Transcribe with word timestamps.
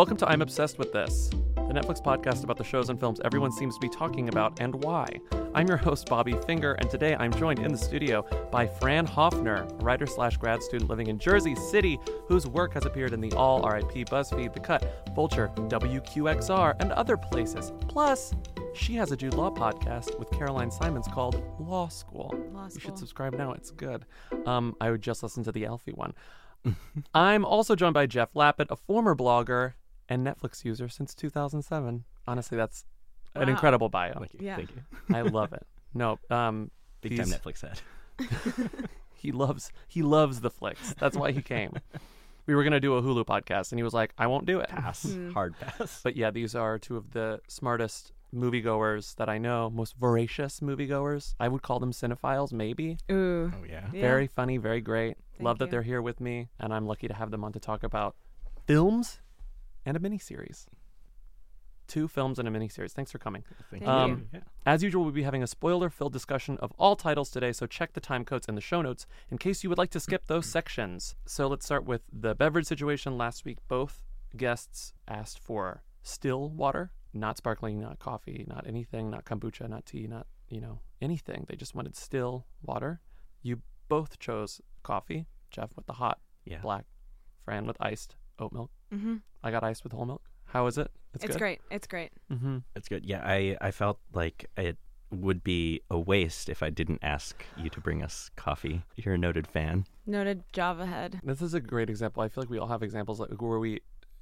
Welcome 0.00 0.16
to 0.16 0.30
I'm 0.30 0.40
Obsessed 0.40 0.78
with 0.78 0.94
This, 0.94 1.28
the 1.28 1.74
Netflix 1.74 2.02
podcast 2.02 2.42
about 2.42 2.56
the 2.56 2.64
shows 2.64 2.88
and 2.88 2.98
films 2.98 3.20
everyone 3.22 3.52
seems 3.52 3.74
to 3.74 3.80
be 3.82 3.88
talking 3.90 4.30
about 4.30 4.58
and 4.58 4.82
why. 4.82 5.06
I'm 5.52 5.68
your 5.68 5.76
host, 5.76 6.08
Bobby 6.08 6.32
Finger, 6.46 6.72
and 6.72 6.88
today 6.88 7.14
I'm 7.16 7.34
joined 7.34 7.58
in 7.58 7.70
the 7.70 7.76
studio 7.76 8.24
by 8.50 8.66
Fran 8.66 9.06
Hoepfner, 9.06 9.70
a 9.70 9.84
writer 9.84 10.06
slash 10.06 10.38
grad 10.38 10.62
student 10.62 10.88
living 10.88 11.08
in 11.08 11.18
Jersey 11.18 11.54
City, 11.54 12.00
whose 12.28 12.46
work 12.46 12.72
has 12.72 12.86
appeared 12.86 13.12
in 13.12 13.20
the 13.20 13.30
Awl 13.32 13.60
RIP 13.60 14.08
BuzzFeed, 14.08 14.54
The 14.54 14.60
Cut, 14.60 15.10
Vulture, 15.14 15.52
WQXR, 15.54 16.76
and 16.80 16.92
other 16.92 17.18
places. 17.18 17.70
Plus, 17.86 18.32
she 18.72 18.94
has 18.94 19.12
a 19.12 19.16
Jude 19.18 19.34
Law 19.34 19.50
podcast 19.50 20.18
with 20.18 20.30
Caroline 20.30 20.70
Simons 20.70 21.08
called 21.08 21.44
Law 21.58 21.88
School. 21.88 22.34
Law 22.54 22.68
You 22.72 22.80
should 22.80 22.96
subscribe 22.96 23.34
now, 23.34 23.52
it's 23.52 23.70
good. 23.70 24.06
Um, 24.46 24.76
I 24.80 24.92
would 24.92 25.02
just 25.02 25.22
listen 25.22 25.44
to 25.44 25.52
the 25.52 25.66
Alfie 25.66 25.92
one. 25.92 26.14
I'm 27.14 27.44
also 27.44 27.76
joined 27.76 27.94
by 27.94 28.06
Geoff 28.06 28.32
Lapid, 28.32 28.68
a 28.70 28.76
former 28.76 29.14
blogger 29.14 29.74
and 30.10 30.26
Netflix 30.26 30.64
user 30.64 30.88
since 30.88 31.14
2007. 31.14 32.04
Honestly, 32.26 32.56
that's 32.58 32.84
an 33.34 33.42
Wow. 33.46 33.48
incredible 33.48 33.88
bio. 33.88 34.12
Thank 34.18 34.34
you. 34.34 34.40
Yeah. 34.42 34.56
Thank 34.56 34.70
you. 34.74 34.82
I 35.16 35.22
love 35.22 35.52
it. 35.54 35.66
No, 35.94 36.18
um, 36.28 36.70
Big 37.00 37.16
time 37.16 37.26
He's- 37.28 37.38
Netflix 37.40 37.62
head. 37.62 37.80
he 39.14 39.32
loves 39.32 39.72
he 39.88 40.02
loves 40.02 40.40
the 40.40 40.50
flicks. 40.50 40.94
That's 40.98 41.16
why 41.16 41.32
he 41.32 41.40
came. 41.40 41.72
we 42.46 42.54
were 42.54 42.64
gonna 42.64 42.80
do 42.80 42.94
a 42.96 43.02
Hulu 43.02 43.24
podcast, 43.24 43.72
and 43.72 43.78
he 43.78 43.82
was 43.82 43.94
like, 43.94 44.12
"I 44.18 44.26
won't 44.26 44.44
do 44.46 44.60
it." 44.60 44.68
Pass. 44.68 45.04
Hmm. 45.04 45.30
Hard 45.30 45.54
pass. 45.58 46.00
But 46.02 46.16
yeah, 46.16 46.30
these 46.30 46.54
are 46.54 46.78
two 46.78 46.96
of 46.96 47.12
the 47.12 47.40
smartest 47.48 48.12
moviegoers 48.34 49.16
that 49.16 49.28
I 49.28 49.38
know, 49.38 49.70
most 49.70 49.96
voracious 49.96 50.60
moviegoers. 50.60 51.34
I 51.40 51.48
would 51.48 51.62
call 51.62 51.80
them 51.80 51.92
cinephiles, 51.92 52.52
maybe. 52.52 52.98
Ooh. 53.10 53.50
Oh 53.54 53.64
yeah. 53.68 53.88
Yeah. 53.92 54.00
Very 54.02 54.26
funny, 54.26 54.56
very 54.58 54.80
great. 54.80 55.16
Thank 55.32 55.44
Love 55.44 55.58
that 55.58 55.66
you. 55.66 55.70
they're 55.72 55.82
here 55.82 56.02
with 56.02 56.20
me, 56.20 56.48
and 56.60 56.72
I'm 56.74 56.86
lucky 56.86 57.08
to 57.08 57.14
have 57.14 57.30
them 57.30 57.42
on 57.44 57.52
to 57.54 57.60
talk 57.60 57.82
about 57.82 58.16
films 58.66 59.20
and 59.84 59.96
a 59.96 60.00
miniseries. 60.00 60.66
Two 61.86 62.06
films 62.06 62.38
and 62.38 62.46
a 62.46 62.50
miniseries. 62.52 62.92
Thanks 62.92 63.10
for 63.10 63.18
coming. 63.18 63.42
Thank 63.70 63.84
Thank 63.84 64.08
you. 64.10 64.16
you. 64.16 64.26
Yeah. 64.34 64.40
As 64.64 64.82
usual, 64.84 65.02
we'll 65.02 65.12
be 65.12 65.24
having 65.24 65.42
a 65.42 65.46
spoiler 65.48 65.90
filled 65.90 66.12
discussion 66.12 66.56
of 66.58 66.70
all 66.78 66.94
titles 66.94 67.30
today, 67.30 67.50
so 67.52 67.66
check 67.66 67.94
the 67.94 68.00
time 68.00 68.24
codes 68.24 68.46
in 68.46 68.54
the 68.54 68.60
show 68.60 68.80
notes 68.80 69.06
in 69.28 69.38
case 69.38 69.64
you 69.64 69.68
would 69.70 69.78
like 69.78 69.90
to 69.90 70.00
skip 70.00 70.26
those 70.28 70.46
sections. 70.58 71.16
So 71.26 71.48
let's 71.48 71.64
start 71.66 71.84
with 71.84 72.02
the 72.12 72.34
beverage 72.36 72.66
situation. 72.66 73.18
Last 73.18 73.44
week, 73.44 73.58
both 73.66 74.04
guests 74.36 74.92
asked 75.08 75.40
for 75.40 75.82
still 76.04 76.48
water, 76.50 76.92
not 77.12 77.36
sparkling, 77.38 77.80
not 77.80 77.98
coffee, 77.98 78.44
not 78.46 78.66
anything, 78.68 79.10
not 79.10 79.24
kombucha, 79.24 79.68
not 79.68 79.84
tea, 79.84 80.06
not, 80.06 80.28
you 80.48 80.60
know, 80.60 80.78
anything. 81.02 81.44
They 81.48 81.56
just 81.56 81.74
wanted 81.74 81.96
still 81.96 82.46
water. 82.62 83.00
You 83.42 83.62
both 83.88 84.20
chose 84.20 84.60
coffee, 84.84 85.26
Geoff 85.50 85.74
with 85.74 85.86
the 85.86 85.94
hot 85.94 86.20
Yeah. 86.44 86.60
black, 86.60 86.84
Fran 87.44 87.66
with 87.66 87.76
iced 87.80 88.14
oat 88.38 88.52
milk. 88.52 88.70
Mm-hmm. 88.94 89.16
I 89.42 89.50
got 89.50 89.64
iced 89.64 89.84
with 89.84 89.92
whole 89.92 90.06
milk. 90.06 90.22
How 90.46 90.66
is 90.66 90.78
it? 90.78 90.90
It's, 91.14 91.26
good? 91.26 91.38
great. 91.38 91.60
It's 91.70 91.86
great. 91.86 92.12
Mm-hmm. 92.32 92.58
It's 92.76 92.88
good. 92.88 93.04
Yeah. 93.04 93.22
I 93.24 93.56
I 93.60 93.70
felt 93.70 93.98
like 94.12 94.46
it 94.56 94.76
would 95.10 95.42
be 95.42 95.80
a 95.90 95.98
waste 95.98 96.48
if 96.48 96.62
I 96.62 96.70
didn't 96.70 97.00
ask 97.02 97.44
you 97.56 97.68
to 97.70 97.80
bring 97.80 98.02
us 98.02 98.30
coffee. 98.36 98.82
You're 98.96 99.14
a 99.14 99.18
noted 99.18 99.46
fan. 99.46 99.86
Noted 100.06 100.44
Java 100.52 100.86
head. 100.86 101.20
This 101.24 101.42
is 101.42 101.52
a 101.54 101.60
great 101.60 101.90
example. 101.90 102.22
I 102.22 102.28
feel 102.28 102.42
like 102.42 102.50
we 102.50 102.58
all 102.58 102.68
have 102.68 102.82
examples 102.82 103.18
like 103.20 103.30
where 103.40 103.58
we 103.58 103.80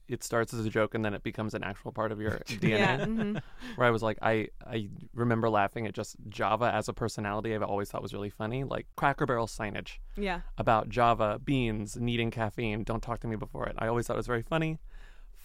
it 0.09 0.25
starts 0.25 0.55
as 0.55 0.65
a 0.65 0.71
joke 0.71 0.95
and 0.95 1.05
then 1.05 1.13
it 1.13 1.23
becomes 1.23 1.53
an 1.53 1.63
actual 1.63 1.93
part 1.93 2.11
of 2.13 2.19
your 2.19 2.31
DNA. 2.47 2.79
Yeah. 2.79 3.05
hmm 3.05 3.37
Where 3.77 3.87
I 3.87 3.91
was 3.91 4.03
like, 4.03 4.17
I 4.23 4.49
I 4.67 4.89
remember 5.15 5.51
laughing 5.51 5.87
at 5.87 5.93
just 5.95 6.17
Java 6.31 6.71
as 6.73 6.89
a 6.89 6.95
personality. 6.95 7.55
I've 7.55 7.63
always 7.63 7.91
thought 7.91 8.01
was 8.01 8.15
really 8.15 8.31
funny, 8.31 8.65
like 8.65 8.87
Cracker 8.97 9.27
Barrel 9.27 9.47
signage 9.47 9.99
Yeah. 10.17 10.41
about 10.57 10.89
Java 10.89 11.39
beans 11.45 11.97
needing 11.97 12.31
caffeine. 12.31 12.85
Don't 12.85 13.03
talk 13.03 13.21
to 13.21 13.27
me 13.29 13.37
before 13.37 13.67
it. 13.67 13.75
I 13.79 13.89
always 13.89 14.07
thought 14.07 14.15
it 14.15 14.25
was 14.25 14.27
very 14.27 14.43
funny, 14.43 14.79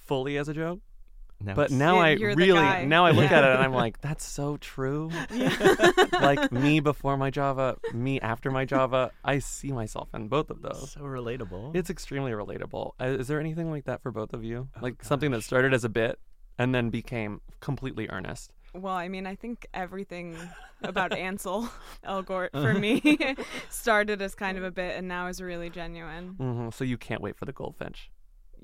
fully 0.05 0.37
as 0.37 0.47
a 0.47 0.53
joke. 0.53 0.79
Now 1.41 1.55
But 1.55 1.71
now 1.71 1.95
Yeah, 1.95 2.01
I 2.01 2.09
you're 2.11 2.35
the 2.35 2.43
really 2.51 2.85
now 2.85 3.05
I 3.05 3.11
look 3.11 3.29
Yeah. 3.29 3.39
at 3.39 3.43
it 3.43 3.49
and 3.55 3.61
I'm 3.63 3.73
like, 3.83 3.99
that's 4.01 4.23
so 4.25 4.55
true. 4.57 5.09
like 6.21 6.51
me 6.51 6.79
before 6.79 7.17
my 7.17 7.29
Java, 7.29 7.77
me 7.93 8.19
after 8.21 8.49
my 8.51 8.65
Java. 8.65 9.11
I 9.25 9.39
see 9.39 9.71
myself 9.71 10.09
in 10.13 10.27
both 10.29 10.49
of 10.49 10.61
those. 10.61 10.91
so 10.91 11.01
relatable. 11.01 11.75
It's 11.75 11.89
extremely 11.89 12.31
relatable. 12.31 12.91
Uh, 13.01 13.05
Is 13.05 13.27
there 13.27 13.39
anything 13.39 13.69
like 13.71 13.85
that 13.85 14.01
for 14.01 14.11
both 14.11 14.33
of 14.33 14.43
you? 14.43 14.69
Oh, 14.75 14.79
like 14.81 15.03
something 15.03 15.31
that 15.31 15.43
started 15.43 15.73
as 15.73 15.83
a 15.83 15.89
bit 15.89 16.19
and 16.57 16.73
then 16.73 16.89
became 16.89 17.41
completely 17.59 18.07
earnest. 18.09 18.51
Well, 18.75 18.95
I 18.95 19.07
mean, 19.07 19.27
I 19.27 19.35
think 19.35 19.67
everything 19.73 20.35
about 20.81 21.11
Ansel 21.17 21.69
Elgort 22.07 22.51
for 22.53 22.73
me 22.73 23.35
started 23.69 24.21
as 24.21 24.33
kind 24.33 24.57
of 24.57 24.63
a 24.63 24.71
bit 24.71 24.95
and 24.97 25.07
now 25.07 25.27
is 25.27 25.41
really 25.41 25.69
genuine. 25.69 26.29
hmm 26.39 26.69
So 26.71 26.83
you 26.83 26.97
can't 26.97 27.21
wait 27.21 27.35
for 27.35 27.45
the 27.45 27.53
goldfinch. 27.53 28.09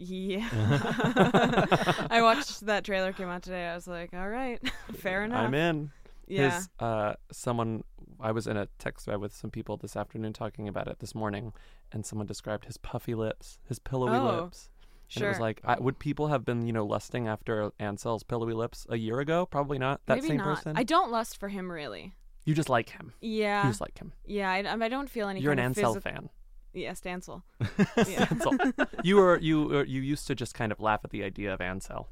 Yeah. 0.02 0.48
I 2.10 2.22
watched 2.22 2.66
that 2.66 2.84
trailer 2.86 3.12
came 3.14 3.28
out 3.28 3.44
today. 3.44 3.68
I 3.68 3.76
was 3.76 3.88
like, 3.88 4.14
all 4.14 4.30
right, 4.30 4.60
fair 4.96 5.24
enough. 5.24 5.40
I'm 5.46 5.54
in. 5.54 5.92
Yeah. 6.28 6.56
His, 6.56 6.70
uh, 6.80 7.14
someone, 7.32 7.84
I 8.20 8.32
was 8.32 8.48
in 8.48 8.56
a 8.56 8.68
text 8.78 9.06
thread 9.06 9.20
with 9.20 9.34
some 9.36 9.50
people 9.52 9.78
this 9.78 9.96
afternoon 9.98 10.32
talking 10.34 10.68
about 10.68 10.88
it 10.88 11.00
this 11.00 11.14
morning, 11.16 11.54
and 11.92 12.06
someone 12.06 12.28
described 12.28 12.66
his 12.66 12.78
puffy 12.78 13.16
lips, 13.16 13.60
his 13.68 13.80
pillowy 13.80 14.16
Oh, 14.18 14.44
lips. 14.44 14.70
And 15.16 15.24
it 15.24 15.28
was 15.28 15.40
like, 15.40 15.60
I, 15.66 15.80
would 15.80 15.98
people 15.98 16.28
have 16.28 16.46
been, 16.46 16.68
you 16.68 16.72
know, 16.74 16.86
lusting 16.86 17.28
after 17.28 17.72
Ansel's 17.80 18.22
pillowy 18.24 18.54
lips 18.54 18.86
a 18.90 18.96
year 18.96 19.20
ago? 19.20 19.48
Probably 19.48 19.80
not. 19.80 20.02
That 20.06 20.18
Maybe 20.18 20.28
same 20.28 20.38
not. 20.38 20.56
person. 20.58 20.74
I 20.78 20.84
don't 20.84 21.10
lust 21.12 21.38
for 21.40 21.50
him 21.50 21.72
really. 21.72 22.14
you 22.46 22.54
just 22.54 22.70
like 22.70 22.90
him. 22.90 23.12
Yeah. 23.20 23.64
You 23.64 23.70
just 23.72 23.82
like 23.82 23.98
him. 23.98 24.14
yeah. 24.26 24.52
I, 24.52 24.60
I 24.72 24.88
don't 24.88 25.10
feel 25.10 25.28
any 25.28 25.40
You're 25.42 25.52
an 25.54 25.60
Ansel 25.60 25.96
physical. 25.96 26.12
fan. 26.12 26.30
Yeah, 26.74 26.94
Stancel. 26.94 27.44
Yeah. 28.08 28.28
Ansel. 28.30 28.54
you 29.04 29.16
were 29.18 29.38
you 29.40 29.64
were- 29.64 29.86
you 29.86 30.02
used 30.02 30.28
to 30.28 30.36
just 30.36 30.54
kind 30.54 30.72
of 30.72 30.80
laugh 30.80 31.02
at 31.04 31.10
the 31.12 31.24
idea 31.24 31.54
of 31.54 31.62
Ansel. 31.62 32.08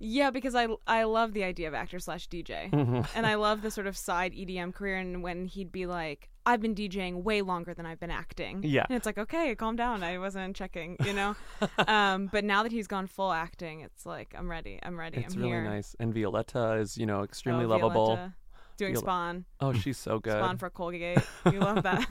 Yeah, 0.00 0.30
because 0.30 0.54
I 0.54 0.66
I 0.86 1.04
love 1.04 1.32
the 1.32 1.44
idea 1.44 1.68
of 1.68 1.74
actor 1.74 1.98
slash 2.00 2.28
DJ, 2.28 2.70
Mhm. 2.70 3.06
and 3.16 3.26
I 3.26 3.36
love 3.36 3.62
the 3.62 3.70
sort 3.70 3.86
of 3.86 3.96
side 3.96 4.32
EDM 4.34 4.74
career. 4.74 4.96
And 4.96 5.22
when 5.22 5.46
he'd 5.46 5.70
be 5.72 5.86
like, 5.86 6.28
"I've 6.44 6.60
been 6.60 6.74
DJing 6.74 7.22
way 7.22 7.40
longer 7.42 7.72
than 7.74 7.86
I've 7.86 8.00
been 8.00 8.10
acting," 8.10 8.62
Yeah. 8.64 8.84
and 8.88 8.96
it's 8.96 9.06
like, 9.06 9.16
okay, 9.18 9.54
calm 9.54 9.76
down. 9.76 10.02
I 10.02 10.18
wasn't 10.18 10.56
checking, 10.56 10.96
you 11.04 11.12
know. 11.14 11.36
um, 11.88 12.26
but 12.30 12.44
now 12.44 12.64
that 12.64 12.72
he's 12.72 12.88
gone 12.88 13.06
full 13.06 13.32
acting, 13.32 13.80
it's 13.80 14.04
like 14.04 14.34
I'm 14.36 14.50
ready. 14.50 14.78
I'm 14.82 14.98
ready. 14.98 15.18
It's 15.18 15.34
I'm 15.34 15.40
really 15.40 15.52
here. 15.52 15.64
nice. 15.64 15.94
And 16.00 16.12
Violetta 16.12 16.72
is, 16.74 16.98
you 16.98 17.06
know, 17.06 17.22
extremely 17.22 17.64
Oh, 17.64 17.68
lovable. 17.68 18.16
Violetta 18.16 18.34
Doing 18.76 18.94
Viola- 18.94 19.04
Spawn, 19.04 19.44
Oh, 19.60 19.72
she's 19.72 19.96
so 19.96 20.18
good. 20.18 20.32
Spawn 20.32 20.58
for 20.58 20.68
Colgate. 20.68 21.20
You 21.50 21.60
love 21.60 21.84
that? 21.84 22.04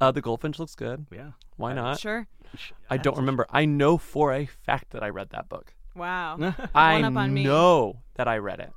Uh, 0.00 0.10
the 0.12 0.20
Goldfinch 0.20 0.58
looks 0.58 0.74
good. 0.74 1.06
yeah. 1.12 1.30
Why 1.56 1.72
not? 1.72 1.98
sure. 1.98 2.26
I 2.88 2.96
don't 2.96 3.16
remember. 3.16 3.46
I 3.50 3.64
know 3.64 3.98
for 3.98 4.32
a 4.32 4.46
fact 4.46 4.90
that 4.90 5.02
I 5.02 5.08
read 5.08 5.30
that 5.30 5.48
book. 5.48 5.74
Wow. 5.96 6.38
I 6.74 7.02
up 7.02 7.16
on 7.16 7.34
me. 7.34 7.44
know 7.44 8.00
that 8.14 8.28
I 8.28 8.38
read 8.38 8.60
it. 8.60 8.72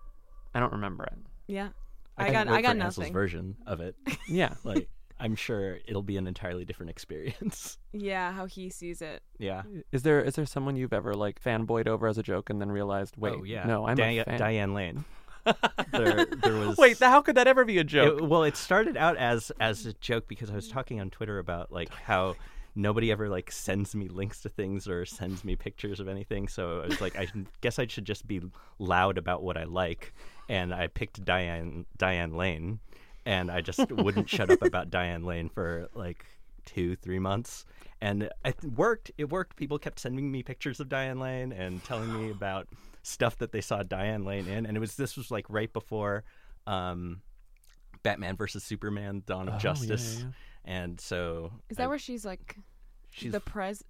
I 0.54 0.60
don't 0.60 0.74
remember 0.74 1.04
it. 1.06 1.14
Yeah. 1.48 1.70
I, 2.18 2.28
I 2.28 2.32
got- 2.32 2.48
wait 2.48 2.54
I 2.56 2.62
got 2.62 2.76
for 2.76 2.82
Ansel's 2.84 2.98
nothing. 2.98 3.14
version 3.14 3.56
of 3.66 3.80
it. 3.82 3.96
Yeah. 4.28 4.56
Like 4.64 4.90
I'm 5.20 5.36
sure 5.36 5.78
it'll 5.86 6.02
be 6.02 6.18
an 6.18 6.26
entirely 6.28 6.66
different 6.66 6.90
experience. 6.90 7.78
Yeah. 7.94 8.32
How 8.32 8.46
he 8.46 8.70
sees 8.70 9.02
it. 9.02 9.22
Yeah. 9.38 9.62
Is 9.92 10.02
there 10.04 10.22
is 10.22 10.36
there 10.36 10.46
someone 10.46 10.76
you've 10.76 10.94
ever 10.94 11.14
like 11.14 11.42
fanboyed 11.44 11.88
over 11.88 12.08
as 12.08 12.18
a 12.18 12.24
joke 12.24 12.50
and 12.50 12.60
then 12.60 12.72
realized, 12.72 13.16
wait, 13.18 13.36
oh 13.40 13.44
yeah. 13.44 13.66
no, 13.66 13.86
I'm 13.86 13.96
Dia- 13.98 14.22
a 14.22 14.26
fan. 14.26 14.40
Diane 14.40 14.74
Lane. 14.74 15.06
there, 15.92 16.26
there 16.26 16.54
was 16.54 16.78
Wait, 16.78 17.00
how 17.00 17.22
could 17.22 17.36
that 17.36 17.48
ever 17.48 17.66
be 17.66 17.78
a 17.78 17.84
joke? 17.84 18.20
It- 18.20 18.26
well, 18.26 18.44
it 18.44 18.56
started 18.56 18.98
out 18.98 19.18
as 19.18 19.52
as 19.60 19.86
a 19.86 19.94
joke 19.94 20.28
because 20.28 20.50
I 20.50 20.56
was 20.56 20.68
talking 20.68 21.00
on 21.00 21.10
Twitter 21.10 21.40
about 21.40 21.72
like 21.72 21.90
how 21.94 22.36
nobody 22.76 23.12
ever 23.12 23.28
like 23.30 23.52
sends 23.52 23.94
me 23.96 24.08
links 24.08 24.42
to 24.42 24.50
things 24.50 24.88
or 24.88 25.06
sends 25.06 25.44
me 25.44 25.56
pictures 25.56 26.00
of 26.00 26.08
anything. 26.08 26.48
So 26.48 26.82
I 26.82 26.88
was 26.88 27.02
like, 27.02 27.18
I 27.18 27.28
guess 27.62 27.80
I 27.80 27.88
should 27.88 28.06
just 28.06 28.28
be 28.28 28.42
loud 28.80 29.18
about 29.18 29.44
what 29.44 29.58
I 29.58 29.64
like, 29.66 30.14
and 30.50 30.74
I 30.74 30.88
picked 30.88 31.24
Diane 31.26 31.86
Diane 31.98 32.36
Lane, 32.36 32.80
and 33.26 33.52
I 33.52 33.62
just 33.62 33.80
wouldn't 33.92 34.30
shut 34.30 34.50
up 34.50 34.62
about 34.62 34.90
Diane 34.90 35.24
Lane 35.24 35.50
for 35.50 35.90
like 35.94 36.26
two 36.66 36.96
three 36.96 37.20
months. 37.20 37.66
And 38.04 38.30
it 38.44 38.56
worked. 38.64 39.12
It 39.20 39.30
worked. 39.30 39.58
People 39.58 39.78
kept 39.78 40.00
sending 40.00 40.32
me 40.32 40.42
pictures 40.42 40.80
of 40.80 40.90
Diane 40.90 41.20
Lane 41.20 41.52
and 41.52 41.84
telling 41.84 42.12
me 42.12 42.32
about 42.32 42.68
stuff 43.04 43.38
that 43.40 43.52
they 43.52 43.62
saw 43.62 43.84
Diane 43.84 44.24
Lane 44.26 44.48
in. 44.48 44.66
And 44.66 44.76
it 44.78 44.80
was 44.80 44.96
this 44.96 45.18
was 45.18 45.32
like 45.32 45.46
right 45.50 45.72
before 45.72 46.24
um, 46.68 47.22
Batman 48.04 48.36
versus 48.36 48.64
Superman: 48.64 49.24
Dawn 49.26 49.48
of 49.48 49.56
Oh, 49.56 49.58
Justice, 49.58 50.20
yeah, 50.22 50.28
and 50.66 51.00
so 51.00 51.52
Is 51.70 51.78
that 51.78 51.84
I- 51.84 51.88
where 51.88 52.00
she's 52.00 52.26
like 52.26 52.58
she's 53.12 53.32
the 53.32 53.40
president? 53.40 53.86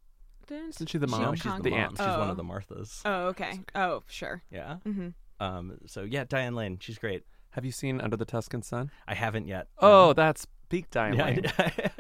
Isn't 0.50 0.88
she 0.90 0.98
the 0.98 1.08
mom? 1.08 1.22
no, 1.22 1.34
she's 1.36 1.44
the 1.44 1.50
Kong. 1.50 1.62
the 1.62 1.70
mom. 1.70 1.80
aunt. 1.80 1.92
She's 1.92 2.00
one 2.08 2.28
Oh. 2.28 2.32
of 2.32 2.38
the 2.38 2.44
Marthas. 2.44 3.02
Oh, 3.06 3.28
okay. 3.28 3.62
Oh, 3.74 4.04
sure. 4.08 4.42
Yeah. 4.52 4.78
Mm-hmm. 4.86 5.10
Um. 5.40 5.78
So 5.86 6.04
yeah, 6.04 6.26
Diane 6.26 6.56
Lane. 6.56 6.78
She's 6.82 6.98
great. 6.98 7.24
Have 7.52 7.64
you 7.66 7.72
seen 7.72 8.00
Under 8.02 8.18
the 8.18 8.26
Tuscan 8.26 8.62
Sun? 8.62 8.92
I 9.08 9.14
haven't 9.14 9.48
yet. 9.48 9.68
Oh, 9.78 10.14
that's 10.14 10.48
peak 10.72 10.90
Diane 10.90 11.16
yeah. 11.18 11.26
Lane. 11.26 11.44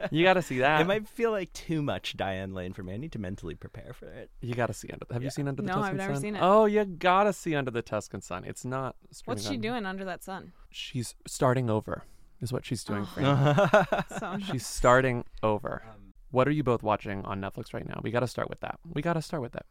You 0.12 0.24
got 0.24 0.34
to 0.34 0.42
see 0.42 0.60
that. 0.60 0.82
it 0.82 0.88
might 0.88 1.08
feel 1.08 1.32
like 1.32 1.54
too 1.54 1.82
much 1.82 2.18
Diane 2.18 2.54
Lane 2.54 2.74
for 2.74 2.84
me. 2.84 2.94
I 2.94 2.98
need 2.98 3.12
to 3.14 3.20
mentally 3.20 3.56
prepare 3.56 3.94
for 3.94 4.08
it. 4.08 4.30
You 4.42 4.56
got 4.56 4.68
to 4.68 4.74
see 4.74 4.90
Under. 4.92 5.06
Have 5.14 5.24
you 5.24 5.30
seen 5.30 5.48
Under 5.48 5.62
the 5.62 5.68
No, 5.68 5.76
Tuscan 5.76 5.88
Sun? 5.90 5.98
No, 5.98 6.04
I've 6.04 6.08
never 6.10 6.14
Sun? 6.16 6.22
seen 6.22 6.36
it. 6.36 6.40
Oh, 6.42 6.66
you 6.66 6.84
got 6.86 7.24
to 7.26 7.34
see 7.34 7.56
Under 7.56 7.72
the 7.72 7.82
Tuscan 7.82 8.22
Sun. 8.22 8.44
It's 8.46 8.66
not. 8.66 8.96
What's 9.26 9.44
she 9.48 9.56
on- 9.56 9.62
doing 9.62 9.86
under 9.86 10.04
that 10.06 10.24
sun? 10.24 10.52
She's 10.72 11.16
starting 11.28 11.70
over. 11.70 12.04
Is 12.42 12.52
what 12.52 12.66
she's 12.66 12.84
doing. 12.84 13.04
Oh. 13.04 13.06
Fran. 13.14 14.04
So 14.20 14.38
She's 14.52 14.66
starting 14.66 15.26
over. 15.44 15.84
Um, 15.88 16.14
What 16.32 16.48
are 16.48 16.52
you 16.52 16.64
both 16.64 16.82
watching 16.82 17.24
on 17.26 17.40
Netflix 17.40 17.74
right 17.74 17.88
now? 17.88 18.00
We 18.04 18.10
got 18.12 18.22
to 18.22 18.28
start 18.28 18.50
with 18.50 18.62
that. 18.62 18.80
We 18.92 19.02
got 19.04 19.14
to 19.14 19.22
start 19.22 19.44
with 19.44 19.52
that. 19.52 19.66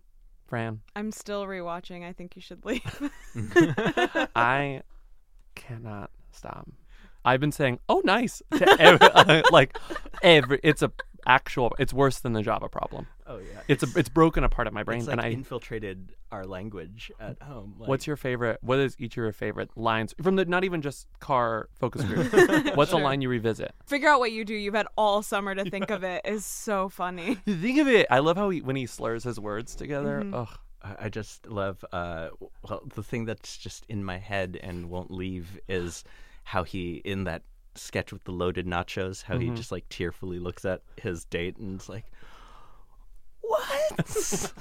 Fran, 0.47 0.81
I'm 0.97 1.13
still 1.13 1.47
rewatching. 1.47 2.05
I 2.05 2.13
think 2.13 2.35
you 2.37 2.43
should 2.43 2.65
leave. 2.65 3.11
I 4.35 4.83
cannot 5.55 6.11
stop. 6.33 6.69
I've 7.25 7.41
been 7.41 7.53
saying, 7.53 7.81
"Oh, 7.89 8.01
nice," 8.05 8.43
to 8.57 8.81
every, 8.81 9.43
like 9.53 9.77
every. 10.23 10.61
It's 10.63 10.83
a 10.83 10.91
actual. 11.27 11.75
It's 11.79 11.93
worse 11.93 12.21
than 12.21 12.33
the 12.33 12.43
Java 12.43 12.69
problem. 12.69 13.07
Oh 13.27 13.39
yeah. 13.39 13.61
It's 13.69 13.83
a. 13.83 13.87
It's 13.99 14.09
broken 14.09 14.43
apart 14.45 14.67
in 14.69 14.75
my 14.75 14.83
brain, 14.83 15.01
It's 15.01 15.09
like 15.09 15.19
and 15.19 15.21
I. 15.21 15.29
infiltrated 15.31 16.15
our 16.33 16.47
language 16.47 17.13
at 17.21 17.41
home. 17.43 17.75
Like, 17.79 17.89
What's 17.89 18.07
your 18.07 18.17
favorite? 18.17 18.59
What 18.63 18.79
is 18.79 18.97
each 18.99 19.15
of 19.15 19.23
your 19.23 19.33
favorite 19.33 19.71
lines 19.77 20.15
from 20.23 20.37
the? 20.37 20.45
Not 20.47 20.65
even 20.65 20.81
just 20.83 21.07
car 21.21 21.69
focus 21.79 22.05
group. 22.05 22.33
What's 22.77 22.93
a 22.93 22.97
line 22.97 23.21
you 23.21 23.29
revisit? 23.29 23.73
Figure 23.87 24.09
out 24.09 24.19
what 24.19 24.33
you 24.33 24.45
do. 24.45 24.55
You've 24.55 24.75
had 24.75 24.87
all 24.97 25.23
summer 25.23 25.55
to 25.55 25.69
think 25.69 25.91
of 25.91 26.03
it. 26.05 26.23
Is 26.25 26.45
so 26.47 26.89
funny. 26.89 27.35
Think 27.47 27.79
of 27.79 27.87
it. 27.89 28.07
I 28.11 28.21
love 28.21 28.37
how 28.37 28.49
he 28.51 28.63
when 28.63 28.77
he 28.77 28.87
slurs 28.87 29.25
his 29.25 29.39
words 29.39 29.75
together. 29.75 30.23
Mhm. 30.25 30.35
Ugh. 30.35 30.59
I 30.83 30.97
I 31.05 31.09
just 31.11 31.47
love. 31.47 31.85
Uh, 31.93 32.31
well, 32.67 32.83
the 32.95 33.03
thing 33.03 33.27
that's 33.27 33.59
just 33.59 33.85
in 33.91 34.03
my 34.03 34.17
head 34.17 34.59
and 34.63 34.89
won't 34.89 35.11
leave 35.11 35.61
is 35.69 36.03
how 36.45 36.65
he 36.65 36.95
in 37.05 37.25
that 37.25 37.43
sketch 37.75 38.13
with 38.13 38.25
the 38.25 38.33
loaded 38.33 38.67
nachos, 38.67 39.23
how 39.25 39.39
he 39.39 39.49
Mhm. 39.49 39.57
just 39.57 39.71
like 39.73 39.89
tearfully 39.89 40.39
looks 40.39 40.65
at 40.65 40.83
his 40.97 41.25
date 41.25 41.57
and 41.57 41.81
is 41.81 41.89
like, 41.89 42.05
"What?" 43.41 44.53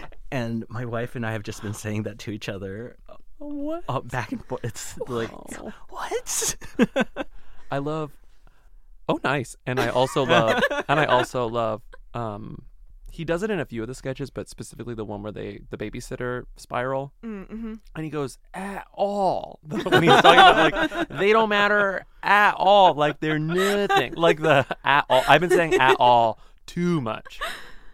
and 0.30 0.64
my 0.68 0.84
wife 0.84 1.16
and 1.16 1.24
I 1.26 1.32
have 1.32 1.42
just 1.42 1.62
been 1.62 1.74
saying 1.74 2.02
that 2.04 2.18
to 2.20 2.30
each 2.30 2.48
other 2.48 2.96
What? 3.38 3.84
uh, 3.88 4.00
back 4.00 4.32
and 4.32 4.44
forth. 4.44 4.60
It's 4.64 4.98
like, 5.08 5.32
Wow. 5.32 5.72
"What?" 5.88 6.56
I 7.70 7.78
love. 7.78 8.12
Oh, 9.08 9.18
nice. 9.24 9.56
And 9.66 9.80
I 9.80 9.88
also 9.88 10.24
love. 10.24 10.62
and 10.88 11.00
I 11.00 11.06
also 11.06 11.46
love. 11.46 11.82
Um, 12.14 12.62
he 13.10 13.24
does 13.24 13.42
it 13.42 13.50
in 13.50 13.58
a 13.58 13.64
few 13.64 13.82
of 13.82 13.88
the 13.88 13.94
sketches, 13.94 14.30
but 14.30 14.48
specifically 14.48 14.94
the 14.94 15.04
one 15.04 15.22
where 15.22 15.32
they 15.32 15.60
the 15.70 15.76
babysitter 15.78 16.44
spiral, 16.56 17.12
Mm-hmm. 17.24 17.74
and 17.96 18.04
he 18.04 18.10
goes 18.10 18.38
at 18.54 18.86
all 18.92 19.58
when 19.66 20.02
he's 20.02 20.12
talking 20.20 20.38
about 20.40 20.72
like 20.90 21.08
they 21.08 21.32
don't 21.32 21.48
matter 21.48 22.04
at 22.22 22.54
all, 22.56 22.94
like 22.94 23.20
they're 23.20 23.38
nothing, 23.38 24.14
like 24.14 24.40
the 24.40 24.66
at 24.84 25.04
all. 25.08 25.22
I've 25.28 25.40
been 25.40 25.50
saying 25.50 25.74
at 25.74 25.96
all 25.98 26.38
too 26.66 27.00
much. 27.00 27.40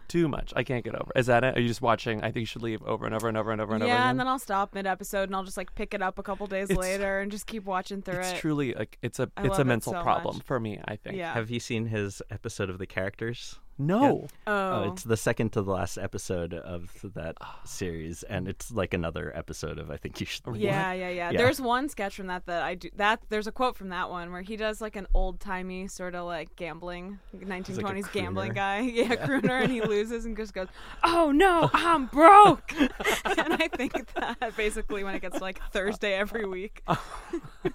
Too 0.07 0.27
much. 0.27 0.53
I 0.55 0.63
can't 0.63 0.83
get 0.85 0.93
over. 0.95 1.11
Is 1.15 1.25
that 1.25 1.43
it? 1.43 1.57
Are 1.57 1.59
you 1.59 1.67
just 1.67 1.81
watching? 1.81 2.19
I 2.19 2.25
think 2.25 2.37
you 2.37 2.45
should 2.45 2.61
leave 2.61 2.81
over 2.83 3.05
and 3.07 3.15
over 3.15 3.27
and 3.27 3.35
over 3.35 3.51
and 3.51 3.59
over 3.59 3.73
and 3.73 3.83
over 3.83 3.91
Yeah, 3.91 4.09
and 4.09 4.19
then 4.19 4.27
I'll 4.27 4.37
stop 4.39 4.73
mid 4.75 4.85
episode 4.85 5.23
and 5.23 5.35
I'll 5.35 5.43
just 5.43 5.57
like 5.57 5.73
pick 5.75 5.93
it 5.95 6.01
up 6.01 6.19
a 6.19 6.23
couple 6.23 6.45
days 6.47 6.69
It's- 6.69 6.77
later 6.77 7.19
and 7.19 7.31
just 7.31 7.47
keep 7.47 7.65
watching 7.65 8.01
through 8.03 8.19
it's 8.19 8.31
it. 8.33 8.37
truly 8.37 8.73
like 8.75 8.97
it's 9.01 9.19
a 9.19 9.29
I 9.35 9.41
it's 9.41 9.49
love 9.49 9.57
a 9.59 9.61
it 9.61 9.65
mental 9.65 9.93
so 9.93 10.03
problem 10.03 10.37
much. 10.37 10.45
for 10.45 10.59
me. 10.59 10.79
I 10.85 10.95
think. 10.97 11.17
Yeah. 11.17 11.33
have 11.33 11.49
you 11.49 11.59
seen 11.59 11.87
his 11.87 12.21
episode 12.29 12.69
of 12.69 12.77
the 12.77 12.85
characters? 12.85 13.59
No. 13.77 14.27
oh. 14.47 14.65
Oh, 14.75 14.91
it's 14.91 15.03
the 15.03 15.17
second 15.17 15.51
to 15.53 15.61
the 15.61 15.71
last 15.71 15.97
episode 15.97 16.53
of 16.53 16.91
that 17.15 17.37
series, 17.65 18.23
and 18.23 18.47
it's 18.47 18.71
like 18.71 18.93
another 18.93 19.31
episode 19.35 19.79
of 19.79 19.91
I 19.91 19.97
think 19.97 20.19
you 20.19 20.25
should. 20.25 20.43
Yeah, 20.55 20.93
yeah, 20.93 21.09
yeah, 21.09 21.31
Yeah. 21.31 21.37
There's 21.37 21.59
one 21.59 21.89
sketch 21.89 22.15
from 22.15 22.27
that 22.27 22.45
that 22.45 22.61
I 22.61 22.75
do. 22.75 22.89
That 22.95 23.21
there's 23.29 23.47
a 23.47 23.51
quote 23.51 23.75
from 23.75 23.89
that 23.89 24.09
one 24.09 24.31
where 24.31 24.41
he 24.41 24.55
does 24.55 24.81
like 24.81 24.95
an 24.95 25.07
old 25.13 25.39
timey 25.39 25.87
sort 25.87 26.15
of 26.15 26.25
like 26.25 26.55
gambling, 26.55 27.19
1920s 27.35 28.11
gambling 28.11 28.53
guy, 28.53 28.79
yeah, 28.93 29.15
crooner, 29.15 29.63
and 29.63 29.71
he 29.71 29.81
loses 29.85 30.25
and 30.25 30.37
just 30.37 30.53
goes, 30.53 30.67
"Oh 31.03 31.31
no, 31.31 31.69
I'm 31.73 32.05
broke." 32.07 32.73
and 32.79 33.53
I 33.53 33.67
think 33.75 34.13
that 34.15 34.55
basically 34.55 35.03
when 35.03 35.15
it 35.15 35.21
gets 35.21 35.41
like 35.41 35.59
Thursday 35.71 36.13
every 36.13 36.45
week, 36.45 36.81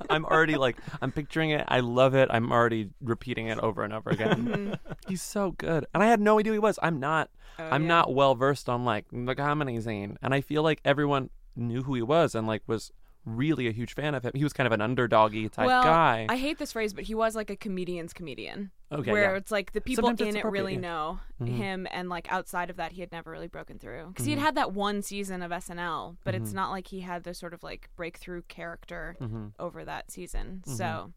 I'm 0.08 0.24
already 0.24 0.56
like 0.56 0.76
I'm 1.02 1.12
picturing 1.12 1.50
it. 1.50 1.64
I 1.68 1.80
love 1.80 2.14
it. 2.14 2.28
I'm 2.30 2.52
already 2.52 2.90
repeating 3.00 3.48
it 3.48 3.58
over 3.58 3.84
and 3.84 3.92
over 3.92 4.10
again. 4.10 4.46
Mm-hmm. 4.46 4.92
He's 5.08 5.22
so 5.22 5.52
good, 5.52 5.86
and 5.94 6.02
I 6.02 6.06
had 6.06 6.20
no 6.20 6.38
idea 6.38 6.50
who 6.50 6.54
he 6.54 6.58
was. 6.60 6.78
I'm 6.82 7.00
not. 7.00 7.30
Oh, 7.58 7.64
I'm 7.64 7.82
yeah. 7.82 7.88
not 7.88 8.14
well 8.14 8.34
versed 8.34 8.68
on 8.68 8.84
like 8.84 9.06
the 9.12 9.34
comedy 9.34 9.80
scene, 9.80 10.18
and 10.22 10.34
I 10.34 10.40
feel 10.40 10.62
like 10.62 10.80
everyone 10.84 11.30
knew 11.56 11.82
who 11.82 11.94
he 11.94 12.02
was 12.02 12.34
and 12.34 12.46
like 12.46 12.62
was 12.66 12.92
really 13.26 13.68
a 13.68 13.70
huge 13.72 13.94
fan 13.94 14.14
of 14.14 14.24
him. 14.24 14.32
He 14.34 14.42
was 14.44 14.52
kind 14.54 14.66
of 14.66 14.72
an 14.72 14.80
underdoggy 14.80 15.50
type 15.50 15.66
well, 15.66 15.82
guy. 15.82 16.26
I 16.30 16.36
hate 16.36 16.56
this 16.58 16.72
phrase, 16.72 16.94
but 16.94 17.04
he 17.04 17.14
was 17.14 17.36
like 17.36 17.50
a 17.50 17.56
comedian's 17.56 18.14
comedian. 18.14 18.70
Okay, 18.92 19.12
where 19.12 19.32
yeah. 19.32 19.36
it's 19.36 19.50
like 19.52 19.72
the 19.72 19.80
people 19.80 20.08
Sometimes 20.08 20.20
it's 20.28 20.36
in 20.36 20.36
it 20.36 20.44
really 20.50 20.74
appropriate, 20.76 20.80
know 20.80 21.20
Mhm. 21.40 21.48
him, 21.56 21.86
and 21.92 22.08
like 22.08 22.32
outside 22.32 22.70
of 22.70 22.76
that, 22.76 22.92
he 22.92 23.02
had 23.02 23.12
never 23.12 23.30
really 23.30 23.46
broken 23.46 23.78
through 23.78 24.06
because 24.08 24.24
he 24.24 24.32
had 24.32 24.40
Mhm. 24.40 24.44
had 24.44 24.54
that 24.56 24.72
one 24.72 25.02
season 25.02 25.42
of 25.42 25.52
SNL, 25.52 26.16
but 26.24 26.34
it's 26.34 26.50
Mhm. 26.50 26.54
not 26.54 26.70
like 26.70 26.86
he 26.88 27.00
had 27.00 27.22
the 27.24 27.34
sort 27.34 27.52
of 27.52 27.62
like 27.62 27.90
breakthrough 27.94 28.42
character 28.48 29.16
hmm 29.18 29.48
over 29.58 29.84
that 29.84 30.10
season. 30.10 30.62
Mhm. 30.66 30.76
So, 30.76 31.12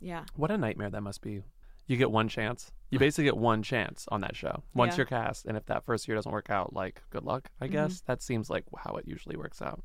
yeah, 0.00 0.24
What 0.36 0.50
a 0.52 0.56
nightmare 0.56 0.90
that 0.90 1.02
must 1.02 1.20
be. 1.22 1.42
You 1.88 1.96
get 1.96 2.10
one 2.12 2.28
chance. 2.28 2.70
You 2.90 2.98
basically 3.00 3.24
get 3.24 3.36
one 3.36 3.62
chance 3.64 4.06
on 4.12 4.20
that 4.20 4.36
show. 4.36 4.62
Once 4.74 4.92
Yeah. 4.92 4.98
you're 4.98 5.06
cast, 5.06 5.46
and 5.46 5.56
if 5.56 5.66
that 5.66 5.84
first 5.84 6.06
year 6.06 6.14
doesn't 6.14 6.30
work 6.30 6.48
out, 6.50 6.72
like 6.72 7.02
good 7.10 7.24
luck. 7.24 7.50
I 7.60 7.66
Mhm. 7.66 7.72
guess 7.72 8.00
that 8.02 8.22
seems 8.22 8.48
like 8.48 8.64
how 8.78 8.94
it 8.94 9.08
usually 9.08 9.36
works 9.36 9.60
out. 9.60 9.82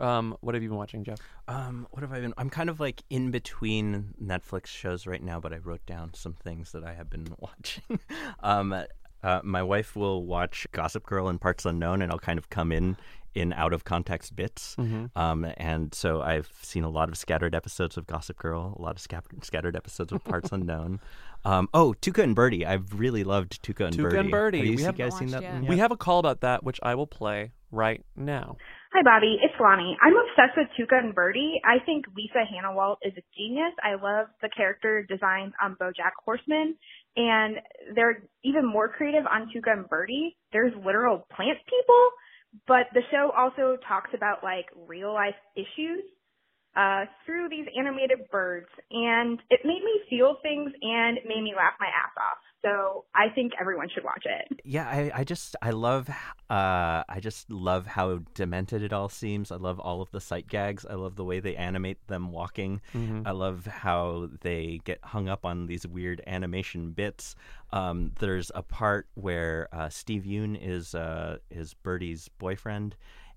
Um, 0.00 0.36
what 0.40 0.54
have 0.54 0.62
you 0.64 0.68
been 0.70 0.78
watching, 0.78 1.04
Geoff? 1.04 1.18
Um, 1.46 1.86
what 1.90 2.02
have 2.02 2.12
I 2.12 2.18
been? 2.20 2.34
I'm 2.36 2.50
kind 2.50 2.68
of 2.70 2.80
like 2.80 3.02
in 3.10 3.30
between 3.30 4.14
Netflix 4.20 4.66
shows 4.66 5.06
right 5.06 5.22
now, 5.22 5.38
but 5.38 5.52
I 5.52 5.58
wrote 5.58 5.84
down 5.86 6.14
some 6.14 6.32
things 6.32 6.72
that 6.72 6.82
I 6.82 6.94
have 6.94 7.08
been 7.10 7.26
watching. 7.38 8.00
um, 8.40 8.74
uh, 9.22 9.40
my 9.44 9.62
wife 9.62 9.94
will 9.94 10.24
watch 10.24 10.66
Gossip 10.72 11.04
Girl 11.06 11.28
and 11.28 11.40
Parts 11.40 11.64
Unknown, 11.64 12.02
and 12.02 12.10
I'll 12.10 12.18
kind 12.18 12.38
of 12.38 12.50
come 12.50 12.72
in 12.72 12.96
in 13.34 13.52
out 13.52 13.72
of 13.72 13.84
context 13.84 14.34
bits. 14.36 14.76
Mm-hmm. 14.78 15.06
Um, 15.18 15.46
and 15.56 15.94
so 15.94 16.22
I've 16.22 16.50
seen 16.62 16.84
a 16.84 16.90
lot 16.90 17.08
of 17.08 17.16
scattered 17.16 17.54
episodes 17.54 17.96
of 17.96 18.06
Gossip 18.06 18.38
Girl, 18.38 18.74
a 18.78 18.82
lot 18.82 18.92
of 18.96 19.00
scat- 19.00 19.24
scattered 19.42 19.76
episodes 19.76 20.12
of 20.12 20.22
Parts 20.32 20.50
Unknown. 20.52 21.00
Um, 21.44 21.68
oh, 21.74 21.94
Tuca 22.00 22.22
and 22.22 22.34
Birdie. 22.36 22.64
I've 22.64 22.92
really 22.98 23.24
loved 23.24 23.62
Tuca 23.62 23.86
and 23.86 23.96
Tuca 23.96 24.02
Birdie. 24.02 24.18
and 24.18 24.30
Birdie. 24.30 24.58
Have 24.58 24.66
you 24.66 24.72
We 24.72 24.76
guys 24.76 25.12
haven't 25.14 25.18
seen 25.18 25.28
that? 25.30 25.42
yet. 25.42 25.68
We 25.68 25.78
have 25.78 25.90
a 25.90 25.96
call 25.96 26.18
about 26.20 26.40
that, 26.42 26.62
which 26.62 26.78
I 26.82 26.94
will 26.94 27.06
play 27.08 27.52
right 27.72 28.04
now. 28.16 28.56
Hi, 28.92 29.00
Bobby. 29.02 29.38
It's 29.42 29.54
Lonnie. 29.58 29.96
I'm 30.02 30.12
obsessed 30.14 30.56
with 30.56 30.68
Tuca 30.78 31.02
and 31.02 31.14
Birdie. 31.14 31.60
I 31.64 31.82
think 31.84 32.04
Lisa 32.14 32.44
Hanawalt 32.44 32.96
is 33.02 33.14
a 33.16 33.22
genius. 33.36 33.72
I 33.82 33.94
love 33.94 34.26
the 34.42 34.50
character 34.54 35.02
designs 35.08 35.54
on 35.62 35.76
BoJack 35.80 36.12
Horseman, 36.24 36.76
and 37.16 37.56
they're 37.94 38.22
even 38.44 38.66
more 38.66 38.88
creative 38.88 39.24
on 39.26 39.48
Tuca 39.48 39.72
and 39.72 39.88
Birdie. 39.88 40.36
There's 40.52 40.72
literal 40.84 41.26
plant 41.34 41.56
people, 41.64 42.08
but 42.66 42.86
the 42.94 43.02
show 43.10 43.32
also 43.36 43.76
talks 43.88 44.10
about 44.14 44.42
like 44.42 44.66
real 44.86 45.12
life 45.12 45.34
issues 45.56 46.02
uh, 46.76 47.04
through 47.26 47.48
these 47.48 47.66
animated 47.78 48.30
birds, 48.30 48.68
and 48.90 49.40
it 49.50 49.60
made 49.64 49.82
me 49.84 50.00
feel 50.08 50.36
things 50.42 50.72
and 50.80 51.18
it 51.18 51.24
made 51.26 51.42
me 51.42 51.54
laugh 51.56 51.74
my 51.80 51.86
ass 51.86 52.12
off. 52.16 52.38
So 52.62 53.04
I 53.12 53.28
think 53.34 53.52
everyone 53.60 53.88
should 53.92 54.04
watch 54.04 54.24
it. 54.24 54.60
Yeah, 54.64 54.88
I, 54.88 55.10
I 55.12 55.24
just 55.24 55.56
I 55.60 55.70
love 55.70 56.08
uh 56.48 57.02
I 57.08 57.18
just 57.20 57.50
love 57.50 57.86
how 57.86 58.20
demented 58.34 58.82
it 58.82 58.92
all 58.92 59.08
seems. 59.08 59.50
I 59.50 59.56
love 59.56 59.80
all 59.80 60.00
of 60.00 60.12
the 60.12 60.20
sight 60.20 60.46
gags. 60.46 60.86
I 60.88 60.94
love 60.94 61.16
the 61.16 61.24
way 61.24 61.40
they 61.40 61.56
animate 61.56 62.06
them 62.06 62.30
walking. 62.30 62.80
Mm-hmm. 62.94 63.22
I 63.26 63.32
love 63.32 63.66
how 63.66 64.28
they 64.42 64.80
get 64.84 65.00
hung 65.02 65.28
up 65.28 65.44
on 65.44 65.66
these 65.66 65.86
weird 65.88 66.22
animation 66.24 66.92
bits. 66.92 67.34
Um, 67.72 68.12
there's 68.20 68.52
a 68.54 68.62
part 68.62 69.08
where 69.14 69.68
uh, 69.72 69.88
Steve 69.88 70.22
Yeun 70.22 70.56
is 70.60 70.94
uh, 70.94 71.38
is 71.50 71.74
Birdie's 71.74 72.28
boyfriend, 72.38 72.94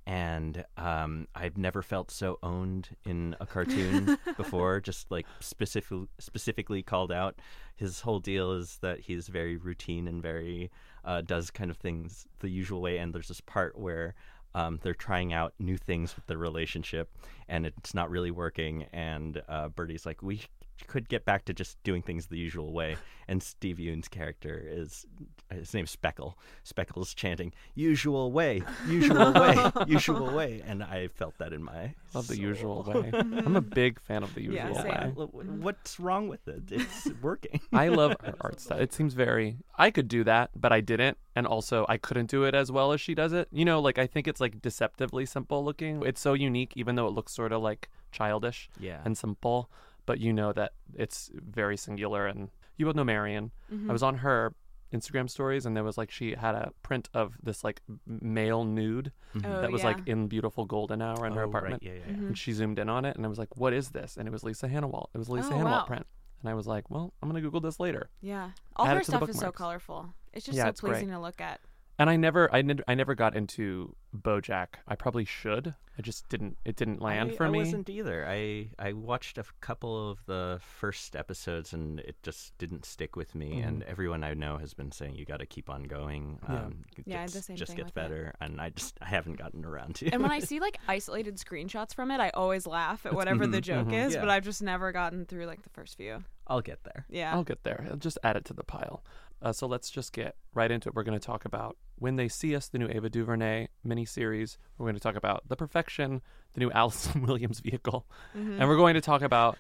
and 0.08 0.64
um, 0.78 1.28
I've 1.34 1.58
never 1.58 1.82
felt 1.82 2.12
so 2.12 2.38
owned 2.44 2.90
in 3.06 3.36
a 3.40 3.46
cartoon 3.46 4.18
before. 4.38 4.80
Just 4.80 5.10
like 5.10 5.26
specific, 5.40 5.98
specifically 6.20 6.84
called 6.84 7.12
out. 7.12 7.40
His 7.76 8.02
whole 8.02 8.20
deal 8.20 8.54
is 8.54 8.78
that 8.82 9.00
he's 9.02 9.28
very 9.28 9.58
routine 9.58 10.08
and 10.08 10.22
very 10.22 10.72
uh, 11.04 11.22
does 11.22 11.52
kind 11.52 11.72
of 11.72 11.78
things 11.78 12.26
the 12.40 12.50
usual 12.50 12.82
way. 12.82 12.98
And 12.98 13.14
there's 13.14 13.28
this 13.28 13.42
part 13.42 13.78
where 13.78 14.16
um, 14.54 14.80
they're 14.82 14.94
trying 14.94 15.34
out 15.34 15.54
new 15.60 15.76
things 15.76 16.16
with 16.16 16.28
their 16.28 16.38
relationship, 16.38 17.10
and 17.50 17.66
it's 17.66 17.94
not 17.94 18.10
really 18.10 18.32
working. 18.32 18.86
And 18.94 19.42
uh, 19.50 19.68
Birdie's 19.68 20.06
like, 20.06 20.24
we 20.24 20.44
could 20.88 21.08
get 21.10 21.26
back 21.26 21.46
to 21.46 21.54
just 21.54 21.82
doing 21.84 22.02
things 22.02 22.28
the 22.28 22.38
usual 22.38 22.74
way. 22.74 22.98
And 23.28 23.42
Steve 23.42 23.80
Yeun's 23.80 24.08
character 24.08 24.62
is 24.64 25.06
his 25.52 25.74
name's 25.74 25.90
Speckle. 25.96 26.36
Speckle's 26.64 27.14
chanting 27.16 27.54
"usual 27.74 28.32
way, 28.32 28.62
usual 28.88 29.34
way, 29.34 29.58
usual 29.88 30.32
way," 30.36 30.62
and 30.66 30.84
I 30.84 31.08
felt 31.08 31.36
that 31.40 31.52
in 31.52 31.64
my 31.64 31.96
Love 32.14 32.28
the 32.28 32.38
usual 32.40 32.84
way. 32.84 33.12
I'm 33.14 33.56
a 33.56 33.62
big 33.62 34.00
fan 34.00 34.22
of 34.22 34.36
the 34.36 34.42
usual 34.50 34.56
Yeah, 34.58 34.84
way. 34.84 34.98
same. 35.02 35.16
Well, 35.16 35.28
wh- 35.28 35.64
What's 35.64 36.00
wrong 36.00 36.28
with 36.28 36.48
it? 36.48 36.64
It's 36.72 37.08
working. 37.22 37.62
I 37.74 37.88
love 37.88 38.16
her 38.24 38.36
art 38.42 38.60
style. 38.60 38.80
It 38.80 38.94
seems 38.94 39.16
very. 39.16 39.58
I 39.76 39.90
could 39.90 40.08
do 40.08 40.24
that, 40.26 40.52
but 40.56 40.72
I 40.72 40.82
didn't, 40.82 41.18
and 41.36 41.48
also 41.48 41.86
I 41.90 41.98
couldn't 41.98 42.30
do 42.30 42.44
it 42.44 42.54
as 42.54 42.72
well 42.72 42.92
as 42.92 43.02
she 43.02 43.16
does 43.16 43.34
it. 43.34 43.48
You 43.52 43.66
know, 43.66 43.80
like 43.80 43.98
I 43.98 44.06
think 44.06 44.28
it's 44.28 44.40
like 44.40 44.62
deceptively 44.62 45.26
simple 45.26 45.66
looking. 45.66 46.04
It's 46.06 46.22
so 46.22 46.34
unique, 46.34 46.74
even 46.76 46.96
though 46.96 47.08
it 47.08 47.14
looks 47.14 47.34
sort 47.34 47.52
of 47.52 47.64
like 47.64 47.90
childish 48.12 48.70
yeah. 48.80 49.02
and 49.04 49.18
simple. 49.18 49.70
But 50.06 50.20
you 50.20 50.32
know 50.34 50.54
that 50.54 50.74
it's 50.94 51.32
very 51.34 51.78
singular. 51.78 52.28
And 52.28 52.50
you 52.78 52.86
both 52.86 52.96
know 52.96 53.04
Marion. 53.04 53.52
Mhm. 53.72 53.90
I 53.90 53.94
was 53.94 54.04
on 54.04 54.18
her 54.20 54.54
Instagram 54.94 55.30
stories, 55.30 55.66
and 55.66 55.76
there 55.76 55.84
was 55.84 55.98
like 55.98 56.12
she 56.12 56.36
had 56.36 56.56
a 56.56 56.72
print 56.84 57.10
of 57.14 57.34
this 57.44 57.64
like 57.64 57.82
male 58.06 58.64
nude 58.64 59.12
Mhm. 59.34 59.46
Oh, 59.46 59.62
that 59.62 59.72
was 59.72 59.82
yeah. 59.82 59.88
like 59.88 60.08
in 60.08 60.28
beautiful 60.28 60.66
golden 60.66 61.02
hour 61.02 61.26
in 61.26 61.34
her 61.34 61.42
Oh, 61.42 61.44
right, 61.46 61.50
apartment. 61.50 61.84
Yeah, 61.84 61.94
yeah, 61.94 62.00
yeah. 62.08 62.14
Mhm. 62.14 62.28
And 62.28 62.38
she 62.38 62.52
zoomed 62.54 62.80
in 62.80 62.88
on 62.88 63.04
it, 63.04 63.16
and 63.18 63.26
I 63.26 63.30
was 63.30 63.40
like, 63.40 63.58
"What 63.58 63.74
is 63.74 63.90
this?" 63.90 64.16
And 64.16 64.28
it 64.28 64.32
was 64.32 64.44
Lisa 64.44 64.68
Hanawalt. 64.70 65.08
It 65.14 65.18
was 65.18 65.28
a 65.28 65.34
Lisa 65.34 65.50
Oh, 65.54 65.58
Hanawalt 65.58 65.66
wow. 65.66 65.86
print. 65.86 66.06
And 66.42 66.50
I 66.50 66.54
was 66.54 66.68
like, 66.68 66.90
"Well, 66.92 67.14
I'm 67.22 67.28
gonna 67.30 67.42
Google 67.42 67.60
this 67.62 67.80
later." 67.80 68.10
Yeah, 68.22 68.52
all 68.76 68.86
Add 68.86 68.94
her 68.94 69.00
it 69.02 69.06
to 69.06 69.12
the 69.12 69.18
stuff 69.18 69.30
is 69.30 69.40
so 69.40 69.52
colorful. 69.52 70.14
It's 70.34 70.46
just 70.46 70.56
Yeah, 70.56 70.66
so 70.66 70.70
it's 70.70 70.82
great. 70.82 70.92
pleasing 70.94 71.10
to 71.10 71.20
look 71.20 71.42
at. 71.42 71.60
And 71.98 72.10
I 72.10 72.18
never, 72.18 72.54
I, 72.54 72.62
ne- 72.62 72.84
I 72.88 72.94
never 72.96 73.16
got 73.16 73.36
into 73.38 73.96
BoJack. 74.16 74.68
I 74.88 74.96
probably 74.96 75.24
should. 75.24 75.76
I 75.98 76.02
just 76.02 76.28
didn't. 76.28 76.58
It 76.66 76.76
didn't 76.76 77.02
land 77.02 77.32
I, 77.32 77.36
for 77.36 77.46
I 77.46 77.50
me. 77.50 77.60
wasn't 77.60 77.90
either. 77.90 78.26
I 78.28 78.68
I 78.78 78.92
watched 78.92 79.38
a 79.38 79.42
f- 79.42 79.54
couple 79.62 80.12
of 80.12 80.20
the 80.26 80.60
first 80.62 81.16
episodes 81.16 81.72
and 81.72 82.02
it 82.02 82.18
just 82.22 82.58
didn't 82.58 82.84
stick 82.84 83.16
with 83.16 83.34
me. 83.34 83.62
And 83.62 83.82
everyone 83.84 84.22
I 84.26 84.34
know 84.34 84.58
has 84.58 84.74
been 84.74 84.92
saying 84.92 85.16
you 85.16 85.24
got 85.24 85.40
to 85.40 85.46
keep 85.46 85.70
on 85.70 85.84
going. 85.84 86.40
Mm-hmm. 86.44 86.54
Yeah. 86.54 86.60
Um, 86.60 86.84
Yeah, 87.06 87.18
I 87.18 87.20
had 87.22 87.30
the 87.30 87.34
gets- 87.36 87.46
same 87.48 87.56
just 87.56 87.70
thing 87.70 87.78
gets 87.78 87.86
with 87.96 88.04
it. 88.04 88.10
better. 88.10 88.34
And 88.42 88.60
I 88.60 88.72
just 88.72 88.98
I 89.02 89.06
haven't 89.06 89.38
gotten 89.38 89.64
around 89.64 89.96
to. 89.96 90.08
It. 90.08 90.14
And 90.14 90.22
when 90.22 90.32
I 90.34 90.40
see 90.40 90.60
like 90.60 90.78
isolated 90.90 91.38
screenshots 91.38 91.94
from 91.94 92.12
it, 92.12 92.20
I 92.20 92.30
always 92.32 92.68
laugh 92.68 93.06
at 93.06 93.14
whatever 93.14 93.48
the 93.48 93.62
joke 93.62 93.94
is, 93.94 94.16
Yeah. 94.16 94.20
but 94.20 94.30
I've 94.30 94.44
just 94.44 94.62
never 94.62 94.92
gotten 94.92 95.26
through 95.26 95.46
like 95.46 95.62
the 95.62 95.70
first 95.70 95.96
few. 95.96 96.26
I'll 96.48 96.62
get 96.62 96.84
there. 96.84 97.06
Yeah. 97.10 97.34
I'll 97.34 97.46
get 97.46 97.64
there. 97.64 97.88
I'll 97.90 97.96
just 97.98 98.20
add 98.22 98.36
it 98.36 98.44
to 98.46 98.54
the 98.54 98.64
pile. 98.66 99.02
Uh, 99.42 99.52
so 99.54 99.68
let's 99.68 99.90
just 99.90 100.12
get 100.14 100.36
right 100.54 100.72
into 100.72 100.90
it. 100.90 100.96
We're 100.96 101.04
going 101.04 101.20
to 101.20 101.24
talk 101.26 101.46
about 101.46 101.78
When 102.00 102.16
They 102.16 102.28
See 102.28 102.56
Us, 102.56 102.68
the 102.68 102.80
new 102.80 102.88
Ava 102.90 103.10
DuVernay 103.10 103.68
miniseries. 103.86 104.58
We're 104.78 104.86
going 104.86 104.96
to 104.96 105.02
talk 105.02 105.16
about 105.16 105.44
The 105.48 105.56
Perfection, 105.56 106.22
the 106.54 106.62
new 106.62 106.72
Allison 106.74 107.22
Williams 107.24 107.60
vehicle, 107.60 108.08
and 108.34 108.60
we're 108.68 108.78
going 108.78 108.96
to 108.96 109.02
talk 109.02 109.22
about 109.22 109.58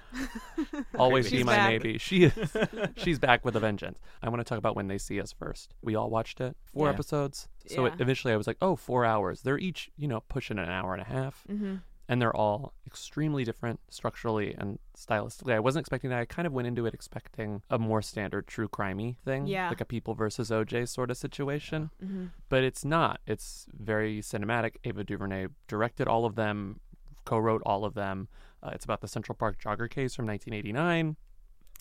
Always 0.97 1.29
Be 1.29 1.43
My 1.43 1.55
back. 1.55 1.69
Maybe. 1.69 1.97
She 1.97 2.23
is. 2.25 2.57
she's 2.97 3.19
back 3.19 3.45
with 3.45 3.55
a 3.55 3.59
vengeance. 3.59 3.99
I 4.23 4.29
want 4.29 4.39
to 4.39 4.43
talk 4.45 4.57
about 4.57 4.75
When 4.75 4.87
They 4.87 4.97
See 4.97 5.19
Us 5.21 5.31
first. 5.33 5.73
We 5.81 5.95
all 5.95 6.09
watched 6.09 6.41
it, 6.41 6.55
four 6.73 6.87
Yeah. 6.87 6.93
episodes. 6.93 7.47
So 7.67 7.85
it, 7.85 7.93
Yeah. 7.97 8.03
initially, 8.03 8.33
I 8.33 8.37
was 8.37 8.47
like, 8.47 8.57
oh, 8.61 8.75
four 8.75 9.05
hours. 9.05 9.41
They're 9.41 9.57
each, 9.57 9.89
you 9.97 10.07
know, 10.07 10.21
pushing 10.29 10.57
an 10.57 10.69
hour 10.69 10.93
and 10.93 11.01
a 11.01 11.05
half 11.05 11.43
Mm-hmm. 11.51 11.75
And 12.07 12.21
they're 12.21 12.35
all 12.35 12.73
extremely 12.85 13.43
different 13.43 13.79
structurally 13.89 14.53
and 14.57 14.79
stylistically. 14.95 15.53
I 15.53 15.59
wasn't 15.59 15.81
expecting 15.81 16.09
that. 16.11 16.19
I 16.19 16.25
kind 16.25 16.45
of 16.45 16.53
went 16.53 16.67
into 16.67 16.85
it 16.85 16.93
expecting 16.93 17.61
a 17.69 17.79
more 17.79 18.01
standard 18.01 18.47
true 18.47 18.67
crimey 18.67 19.17
thing, 19.25 19.47
Yeah. 19.47 19.69
like 19.69 19.81
a 19.81 19.85
People 19.85 20.13
versus 20.13 20.51
OJ 20.51 20.87
sort 20.87 21.09
of 21.11 21.17
situation, 21.17 21.89
Mm-hmm. 22.03 22.25
but 22.49 22.63
it's 22.63 22.85
not. 22.85 23.19
It's 23.25 23.65
very 23.73 24.21
cinematic. 24.21 24.75
Ava 24.83 25.03
DuVernay 25.03 25.47
directed 25.67 26.07
all 26.07 26.25
of 26.25 26.35
them, 26.35 26.79
co-wrote 27.25 27.61
all 27.65 27.85
of 27.85 27.93
them. 27.95 28.27
Uh, 28.63 28.69
it's 28.73 28.85
about 28.85 29.01
the 29.01 29.07
Central 29.07 29.35
Park 29.35 29.59
jogger 29.59 29.89
case 29.89 30.15
from 30.15 30.25
1989. 30.27 31.15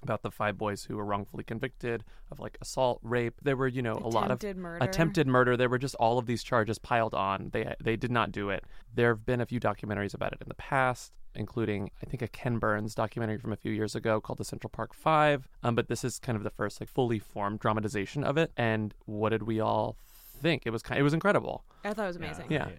About 0.05 0.23
the 0.23 0.31
five 0.31 0.57
boys 0.59 0.85
who 0.85 0.97
were 0.97 1.05
wrongfully 1.05 1.43
convicted 1.45 2.05
of 2.31 2.39
like 2.39 2.57
assault, 2.61 3.01
rape. 3.03 3.35
There 3.43 3.57
were, 3.57 3.67
you 3.69 3.83
know, 3.83 3.95
a 3.95 4.09
lot 4.09 4.31
of 4.31 4.37
Attempted 4.39 4.57
murder. 4.59 4.85
attempted 4.85 5.27
murder. 5.27 5.57
There 5.57 5.69
were 5.69 5.79
just 5.79 5.95
all 5.97 6.19
of 6.19 6.27
these 6.27 6.43
charges 6.43 6.79
piled 6.79 7.15
on. 7.15 7.51
They 7.53 7.75
they 7.83 7.97
did 7.97 8.11
not 8.13 8.31
do 8.31 8.51
it. 8.51 8.65
There 8.95 9.09
have 9.09 9.25
been 9.27 9.41
a 9.41 9.47
few 9.47 9.59
documentaries 9.59 10.15
about 10.15 10.33
it 10.35 10.39
in 10.43 10.49
the 10.49 10.55
past, 10.55 11.13
including 11.35 11.91
I 12.03 12.07
think 12.07 12.23
a 12.23 12.29
Ken 12.29 12.59
Burns 12.59 12.95
documentary 12.95 13.39
from 13.39 13.53
a 13.53 13.57
few 13.57 13.73
years 13.73 13.95
ago 13.97 14.21
called 14.21 14.39
The 14.39 14.45
Central 14.45 14.71
Park 14.71 14.93
Five. 14.95 15.49
Um, 15.63 15.75
but 15.75 15.89
this 15.89 16.05
is 16.05 16.19
kind 16.19 16.37
of 16.37 16.45
the 16.45 16.51
first 16.51 16.81
like 16.81 16.89
fully 16.91 17.19
formed 17.19 17.61
dramatization 17.61 18.23
of 18.25 18.37
it. 18.37 18.53
And 18.57 18.95
what 19.07 19.31
did 19.31 19.45
we 19.45 19.59
all 19.59 19.97
think? 20.43 20.63
It 20.67 20.71
was 20.71 20.83
kind. 20.83 21.01
It 21.01 21.03
was 21.03 21.15
incredible. 21.15 21.65
I 21.83 21.95
thought 21.95 22.05
it 22.05 22.09
was 22.09 22.17
amazing. 22.17 22.47
Yeah. 22.51 22.69
Yeah. 22.69 22.75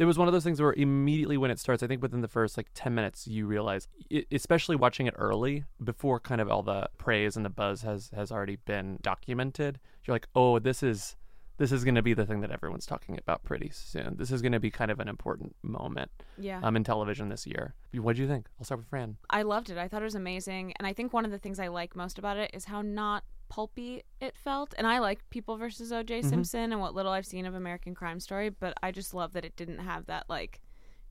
It 0.00 0.06
was 0.06 0.16
one 0.16 0.28
of 0.28 0.32
those 0.32 0.44
things 0.44 0.62
where 0.62 0.72
immediately 0.72 1.36
when 1.36 1.50
it 1.50 1.58
starts, 1.58 1.82
I 1.82 1.86
think 1.86 2.00
within 2.00 2.22
the 2.22 2.28
first 2.28 2.56
like 2.56 2.68
10 2.72 2.94
minutes, 2.94 3.26
you 3.26 3.46
realize, 3.46 3.86
especially 4.32 4.74
watching 4.74 5.06
it 5.06 5.12
early, 5.18 5.64
before 5.84 6.18
kind 6.18 6.40
of 6.40 6.50
all 6.50 6.62
the 6.62 6.88
praise 6.96 7.36
and 7.36 7.44
the 7.44 7.50
buzz 7.50 7.82
has, 7.82 8.10
has 8.16 8.32
already 8.32 8.56
been 8.56 8.98
documented, 9.02 9.78
you're 10.04 10.14
like, 10.14 10.26
oh, 10.34 10.58
this 10.58 10.82
is. 10.82 11.16
This 11.58 11.72
is 11.72 11.84
going 11.84 11.96
to 11.96 12.02
be 12.02 12.14
the 12.14 12.24
thing 12.24 12.40
that 12.40 12.50
everyone's 12.50 12.86
talking 12.86 13.18
about 13.18 13.44
pretty 13.44 13.68
soon. 13.70 14.16
This 14.16 14.32
is 14.32 14.40
going 14.40 14.52
to 14.52 14.58
be 14.60 14.70
kind 14.70 14.90
of 14.90 14.98
an 14.98 15.08
important 15.08 15.54
moment 15.60 16.10
Yeah. 16.38 16.58
um, 16.62 16.74
in 16.74 16.84
television 16.84 17.28
this 17.28 17.46
year. 17.46 17.74
What 17.92 18.16
do 18.16 18.22
you 18.22 18.28
think? 18.28 18.46
I'll 18.58 18.64
start 18.64 18.78
with 18.80 18.88
Fran. 18.88 19.18
I 19.28 19.42
loved 19.42 19.68
it. 19.68 19.76
I 19.76 19.86
thought 19.86 20.00
it 20.00 20.06
was 20.06 20.14
amazing. 20.14 20.72
And 20.78 20.86
I 20.86 20.94
think 20.94 21.12
one 21.12 21.26
of 21.26 21.30
the 21.30 21.38
things 21.38 21.60
I 21.60 21.68
like 21.68 21.94
most 21.94 22.18
about 22.18 22.38
it 22.38 22.50
is 22.54 22.64
how 22.64 22.80
not 22.80 23.24
pulpy 23.50 24.02
it 24.20 24.34
felt. 24.34 24.72
And 24.78 24.86
I 24.86 24.98
like 25.00 25.28
People 25.28 25.58
versus 25.58 25.92
OJ 25.92 26.20
Mm-hmm. 26.20 26.28
Simpson 26.30 26.72
and 26.72 26.80
what 26.80 26.94
little 26.94 27.12
I've 27.12 27.26
seen 27.26 27.44
of 27.44 27.54
American 27.54 27.94
Crime 27.94 28.18
Story, 28.20 28.48
but 28.48 28.72
I 28.82 28.90
just 28.92 29.12
love 29.12 29.34
that 29.34 29.44
it 29.44 29.56
didn't 29.56 29.80
have 29.80 30.06
that 30.06 30.24
like 30.30 30.62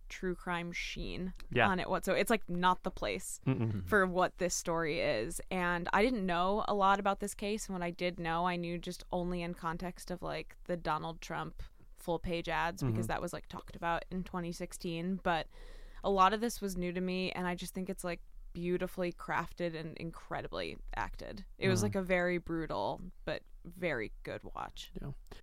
true 0.08 0.34
crime 0.34 0.72
sheen 0.72 1.34
Yeah. 1.52 1.68
on 1.70 1.80
it 1.80 1.88
whatsoever. 1.88 2.20
It's 2.20 2.32
like 2.32 2.50
not 2.50 2.82
the 2.82 2.90
place 2.90 3.40
Mm-mm. 3.46 3.86
for 3.88 4.08
what 4.08 4.40
this 4.40 4.56
story 4.56 5.02
is. 5.02 5.40
And 5.52 5.88
I 5.94 6.02
didn't 6.02 6.26
know 6.26 6.66
a 6.68 6.74
lot 6.74 7.00
about 7.00 7.20
this 7.20 7.36
case. 7.36 7.68
And 7.68 7.76
what 7.76 7.84
I 7.84 7.92
did 7.92 8.20
know, 8.20 8.48
I 8.48 8.56
knew 8.56 8.80
just 8.80 9.04
only 9.12 9.44
in 9.44 9.54
context 9.54 10.10
of 10.10 10.24
like 10.24 10.56
the 10.66 10.76
Donald 10.78 11.22
Trump 11.22 11.62
full 11.98 12.18
page 12.18 12.50
ads 12.50 12.82
because 12.82 13.06
that 13.08 13.22
was 13.22 13.34
like 13.34 13.48
talked 13.50 13.76
about 13.76 14.06
in 14.10 14.24
2016. 14.24 15.20
But 15.22 15.46
a 16.04 16.10
lot 16.10 16.34
of 16.34 16.42
this 16.42 16.60
was 16.62 16.76
new 16.78 16.92
to 16.94 17.02
me. 17.02 17.32
And 17.34 17.46
I 17.46 17.54
just 17.54 17.74
think 17.76 17.88
it's 17.90 18.04
like 18.06 18.22
beautifully 18.54 19.12
crafted 19.12 19.80
and 19.80 19.98
incredibly 19.98 20.78
acted. 20.96 21.46
It 21.58 21.70
was 21.70 21.84
like 21.84 21.92
mm-hmm. 21.92 22.00
a 22.00 22.04
very 22.04 22.38
brutal, 22.38 23.02
but 23.26 23.42
very 23.66 24.12
good 24.24 24.42
watch. 24.56 24.92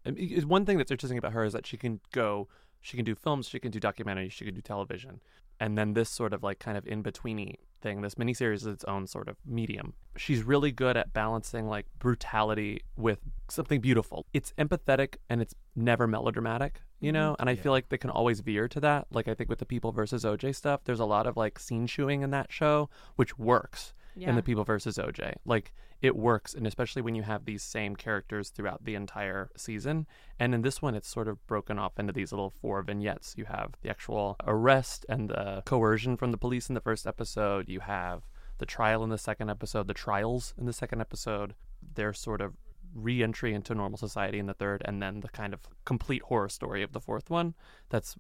And 0.05 0.17
i- 0.19 0.39
i- 0.41 0.45
one 0.45 0.65
thing 0.67 0.79
that's 0.79 0.91
interesting 0.91 1.19
about 1.19 1.33
her 1.33 1.45
is 1.45 1.53
that 1.53 1.67
she 1.67 1.77
can 1.77 2.01
go, 2.13 2.49
she 2.81 2.97
can 2.97 3.05
do 3.05 3.15
films, 3.15 3.49
she 3.49 3.59
can 3.59 3.71
do 3.71 3.81
documentaries, 3.81 4.33
she 4.33 4.45
can 4.45 4.55
do 4.55 4.61
television. 4.61 5.21
And 5.59 5.79
then 5.79 5.95
this 5.95 6.11
sort 6.11 6.33
of 6.35 6.43
like 6.43 6.59
kind 6.59 6.77
of 6.77 6.87
in 6.87 7.03
betweeny 7.03 7.57
thing, 7.81 8.03
this 8.03 8.17
miniseries 8.17 8.57
is 8.57 8.67
its 8.67 8.85
own 8.85 9.07
sort 9.07 9.29
of 9.29 9.37
medium. 9.47 9.95
She's 10.17 10.43
really 10.43 10.71
good 10.73 10.97
at 10.97 11.13
balancing 11.13 11.67
like 11.67 11.87
brutality 11.99 12.83
with 12.97 13.21
something 13.49 13.81
beautiful. 13.81 14.27
It's 14.33 14.53
empathetic 14.59 15.17
and 15.31 15.41
it's 15.41 15.55
never 15.75 16.07
melodramatic, 16.07 16.83
you 17.01 17.13
know? 17.13 17.33
Mm-hmm. 17.33 17.41
And 17.43 17.51
I 17.51 17.55
feel 17.57 17.73
like 17.73 17.89
they 17.89 17.99
can 17.99 18.11
always 18.11 18.41
veer 18.41 18.69
to 18.69 18.81
that. 18.81 19.07
Like 19.11 19.29
I 19.29 19.35
think 19.35 19.49
with 19.51 19.59
the 19.59 19.67
People 19.67 19.93
versus 19.93 20.25
OJ 20.25 20.55
stuff, 20.55 20.81
there's 20.85 21.01
a 21.01 21.05
lot 21.05 21.27
of 21.27 21.37
like 21.37 21.59
scene 21.59 21.87
chewing 21.87 22.23
in 22.23 22.31
that 22.31 22.51
show, 22.53 22.89
which 23.17 23.39
works 23.39 23.93
Yeah. 24.15 24.31
in 24.31 24.37
the 24.37 24.43
People 24.43 24.65
versus 24.65 24.97
OJ. 24.99 25.35
Like 25.45 25.73
it 26.03 26.15
works, 26.15 26.53
and 26.55 26.67
especially 26.67 27.01
when 27.01 27.15
you 27.15 27.23
have 27.23 27.47
these 27.47 27.63
same 27.63 27.97
characters 27.97 28.51
throughout 28.51 28.85
the 28.85 28.95
entire 28.95 29.51
season. 29.57 30.07
And 30.39 30.55
in 30.55 30.61
this 30.63 30.83
one, 30.83 30.95
it's 30.95 31.09
sort 31.09 31.27
of 31.27 31.45
broken 31.47 31.79
off 31.79 31.99
into 31.99 32.13
these 32.13 32.33
little 32.33 32.51
four 32.51 32.83
vignettes. 32.83 33.35
You 33.39 33.47
have 33.47 33.75
the 33.81 33.89
actual 33.89 34.37
arrest 34.45 35.07
and 35.09 35.31
the 35.31 35.63
coercion 35.65 36.17
from 36.19 36.33
the 36.33 36.37
police 36.39 36.69
in 36.69 36.75
the 36.75 36.83
first 36.83 37.07
episode. 37.07 37.69
You 37.71 37.81
have 37.81 38.23
the 38.59 38.67
trial 38.67 39.03
in 39.05 39.09
the 39.11 39.19
second 39.19 39.49
episode, 39.51 39.87
the 39.87 39.95
trials 39.95 40.53
in 40.59 40.67
the 40.67 40.73
second 40.73 41.01
episode. 41.01 41.55
they're 41.95 42.13
sort 42.13 42.41
of 42.41 42.55
re-entry 42.97 43.55
into 43.55 43.75
normal 43.75 43.99
society 43.99 44.39
in 44.39 44.47
the 44.47 44.55
third, 44.55 44.83
and 44.85 45.03
then 45.03 45.21
the 45.21 45.29
kind 45.29 45.53
of 45.55 45.61
complete 45.85 46.23
horror 46.23 46.49
story 46.49 46.83
of 46.83 46.93
the 46.93 47.01
fourth 47.01 47.31
one. 47.31 47.55
That's 47.91 48.17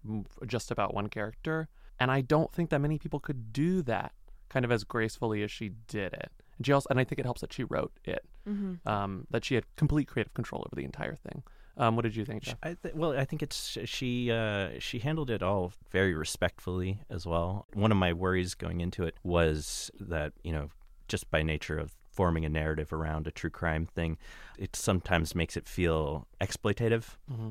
just 0.47 0.71
about 0.71 0.95
one 0.95 1.09
character. 1.09 1.69
And 1.99 2.11
I 2.11 2.21
don't 2.21 2.53
think 2.53 2.71
that 2.71 2.81
many 2.81 2.99
people 2.99 3.21
could 3.21 3.53
do 3.53 3.83
that 3.83 4.13
kind 4.49 4.65
of 4.65 4.71
as 4.71 4.85
gracefully 4.85 5.43
as 5.43 5.51
she 5.51 5.71
did 5.89 6.13
it. 6.13 6.31
And 6.59 6.67
she 6.67 6.73
also, 6.73 6.87
and 6.91 7.01
I 7.01 7.05
think 7.05 7.19
it 7.19 7.25
helps 7.25 7.41
that 7.41 7.53
she 7.53 7.65
wrote 7.65 7.93
it, 8.05 8.25
Mm-hmm. 8.49 8.87
um, 8.89 9.27
that 9.31 9.45
she 9.45 9.57
had 9.57 9.65
complete 9.77 10.07
creative 10.07 10.33
control 10.35 10.63
over 10.67 10.77
the 10.77 10.85
entire 10.85 11.17
thing. 11.17 11.43
Um, 11.79 11.97
what 11.97 12.03
did 12.03 12.15
you 12.17 12.25
think, 12.25 12.45
I 12.63 12.75
th- 12.81 12.95
well, 12.95 13.13
I 13.19 13.25
think 13.27 13.43
it's 13.43 13.77
she 13.85 14.31
uh, 14.31 14.71
she 14.79 14.99
handled 15.01 15.31
it 15.31 15.43
all 15.43 15.73
very 15.91 16.15
respectfully 16.15 17.01
as 17.11 17.27
well. 17.27 17.67
One 17.75 17.91
of 17.93 17.99
my 17.99 18.13
worries 18.15 18.55
going 18.55 18.81
into 18.81 19.03
it 19.05 19.15
was 19.25 19.91
that 20.01 20.33
you 20.43 20.53
know 20.53 20.71
just 21.09 21.31
by 21.31 21.43
nature 21.43 21.77
of 21.77 21.93
forming 22.17 22.47
a 22.47 22.49
narrative 22.49 22.93
around 22.93 23.27
a 23.27 23.31
true 23.31 23.51
crime 23.51 23.87
thing, 23.87 24.17
it 24.59 24.75
sometimes 24.75 25.35
makes 25.35 25.57
it 25.57 25.69
feel 25.69 26.27
exploitative. 26.41 27.17
Mm-hmm. 27.31 27.51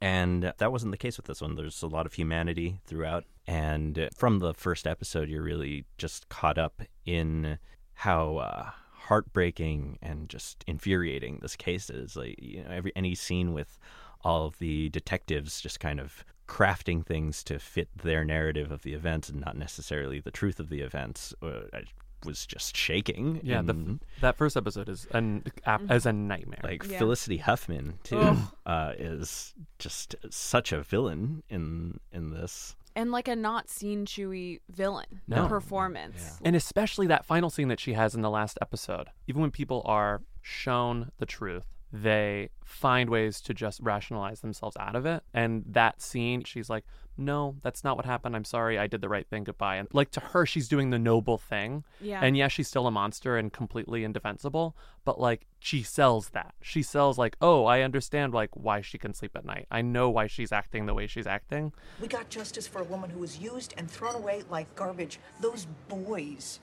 And 0.00 0.52
that 0.58 0.70
wasn't 0.70 0.92
the 0.92 0.98
case 0.98 1.16
with 1.16 1.26
this 1.26 1.40
one. 1.40 1.54
There's 1.54 1.82
a 1.82 1.86
lot 1.86 2.04
of 2.04 2.12
humanity 2.12 2.80
throughout. 2.86 3.24
And 3.46 3.98
uh, 3.98 4.08
from 4.14 4.38
the 4.40 4.52
first 4.52 4.86
episode, 4.86 5.30
you're 5.30 5.42
really 5.42 5.86
just 5.96 6.28
caught 6.28 6.58
up 6.58 6.82
in 7.06 7.58
how 7.94 8.36
uh, 8.36 8.70
heartbreaking 8.92 9.98
and 10.02 10.28
just 10.28 10.62
infuriating 10.66 11.38
this 11.40 11.56
case 11.56 11.88
is. 11.88 12.16
Like, 12.16 12.36
you 12.38 12.62
know, 12.62 12.70
every 12.70 12.92
any 12.94 13.14
scene 13.14 13.54
with 13.54 13.78
all 14.22 14.46
of 14.46 14.58
the 14.58 14.90
detectives 14.90 15.60
just 15.60 15.80
kind 15.80 16.00
of 16.00 16.24
crafting 16.46 17.06
things 17.06 17.42
to 17.44 17.58
fit 17.58 17.88
their 17.96 18.24
narrative 18.24 18.70
of 18.70 18.82
the 18.82 18.92
events 18.92 19.30
and 19.30 19.40
not 19.40 19.56
necessarily 19.56 20.20
the 20.20 20.30
truth 20.30 20.60
of 20.60 20.68
the 20.68 20.80
events 20.80 21.32
uh, 21.42 21.62
I 21.72 21.84
was 22.24 22.46
just 22.46 22.76
shaking. 22.76 23.40
Yeah, 23.42 23.62
the, 23.62 23.72
in- 23.72 24.00
that 24.20 24.36
first 24.36 24.56
episode 24.56 24.88
is 24.88 25.06
an 25.12 25.44
ap- 25.66 25.82
as 25.88 26.06
a 26.06 26.12
nightmare. 26.12 26.60
like 26.62 26.84
Yeah. 26.88 26.98
Felicity 26.98 27.38
Huffman 27.38 27.98
too 28.02 28.36
uh, 28.66 28.92
is 28.98 29.54
just 29.78 30.14
such 30.30 30.72
a 30.72 30.82
villain 30.82 31.42
in 31.48 32.00
in 32.12 32.30
this. 32.30 32.76
And 32.96 33.10
like 33.10 33.26
a 33.26 33.34
not 33.34 33.68
seen 33.68 34.06
chewy 34.06 34.60
villain 34.70 35.20
No. 35.26 35.48
performance. 35.48 36.38
and 36.44 36.54
especially 36.54 37.08
that 37.08 37.24
final 37.26 37.50
scene 37.50 37.68
that 37.68 37.80
she 37.80 37.94
has 37.94 38.14
in 38.14 38.22
the 38.22 38.30
last 38.30 38.56
episode. 38.62 39.08
Even 39.26 39.42
when 39.42 39.50
people 39.50 39.82
are 39.84 40.22
shown 40.42 41.10
the 41.18 41.26
truth, 41.26 41.64
they 41.94 42.48
find 42.64 43.08
ways 43.08 43.40
to 43.40 43.54
just 43.54 43.80
rationalize 43.80 44.40
themselves 44.40 44.76
out 44.80 44.96
of 44.96 45.06
it. 45.06 45.22
And 45.32 45.62
that 45.68 46.02
scene, 46.02 46.42
she's 46.42 46.68
like, 46.68 46.84
"No, 47.16 47.54
that's 47.62 47.84
not 47.84 47.96
what 47.96 48.04
happened. 48.04 48.34
I'm 48.34 48.44
sorry. 48.44 48.76
I 48.76 48.88
did 48.88 49.00
the 49.00 49.08
right 49.08 49.28
thing. 49.28 49.44
Goodbye." 49.44 49.76
And 49.76 49.86
like 49.92 50.10
to 50.10 50.20
her, 50.20 50.44
she's 50.44 50.66
doing 50.66 50.90
the 50.90 50.98
noble 50.98 51.38
thing. 51.38 51.84
Yeah. 52.00 52.18
And 52.20 52.36
yeah, 52.36 52.48
she's 52.48 52.66
still 52.66 52.88
a 52.88 52.90
monster 52.90 53.36
and 53.36 53.52
completely 53.52 54.02
indefensible, 54.02 54.76
but 55.04 55.20
like 55.20 55.46
she 55.60 55.84
sells 55.84 56.30
that. 56.30 56.56
She 56.60 56.82
sells 56.82 57.16
like, 57.16 57.36
"Oh, 57.40 57.64
I 57.64 57.82
understand 57.82 58.34
like 58.34 58.50
why 58.54 58.80
she 58.80 58.98
can 58.98 59.14
sleep 59.14 59.36
at 59.36 59.44
night. 59.44 59.68
I 59.70 59.80
know 59.80 60.10
why 60.10 60.26
she's 60.26 60.50
acting 60.50 60.86
the 60.86 60.94
way 60.94 61.06
she's 61.06 61.28
acting." 61.28 61.72
We 62.00 62.08
got 62.08 62.28
justice 62.28 62.66
for 62.66 62.80
a 62.80 62.84
woman 62.84 63.10
who 63.10 63.20
was 63.20 63.38
used 63.38 63.72
and 63.76 63.88
thrown 63.88 64.16
away 64.16 64.42
like 64.50 64.74
garbage. 64.74 65.20
Those 65.40 65.68
boys 65.88 66.58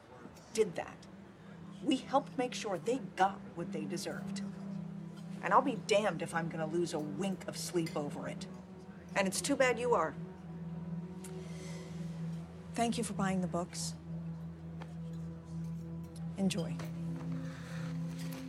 did 0.54 0.76
that. 0.76 0.98
We 1.82 1.96
helped 1.96 2.38
make 2.38 2.54
sure 2.54 2.78
they 2.78 3.00
got 3.16 3.40
what 3.56 3.72
they 3.72 3.86
deserved. 3.86 4.42
And 5.44 5.54
I'll 5.54 5.62
be 5.62 5.80
damned 5.88 6.22
if 6.22 6.36
I'm 6.36 6.50
gonna 6.50 6.68
lose 6.68 6.94
a 6.94 7.00
wink 7.00 7.46
of 7.48 7.58
sleep 7.58 7.96
over 7.96 8.28
it. 8.28 8.46
And 9.16 9.28
it's 9.28 9.42
too 9.42 9.56
bad 9.56 9.80
you 9.80 9.94
are. 9.94 10.14
Thank 12.74 12.98
you 12.98 13.04
for 13.04 13.14
buying 13.14 13.42
the 13.42 13.48
books. 13.48 13.96
Enjoy. 16.38 16.76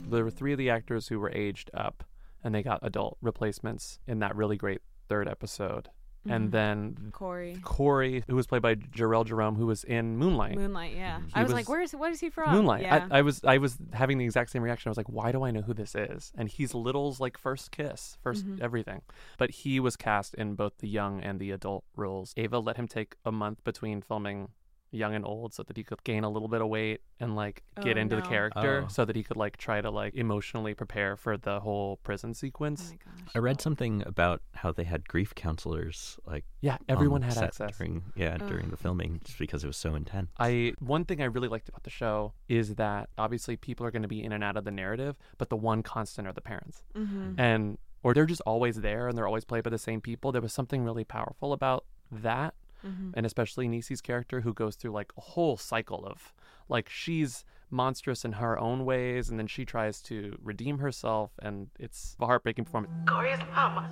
There 0.09 0.25
were 0.25 0.31
three 0.31 0.53
of 0.53 0.59
the 0.59 0.71
actors 0.71 1.09
who 1.09 1.19
were 1.19 1.33
aged 1.35 1.71
up, 1.75 2.05
and 2.45 2.55
they 2.55 2.63
got 2.63 2.81
adult 2.83 3.17
replacements 3.21 3.99
in 4.07 4.19
that 4.21 4.37
really 4.37 4.57
great 4.57 4.83
third 5.09 5.29
episode. 5.29 5.89
And 6.29 6.53
then 6.53 7.11
Corey. 7.13 7.59
Corey, 7.63 8.23
who 8.29 8.37
was 8.37 8.47
played 8.47 8.63
by 8.63 8.77
Jharrel 8.77 9.27
Jerome, 9.27 9.57
who 9.57 9.67
was 9.67 9.83
in 9.83 10.17
Moonlight. 10.19 10.55
Moonlight, 10.57 10.95
yeah. 10.95 11.19
He 11.27 11.33
I 11.35 11.43
was, 11.43 11.49
was- 11.49 11.55
like, 11.55 11.69
where 11.69 11.81
is 11.81 11.93
what 11.95 12.13
is 12.13 12.21
he 12.21 12.31
from? 12.31 12.53
Moonlight. 12.53 12.83
Yeah. 12.83 13.09
I, 13.11 13.19
I 13.19 13.23
was 13.23 13.43
I 13.45 13.59
was 13.59 13.77
having 13.93 14.19
the 14.19 14.25
exact 14.25 14.51
same 14.51 14.63
reaction. 14.63 14.89
I 14.89 14.93
was 14.93 14.97
like, 14.97 15.09
why 15.09 15.33
do 15.33 15.43
I 15.43 15.51
know 15.51 15.63
who 15.63 15.75
this 15.75 15.95
is? 15.97 16.33
And 16.39 16.49
he's 16.49 16.75
Little's 16.75 17.19
like 17.19 17.37
first 17.37 17.73
kiss, 17.73 18.19
1st 18.25 18.43
Mm-hmm. 18.43 18.63
everything. 18.65 19.03
But 19.37 19.51
he 19.51 19.81
was 19.81 19.97
cast 19.97 20.35
in 20.35 20.55
both 20.55 20.79
the 20.79 20.89
young 20.89 21.21
and 21.21 21.41
the 21.41 21.51
adult 21.51 21.85
roles. 21.97 22.35
Ava 22.37 22.59
let 22.61 22.77
him 22.77 22.87
take 22.89 23.17
a 23.25 23.33
month 23.33 23.65
between 23.65 24.01
filming 24.01 24.49
young 24.93 25.15
and 25.15 25.25
old 25.25 25.53
so 25.55 25.63
that 25.63 25.77
he 25.77 25.83
could 25.83 26.05
gain 26.05 26.23
a 26.23 26.29
little 26.31 26.49
bit 26.49 26.61
of 26.61 26.69
weight 26.69 27.01
and 27.19 27.35
like 27.35 27.63
get 27.83 27.97
Oh, 27.97 28.01
into 28.01 28.15
the 28.15 28.23
character 28.23 28.85
Oh. 28.85 28.89
so 28.89 29.05
that 29.05 29.17
he 29.17 29.23
could 29.23 29.37
like 29.37 29.57
try 29.57 29.81
to 29.81 29.91
like 29.91 30.15
emotionally 30.15 30.75
prepare 30.75 31.17
for 31.17 31.37
the 31.37 31.61
whole 31.61 31.97
prison 32.05 32.31
oh 32.31 32.33
sequence. 32.35 32.91
my 32.91 32.99
gosh. 33.05 33.31
I 33.35 33.39
read 33.39 33.61
something 33.61 34.03
about 34.07 34.43
how 34.53 34.71
they 34.71 34.85
had 34.85 35.09
grief 35.09 35.35
counselors 35.35 36.19
like 36.27 36.45
yeah, 36.61 36.77
everyone 36.89 37.23
had 37.23 37.33
set 37.33 37.45
access. 37.45 37.77
during 37.79 38.03
yeah 38.15 38.37
during 38.37 38.69
the 38.71 38.77
filming 38.77 39.21
just 39.25 39.39
because 39.39 39.65
it 39.65 39.67
was 39.67 39.77
so 39.77 39.95
intense. 39.95 40.31
I 40.39 40.75
one 40.79 41.05
thing 41.05 41.21
I 41.23 41.25
really 41.25 41.49
liked 41.49 41.69
about 41.69 41.83
the 41.85 41.91
show 41.91 42.35
is 42.49 42.75
that 42.77 43.09
obviously 43.19 43.57
people 43.57 43.87
are 43.87 43.91
going 43.91 44.03
to 44.03 44.09
be 44.09 44.23
in 44.23 44.33
and 44.33 44.45
out 44.45 44.57
of 44.57 44.65
the 44.65 44.71
narrative, 44.71 45.17
but 45.39 45.49
the 45.49 45.57
one 45.57 45.83
constant 45.83 46.29
are 46.29 46.33
the 46.33 46.41
parents, 46.43 46.83
Mm-hmm. 46.95 47.41
and 47.41 47.79
or 48.05 48.13
they're 48.15 48.27
just 48.27 48.41
always 48.43 48.77
there 48.81 49.07
and 49.09 49.17
they're 49.17 49.29
always 49.29 49.45
played 49.45 49.63
by 49.65 49.71
the 49.71 49.79
same 49.79 50.01
people. 50.01 50.33
There 50.33 50.43
was 50.43 50.53
something 50.53 50.83
really 50.85 51.05
powerful 51.05 51.53
about 51.53 51.85
that, 52.11 52.55
Mm-hmm. 52.87 53.11
and 53.15 53.25
especially 53.25 53.69
Niecy's 53.69 54.01
character 54.01 54.41
who 54.41 54.53
goes 54.53 54.75
through 54.75 54.91
like 54.91 55.13
a 55.17 55.21
whole 55.21 55.57
cycle 55.57 56.05
of 56.05 56.33
like 56.69 56.89
she's 56.89 57.45
monstrous 57.71 58.25
in 58.25 58.33
her 58.33 58.59
own 58.59 58.85
ways, 58.85 59.31
and 59.31 59.39
then 59.39 59.47
she 59.47 59.65
tries 59.65 60.03
to 60.03 60.37
redeem 60.43 60.79
herself, 60.79 61.31
and 61.41 61.69
it's 61.79 62.17
a 62.21 62.27
heartbreaking 62.27 62.65
performance. 62.65 62.93
Corey's 63.09 63.39
mama. 63.55 63.89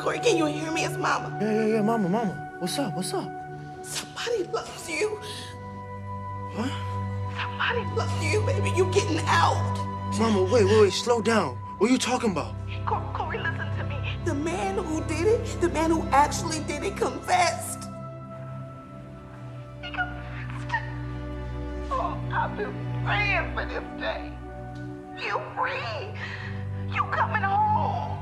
Corey, 0.00 0.18
can 0.18 0.36
you 0.36 0.46
hear 0.46 0.70
me? 0.72 0.84
It's 0.84 0.96
mama. 0.96 1.36
Yeah, 1.40 1.52
yeah, 1.52 1.66
yeah, 1.74 1.82
mama, 1.82 2.08
mama. 2.08 2.52
What's 2.58 2.78
up? 2.78 2.96
What's 2.96 3.14
up? 3.14 3.30
Somebody 3.82 4.44
loves 4.44 4.90
you. 4.90 5.08
What? 6.56 6.70
Somebody 7.38 7.84
loves 7.96 8.24
you, 8.24 8.40
baby. 8.46 8.70
You 8.76 8.86
getting 8.92 9.20
out. 9.26 9.76
Mama, 10.18 10.42
wait, 10.44 10.64
wait, 10.64 10.80
wait, 10.80 10.92
slow 10.92 11.20
down. 11.20 11.56
What 11.78 11.90
are 11.90 11.92
you 11.92 11.98
talking 11.98 12.30
about? 12.32 12.54
Cor- 12.86 13.02
Corey, 13.14 13.38
listen 13.38 13.54
to 13.58 13.63
me. 13.63 13.63
The 14.24 14.34
man 14.34 14.78
who 14.78 15.02
did 15.04 15.26
it, 15.26 15.60
the 15.60 15.68
man 15.68 15.90
who 15.90 16.02
actually 16.08 16.60
did 16.60 16.82
it, 16.82 16.96
confessed. 16.96 17.88
He 19.82 19.90
confessed. 19.90 20.84
Oh, 21.90 22.18
I've 22.32 22.56
been 22.56 22.74
praying 23.04 23.52
for 23.54 23.66
this 23.66 23.84
day. 24.00 24.32
You 25.22 25.40
free. 25.56 26.08
You 26.92 27.04
coming 27.04 27.42
home. 27.42 28.18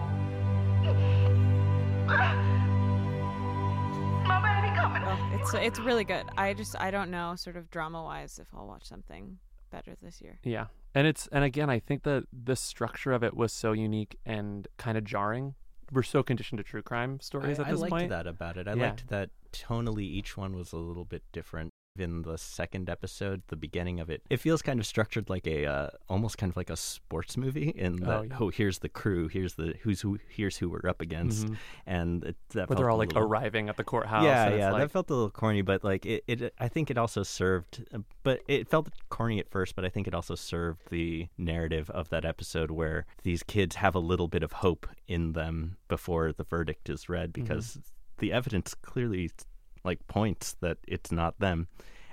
My 4.27 4.41
baby 4.41 4.75
coming 4.77 5.03
home. 5.03 5.33
Oh, 5.33 5.39
it's 5.41 5.55
it's 5.55 5.79
really 5.79 6.05
good. 6.05 6.25
I 6.37 6.53
just 6.55 6.75
I 6.81 6.91
don't 6.91 7.11
know 7.11 7.35
sort 7.37 7.57
of 7.57 7.71
drama 7.71 8.03
wise 8.03 8.39
if 8.41 8.49
I'll 8.57 8.67
watch 8.67 8.85
something 8.85 9.39
better 9.71 9.97
this 10.03 10.21
year. 10.21 10.39
Yeah. 10.43 10.67
And 10.95 11.07
it's 11.07 11.29
and 11.29 11.45
again, 11.45 11.71
I 11.71 11.79
think 11.79 12.03
that 12.03 12.25
the 12.33 12.57
structure 12.57 13.13
of 13.13 13.23
it 13.23 13.37
was 13.37 13.53
so 13.53 13.73
unique 13.73 14.19
and 14.27 14.67
kind 14.77 14.99
of 14.99 15.05
jarring. 15.05 15.55
We're 15.93 16.03
so 16.03 16.23
conditioned 16.23 16.57
to 16.59 16.65
true 16.65 16.83
crime 16.83 17.21
stories 17.21 17.59
I, 17.59 17.65
at 17.65 17.69
this 17.71 17.81
point. 17.81 17.93
I 17.93 17.97
liked 17.97 18.03
point. 18.03 18.11
that 18.11 18.27
about 18.27 18.57
it. 18.57 18.67
I 18.67 18.75
Yeah. 18.75 18.83
liked 18.89 19.09
that 19.09 19.31
tonally 19.53 20.05
each 20.05 20.37
one 20.37 20.57
was 20.57 20.73
a 20.73 20.79
little 20.79 21.05
bit 21.05 21.23
different. 21.33 21.72
In 21.99 22.23
the 22.23 22.39
second 22.39 22.89
episode, 22.89 23.43
the 23.49 23.57
beginning 23.57 24.01
of 24.01 24.09
it, 24.09 24.23
it 24.31 24.39
feels 24.39 24.63
kind 24.63 24.81
of 24.81 24.87
structured 24.87 25.29
like 25.29 25.47
a 25.47 25.67
uh, 25.67 25.89
almost 26.09 26.39
kind 26.39 26.49
of 26.51 26.57
like 26.57 26.71
a 26.71 26.77
sports 26.77 27.37
movie. 27.37 27.69
In 27.69 27.97
that, 27.97 28.09
Oh, 28.41 28.47
oh, 28.47 28.49
here's 28.49 28.79
the 28.79 28.89
crew, 28.89 29.29
here's 29.29 29.57
the 29.57 29.75
who's 29.83 30.01
who, 30.01 30.19
here's 30.31 30.57
who 30.57 30.71
we're 30.71 30.89
up 30.89 31.03
against, 31.03 31.49
and 31.87 32.25
it, 32.25 32.37
that 32.55 32.71
Where 32.71 32.77
they're 32.79 32.89
all 32.89 32.97
like 32.97 33.09
little- 33.13 33.25
arriving 33.29 33.69
at 33.69 33.77
the 33.77 33.85
courthouse. 33.85 34.25
Yeah, 34.25 34.55
yeah, 34.55 34.73
like- 34.73 34.81
that 34.85 34.91
felt 34.91 35.11
a 35.11 35.15
little 35.15 35.31
corny, 35.31 35.61
but 35.61 35.85
like 35.85 36.07
it, 36.07 36.25
it, 36.27 36.55
I 36.59 36.69
think 36.69 36.91
it 36.91 36.97
also 36.97 37.23
served, 37.25 37.85
uh, 37.93 37.99
but 38.23 38.41
it 38.49 38.69
felt 38.69 38.89
corny 39.11 39.39
at 39.39 39.51
first, 39.51 39.77
but 39.77 39.85
I 39.85 39.91
think 39.91 40.09
it 40.09 40.15
also 40.15 40.35
served 40.35 40.89
the 40.89 41.29
narrative 41.37 41.91
of 41.91 42.09
that 42.09 42.25
episode 42.25 42.71
where 42.71 43.05
these 43.23 43.43
kids 43.43 43.77
have 43.77 43.95
a 43.95 43.99
little 44.01 44.29
bit 44.29 44.43
of 44.43 44.53
hope 44.53 44.87
in 45.09 45.33
them 45.35 45.77
before 45.89 46.33
the 46.33 46.45
verdict 46.45 46.89
is 46.89 47.11
read 47.11 47.35
because 47.35 47.79
the 48.17 48.33
evidence 48.33 48.73
clearly 48.73 49.31
like 49.85 50.07
points 50.09 50.57
that 50.61 50.79
it's 50.87 51.11
not 51.13 51.39
them, 51.41 51.69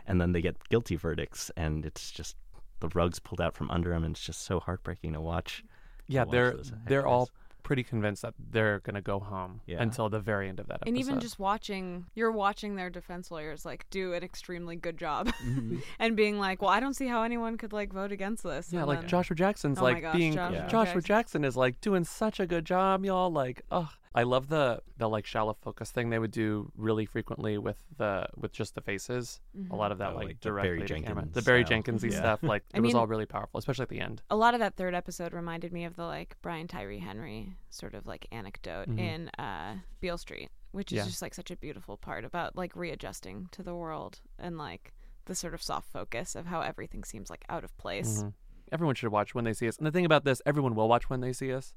and 0.07 0.19
then 0.19 0.31
they 0.31 0.41
get 0.41 0.55
guilty 0.69 0.95
verdicts, 0.95 1.51
and 1.57 1.85
it's 1.85 2.11
just 2.11 2.35
the 2.79 2.89
rugs 2.95 3.19
pulled 3.19 3.41
out 3.41 3.55
from 3.55 3.69
under 3.71 3.89
them, 3.91 4.03
and 4.03 4.15
it's 4.15 4.25
just 4.25 4.41
so 4.43 4.59
heartbreaking 4.59 5.13
to 5.13 5.21
watch. 5.21 5.63
yeah, 6.07 6.23
watch 6.23 6.31
they're 6.31 6.51
those 6.53 6.73
they're 6.87 7.05
all 7.07 7.29
pretty 7.61 7.83
convinced 7.83 8.21
that 8.23 8.33
they're 8.51 8.79
gonna 8.79 9.01
go 9.01 9.19
home 9.19 9.59
Yeah. 9.67 9.81
until 9.81 10.09
the 10.09 10.19
very 10.19 10.47
end 10.49 10.59
of 10.59 10.67
that 10.69 10.75
episode. 10.75 10.87
And 10.89 10.97
even 10.97 11.19
just 11.19 11.37
watching, 11.37 12.05
you're 12.15 12.31
watching 12.31 12.75
their 12.77 12.89
defense 12.89 13.29
lawyers 13.29 13.63
like 13.65 13.87
do 13.91 14.13
an 14.13 14.23
extremely 14.23 14.75
good 14.77 14.97
job, 14.97 15.27
Mm-hmm. 15.45 15.77
and 15.99 16.15
being 16.15 16.39
like, 16.39 16.61
"Well, 16.61 16.71
I 16.71 16.79
don't 16.79 16.95
see 16.95 17.05
how 17.07 17.21
anyone 17.21 17.57
could 17.57 17.73
like 17.73 17.93
vote 17.93 18.11
against 18.11 18.43
this." 18.43 18.71
yeah, 18.73 18.79
and 18.79 18.87
like 18.87 19.01
then- 19.01 19.09
Joshua 19.09 19.35
Jackson's 19.35 19.77
Oh 19.77 19.83
like 19.83 20.01
gosh, 20.01 20.15
being 20.15 20.33
Joshua 20.33 20.67
Joshua 20.69 20.93
Jackson. 20.95 21.01
Jackson 21.03 21.43
is 21.45 21.57
like 21.57 21.79
doing 21.81 22.05
such 22.05 22.39
a 22.39 22.47
good 22.47 22.65
job, 22.65 23.05
y'all. 23.05 23.29
Like, 23.31 23.61
oh, 23.71 23.89
I 24.15 24.23
love 24.23 24.47
the 24.49 24.81
the 24.97 25.07
like 25.07 25.25
shallow 25.27 25.53
focus 25.61 25.91
thing 25.91 26.09
they 26.09 26.17
would 26.17 26.31
do 26.31 26.71
really 26.75 27.05
frequently 27.05 27.57
with 27.59 27.77
the 27.97 28.27
with 28.35 28.51
just 28.51 28.73
the 28.73 28.81
faces. 28.81 29.39
A 29.69 29.75
lot 29.75 29.91
of 29.91 29.99
that 29.99 30.13
Oh, 30.13 30.15
like, 30.15 30.25
like 30.27 30.39
the 30.41 30.49
directly 30.49 30.69
Barry 30.69 30.79
to 30.79 30.87
camera. 30.87 31.05
Jenkins 31.21 31.33
the 31.35 31.41
Barry 31.43 31.61
style. 31.61 31.69
Jenkins 31.69 32.03
Yeah. 32.03 32.17
stuff. 32.17 32.43
Like 32.43 32.63
it 32.73 32.77
I 32.77 32.79
was 32.79 32.87
mean- 32.89 32.95
all 32.95 33.05
really 33.07 33.27
powerful, 33.27 33.59
especially 33.59 33.83
at 33.83 33.89
the 33.89 33.99
end. 33.99 34.23
a 34.31 34.35
lot 34.35 34.53
of 34.55 34.59
that 34.61 34.75
third 34.75 34.95
episode 34.95 35.31
reminded 35.33 35.71
me 35.71 35.85
of 35.85 35.95
the 35.95 36.05
like 36.05 36.35
Brian 36.41 36.67
Tyree 36.67 36.99
Henry 36.99 37.55
sort 37.69 37.93
of 37.93 38.07
like 38.07 38.25
anecdote 38.31 38.89
Mhm. 38.89 38.99
in 38.99 39.29
uh, 39.37 39.75
Beale 39.99 40.17
Street, 40.17 40.49
which 40.71 40.91
is 40.91 40.97
Yeah. 40.97 41.05
just 41.05 41.21
like 41.21 41.35
such 41.35 41.51
a 41.51 41.55
beautiful 41.55 41.95
part 41.95 42.25
about 42.25 42.55
like 42.55 42.75
readjusting 42.75 43.49
to 43.51 43.61
the 43.61 43.75
world 43.75 44.21
and 44.39 44.57
like 44.57 44.91
the 45.25 45.35
sort 45.35 45.53
of 45.53 45.61
soft 45.61 45.91
focus 45.91 46.35
of 46.35 46.47
how 46.47 46.61
everything 46.61 47.03
seems 47.03 47.29
like 47.29 47.45
out 47.47 47.63
of 47.63 47.77
place. 47.77 48.23
Mhm. 48.23 48.33
Everyone 48.71 48.95
should 48.95 49.11
watch 49.11 49.35
when 49.35 49.45
they 49.45 49.53
see 49.53 49.67
us. 49.67 49.77
And 49.77 49.85
the 49.85 49.91
thing 49.91 50.05
about 50.05 50.23
this, 50.23 50.41
everyone 50.47 50.73
will 50.73 50.87
watch 50.89 51.11
when 51.11 51.21
they 51.21 51.31
see 51.33 51.53
us. 51.53 51.75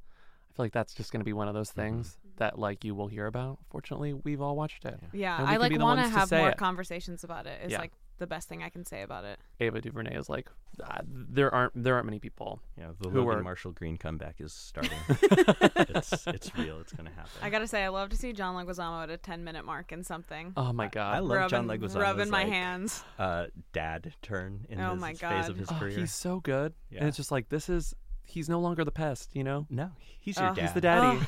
I 0.51 0.55
feel 0.55 0.65
like 0.67 0.73
that's 0.73 0.93
just 0.95 1.11
going 1.13 1.21
to 1.21 1.25
be 1.25 1.33
one 1.33 1.49
of 1.49 1.55
those 1.55 1.71
things 1.71 2.19
that 2.43 2.59
like 2.59 2.85
you 2.85 2.95
will 2.95 3.07
hear 3.09 3.27
about. 3.27 3.59
Fortunately, 3.71 4.13
we've 4.13 4.41
all 4.41 4.57
watched 4.57 4.85
it. 4.85 4.99
Yeah, 5.13 5.37
And 5.39 5.47
we 5.47 5.51
I 5.51 5.53
can 5.55 5.61
like 5.63 5.71
be 5.71 5.79
the 5.79 5.85
want 5.85 5.99
to 5.99 6.03
ones 6.03 6.13
to 6.15 6.19
have 6.21 6.29
say 6.29 6.39
more 6.39 6.51
it. 6.51 6.57
conversations 6.59 7.23
about 7.25 7.47
it. 7.47 7.61
it. 7.63 7.67
Is 7.67 7.73
Yeah. 7.73 7.79
like 7.79 7.93
the 8.19 8.27
best 8.27 8.49
thing 8.49 8.63
I 8.63 8.69
can 8.69 8.85
say 8.85 9.03
about 9.03 9.25
it. 9.25 9.39
Ava 9.59 9.81
DuVernay 9.81 10.15
is 10.17 10.29
like, 10.29 10.49
uh, 10.83 10.99
there 11.05 11.53
aren't 11.53 11.73
there 11.85 11.95
aren't 11.95 12.07
many 12.07 12.19
people. 12.21 12.61
Yeah, 12.79 12.91
the 13.01 13.09
Who 13.11 13.19
Logan 13.21 13.37
were- 13.39 13.43
Marshall 13.43 13.73
Green 13.73 13.97
comeback 13.97 14.37
is 14.41 14.53
starting. 14.53 14.99
it's 15.09 16.27
it's 16.27 16.57
real. 16.57 16.81
It's 16.81 16.93
gonna 16.93 17.11
happen. 17.11 17.31
I 17.43 17.51
gotta 17.51 17.67
say, 17.67 17.85
I 17.85 17.89
love 17.89 18.09
to 18.11 18.17
see 18.17 18.33
John 18.33 18.55
Leguizamo 18.55 19.03
at 19.03 19.11
a 19.11 19.17
ten 19.17 19.45
minute 19.45 19.65
mark 19.65 19.93
in 19.93 20.03
something. 20.05 20.53
Oh 20.57 20.73
my 20.73 20.89
god! 20.89 21.17
I 21.17 21.19
love 21.21 21.51
John 21.51 21.67
rubbing, 21.67 21.81
Leguizamo's 21.89 21.97
rubbing 21.97 22.31
my 22.31 22.43
like, 22.45 22.53
hands. 22.53 23.05
uh, 23.19 23.47
dad 23.73 24.13
turn 24.23 24.67
in 24.69 24.81
Oh 24.81 24.93
his 24.93 25.01
my 25.01 25.11
phase 25.13 25.21
God. 25.21 25.51
of 25.51 25.57
his 25.57 25.71
Oh, 25.71 25.75
career. 25.75 25.99
he's 25.99 26.13
so 26.13 26.41
good, 26.41 26.75
and 26.95 27.09
it's 27.09 27.17
just 27.17 27.31
like 27.33 27.49
this 27.49 27.69
is 27.69 27.95
he's 28.33 28.49
no 28.49 28.59
longer 28.61 28.85
the 28.85 28.91
pest, 28.93 29.31
you 29.35 29.45
know. 29.45 29.67
No, 29.71 29.91
he's 30.21 30.39
your 30.39 30.51
Oh. 30.51 30.55
dad. 30.55 30.63
He's 30.63 30.73
the 30.73 30.81
daddy. 30.81 31.21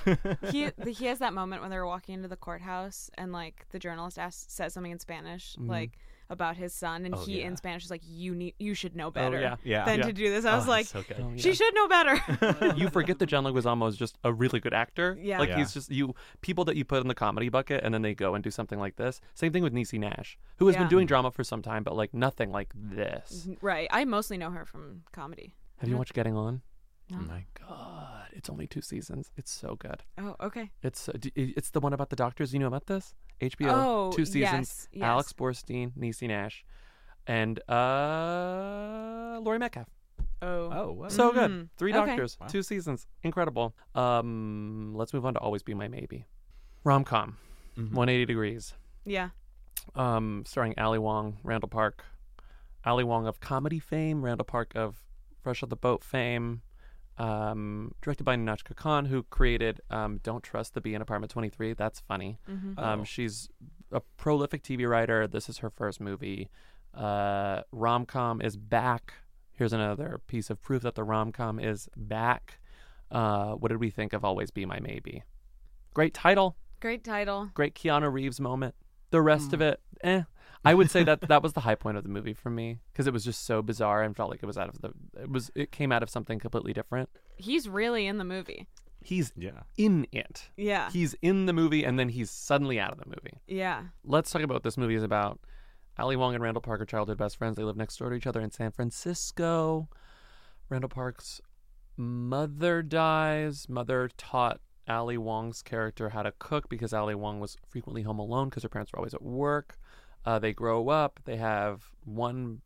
he 0.51 0.71
the, 0.77 0.91
he 0.91 1.07
has 1.07 1.19
that 1.21 1.33
moment 1.35 1.63
when 1.63 1.71
they're 1.71 1.87
walking 1.87 2.15
into 2.17 2.29
the 2.29 2.37
courthouse 2.37 3.11
and 3.17 3.33
like 3.33 3.67
the 3.71 3.79
journalist 3.79 4.19
asks 4.19 4.53
says 4.53 4.73
something 4.75 4.93
in 4.93 4.99
Spanish 4.99 5.57
like 5.59 5.93
about 6.31 6.57
his 6.57 6.73
son 6.73 7.05
and 7.05 7.15
Mm-hmm. 7.15 7.23
Oh, 7.23 7.27
he 7.27 7.41
yeah. 7.41 7.47
in 7.49 7.57
Spanish 7.59 7.85
is 7.85 7.91
like 7.91 8.01
you 8.07 8.35
need 8.35 8.55
you 8.59 8.73
should 8.75 8.97
know 8.97 9.11
better 9.11 9.39
yeah. 9.39 9.57
Yeah. 9.63 9.85
than 9.85 9.99
Yeah. 10.01 10.07
to 10.07 10.13
do 10.15 10.31
this. 10.31 10.45
I 10.47 10.55
Oh, 10.55 10.57
was 10.57 10.67
like 10.67 10.87
he's 10.87 10.91
so 10.91 11.03
good. 11.07 11.19
Oh, 11.21 11.33
she 11.37 11.53
should 11.55 11.75
know 11.75 11.87
better. 11.87 12.75
you 12.77 12.89
forget 12.89 13.19
that 13.19 13.27
John 13.27 13.45
Leguizamo 13.45 13.87
is 13.89 13.97
just 13.97 14.17
a 14.25 14.33
really 14.33 14.59
good 14.59 14.73
actor. 14.73 15.19
Yeah. 15.21 15.39
like 15.39 15.51
Yeah. 15.51 15.59
he's 15.59 15.75
just 15.75 15.91
you 15.91 16.15
people 16.41 16.65
that 16.65 16.77
you 16.77 16.85
put 16.87 17.03
in 17.03 17.09
the 17.09 17.15
comedy 17.15 17.51
bucket, 17.51 17.85
and 17.85 17.93
then 17.93 18.01
they 18.03 18.15
go 18.15 18.35
and 18.35 18.43
do 18.43 18.51
something 18.51 18.79
like 18.79 18.97
this. 18.97 19.21
Same 19.35 19.53
thing 19.53 19.63
with 19.63 19.75
Niecy 19.75 20.01
Nash, 20.01 20.39
who 20.57 20.67
has 20.67 20.75
Yeah. 20.75 20.81
been 20.81 20.89
doing 20.89 21.07
drama 21.07 21.31
for 21.31 21.45
some 21.45 21.61
time, 21.61 21.83
but 21.85 21.95
like 21.95 22.15
nothing 22.15 22.51
like 22.51 22.73
this. 22.75 23.47
right. 23.61 23.87
I 23.91 24.05
mostly 24.07 24.39
know 24.39 24.51
her 24.51 24.65
from 24.65 25.03
comedy. 25.13 25.55
Have 25.79 25.91
you 25.91 25.97
watched 25.99 26.15
Getting 26.15 26.37
On? 26.37 26.63
No. 27.11 27.19
Oh 27.21 27.25
my 27.29 27.45
god, 27.59 28.29
it's 28.33 28.49
only 28.49 28.67
two 28.67 28.81
seasons. 28.81 29.31
It's 29.37 29.51
so 29.51 29.77
good. 29.77 30.03
Oh, 30.19 30.35
okay. 30.41 30.71
It's 30.83 31.09
uh, 31.09 31.13
d- 31.21 31.33
it's 31.37 31.71
the 31.71 31.81
one 31.81 31.93
about 31.93 32.09
the 32.11 32.17
doctors. 32.17 32.53
You 32.55 32.61
know 32.61 32.67
about 32.67 32.87
this? 32.87 33.15
HBO, 33.41 33.67
Oh, 33.73 34.13
two 34.13 34.25
seasons. 34.25 34.41
yes, 34.43 34.89
yes. 34.93 35.03
Alex 35.05 35.33
Borstein, 35.35 35.93
Niecy 35.99 36.29
Nash, 36.29 36.65
and 37.27 37.59
uh, 37.69 39.39
Laurie 39.43 39.59
Metcalf. 39.59 39.89
Oh. 40.43 40.71
Oh, 40.73 40.93
wow. 40.93 41.09
So 41.09 41.31
Mm, 41.31 41.35
good. 41.35 41.69
Three 41.77 41.93
okay. 41.95 42.07
doctors, 42.07 42.37
two 42.49 42.63
seasons. 42.63 43.07
Incredible. 43.23 43.75
Um, 43.95 44.95
let's 44.95 45.13
move 45.15 45.25
on 45.27 45.35
to 45.35 45.41
Always 45.41 45.63
Be 45.63 45.75
My 45.75 45.89
Maybe. 45.89 46.27
Rom 46.85 47.05
com, 47.05 47.37
Mm-hmm. 47.77 47.95
180 47.95 48.27
degrees. 48.27 48.75
Yeah. 49.05 49.31
Um, 49.95 50.45
starring 50.47 50.75
Ali 50.79 50.99
Wong, 50.99 51.39
Randall 51.43 51.69
Park. 51.69 52.05
Ali 52.85 53.05
Wong 53.05 53.27
of 53.27 53.41
comedy 53.41 53.79
fame, 53.79 54.23
Randall 54.25 54.45
Park 54.45 54.73
of 54.75 55.03
Fresh 55.43 55.63
Off 55.63 55.71
the 55.71 55.77
Boat 55.77 56.05
fame. 56.05 56.63
Um, 57.17 57.93
directed 58.03 58.25
by 58.25 58.35
Nahnatchka 58.37 58.75
Khan, 58.75 59.05
who 59.07 59.23
created 59.25 59.81
um, 59.91 60.19
"Don't 60.23 60.43
Trust 60.43 60.75
the 60.75 60.81
Bee 60.81 60.95
in 60.95 61.03
Apartment 61.03 61.31
23." 61.31 61.73
That's 61.75 62.01
funny. 62.01 62.39
Mm-hmm. 62.51 62.79
Um, 62.79 63.01
Oh. 63.01 63.05
she's 63.05 63.49
a 63.93 64.01
prolific 64.17 64.63
TV 64.65 64.89
writer. 64.89 65.27
This 65.29 65.49
is 65.49 65.59
her 65.59 65.71
first 65.71 66.01
movie. 66.01 66.51
Uh, 66.93 67.63
rom 67.73 68.05
com 68.07 68.41
is 68.41 68.57
back. 68.57 69.15
Here's 69.53 69.73
another 69.73 70.21
piece 70.27 70.51
of 70.51 70.61
proof 70.61 70.83
that 70.83 70.97
the 70.97 71.05
rom 71.05 71.31
com 71.31 71.61
is 71.61 71.89
back. 71.97 72.59
Uh, 73.11 73.53
what 73.53 73.69
did 73.69 73.79
we 73.79 73.91
think 73.91 74.13
of 74.13 74.25
Always 74.25 74.51
Be 74.51 74.65
My 74.67 74.81
Maybe? 74.81 75.23
Great 75.93 76.15
title, 76.15 76.57
Great 76.81 77.05
title. 77.05 77.51
great 77.55 77.75
Keanu 77.77 78.13
Reeves 78.13 78.41
moment. 78.41 78.75
The 79.11 79.23
rest 79.23 79.53
of 79.53 79.61
it, 79.61 79.81
eh. 80.03 80.23
I 80.65 80.75
would 80.75 80.91
say 80.91 81.05
that 81.05 81.21
that 81.23 81.43
was 81.43 81.53
the 81.53 81.61
high 81.61 81.75
point 81.75 81.97
of 81.97 82.03
the 82.03 82.09
movie 82.09 82.33
for 82.35 82.51
me 82.51 82.79
because 82.93 83.07
it 83.07 83.13
was 83.13 83.25
just 83.25 83.45
so 83.45 83.61
bizarre 83.63 84.03
and 84.03 84.17
felt 84.17 84.31
like 84.31 84.43
it 84.43 84.47
was 84.47 84.57
out 84.59 84.69
of 84.69 84.81
the. 84.81 84.93
It 85.21 85.31
was. 85.31 85.51
It 85.55 85.73
came 85.73 85.93
out 85.93 86.03
of 86.03 86.11
something 86.11 86.39
completely 86.39 86.73
different. 86.73 87.09
He's 87.37 87.69
really 87.69 88.07
in 88.07 88.19
the 88.19 88.25
movie. 88.25 88.67
He's 89.03 89.33
Yeah. 89.37 89.65
in 89.77 90.07
it. 90.13 90.49
Yeah. 90.57 90.91
He's 90.91 91.15
in 91.21 91.45
the 91.45 91.53
movie 91.53 91.85
and 91.85 91.99
then 91.99 92.09
he's 92.09 92.31
suddenly 92.31 92.81
out 92.81 92.91
of 92.93 92.99
the 92.99 93.05
movie. 93.07 93.39
Yeah. 93.47 93.83
let's 94.03 94.31
talk 94.31 94.41
about 94.43 94.55
what 94.55 94.63
this 94.63 94.79
movie 94.79 94.95
is 94.95 95.03
about. 95.03 95.39
Ali 95.99 96.17
Wong 96.17 96.35
and 96.35 96.43
Randall 96.43 96.63
Park 96.63 96.81
are 96.81 96.87
childhood 96.87 97.19
best 97.19 97.37
friends. 97.37 97.57
They 97.57 97.65
live 97.65 97.77
next 97.77 97.99
door 97.99 98.09
to 98.09 98.17
each 98.17 98.27
other 98.27 98.41
in 98.41 98.51
San 98.51 98.71
Francisco. 98.71 99.89
Randall 100.71 100.89
Park's 100.89 101.41
mother 101.99 102.83
dies. 102.83 103.69
Mother 103.69 104.09
taught 104.17 104.61
Ali 104.89 105.19
Wong's 105.19 105.63
character 105.63 106.09
how 106.11 106.23
to 106.23 106.33
cook 106.39 106.69
because 106.69 106.93
Ali 106.95 107.15
Wong 107.15 107.41
was 107.41 107.57
frequently 107.69 108.03
home 108.03 108.19
alone 108.19 108.49
because 108.49 108.63
her 108.63 108.69
parents 108.69 108.93
were 108.93 108.99
always 108.99 109.15
at 109.15 109.23
work. 109.23 109.77
Uh, 110.25 110.39
they 110.39 110.53
grow 110.53 110.89
up. 110.89 111.21
They 111.25 111.37
have 111.37 111.91
one 112.05 112.61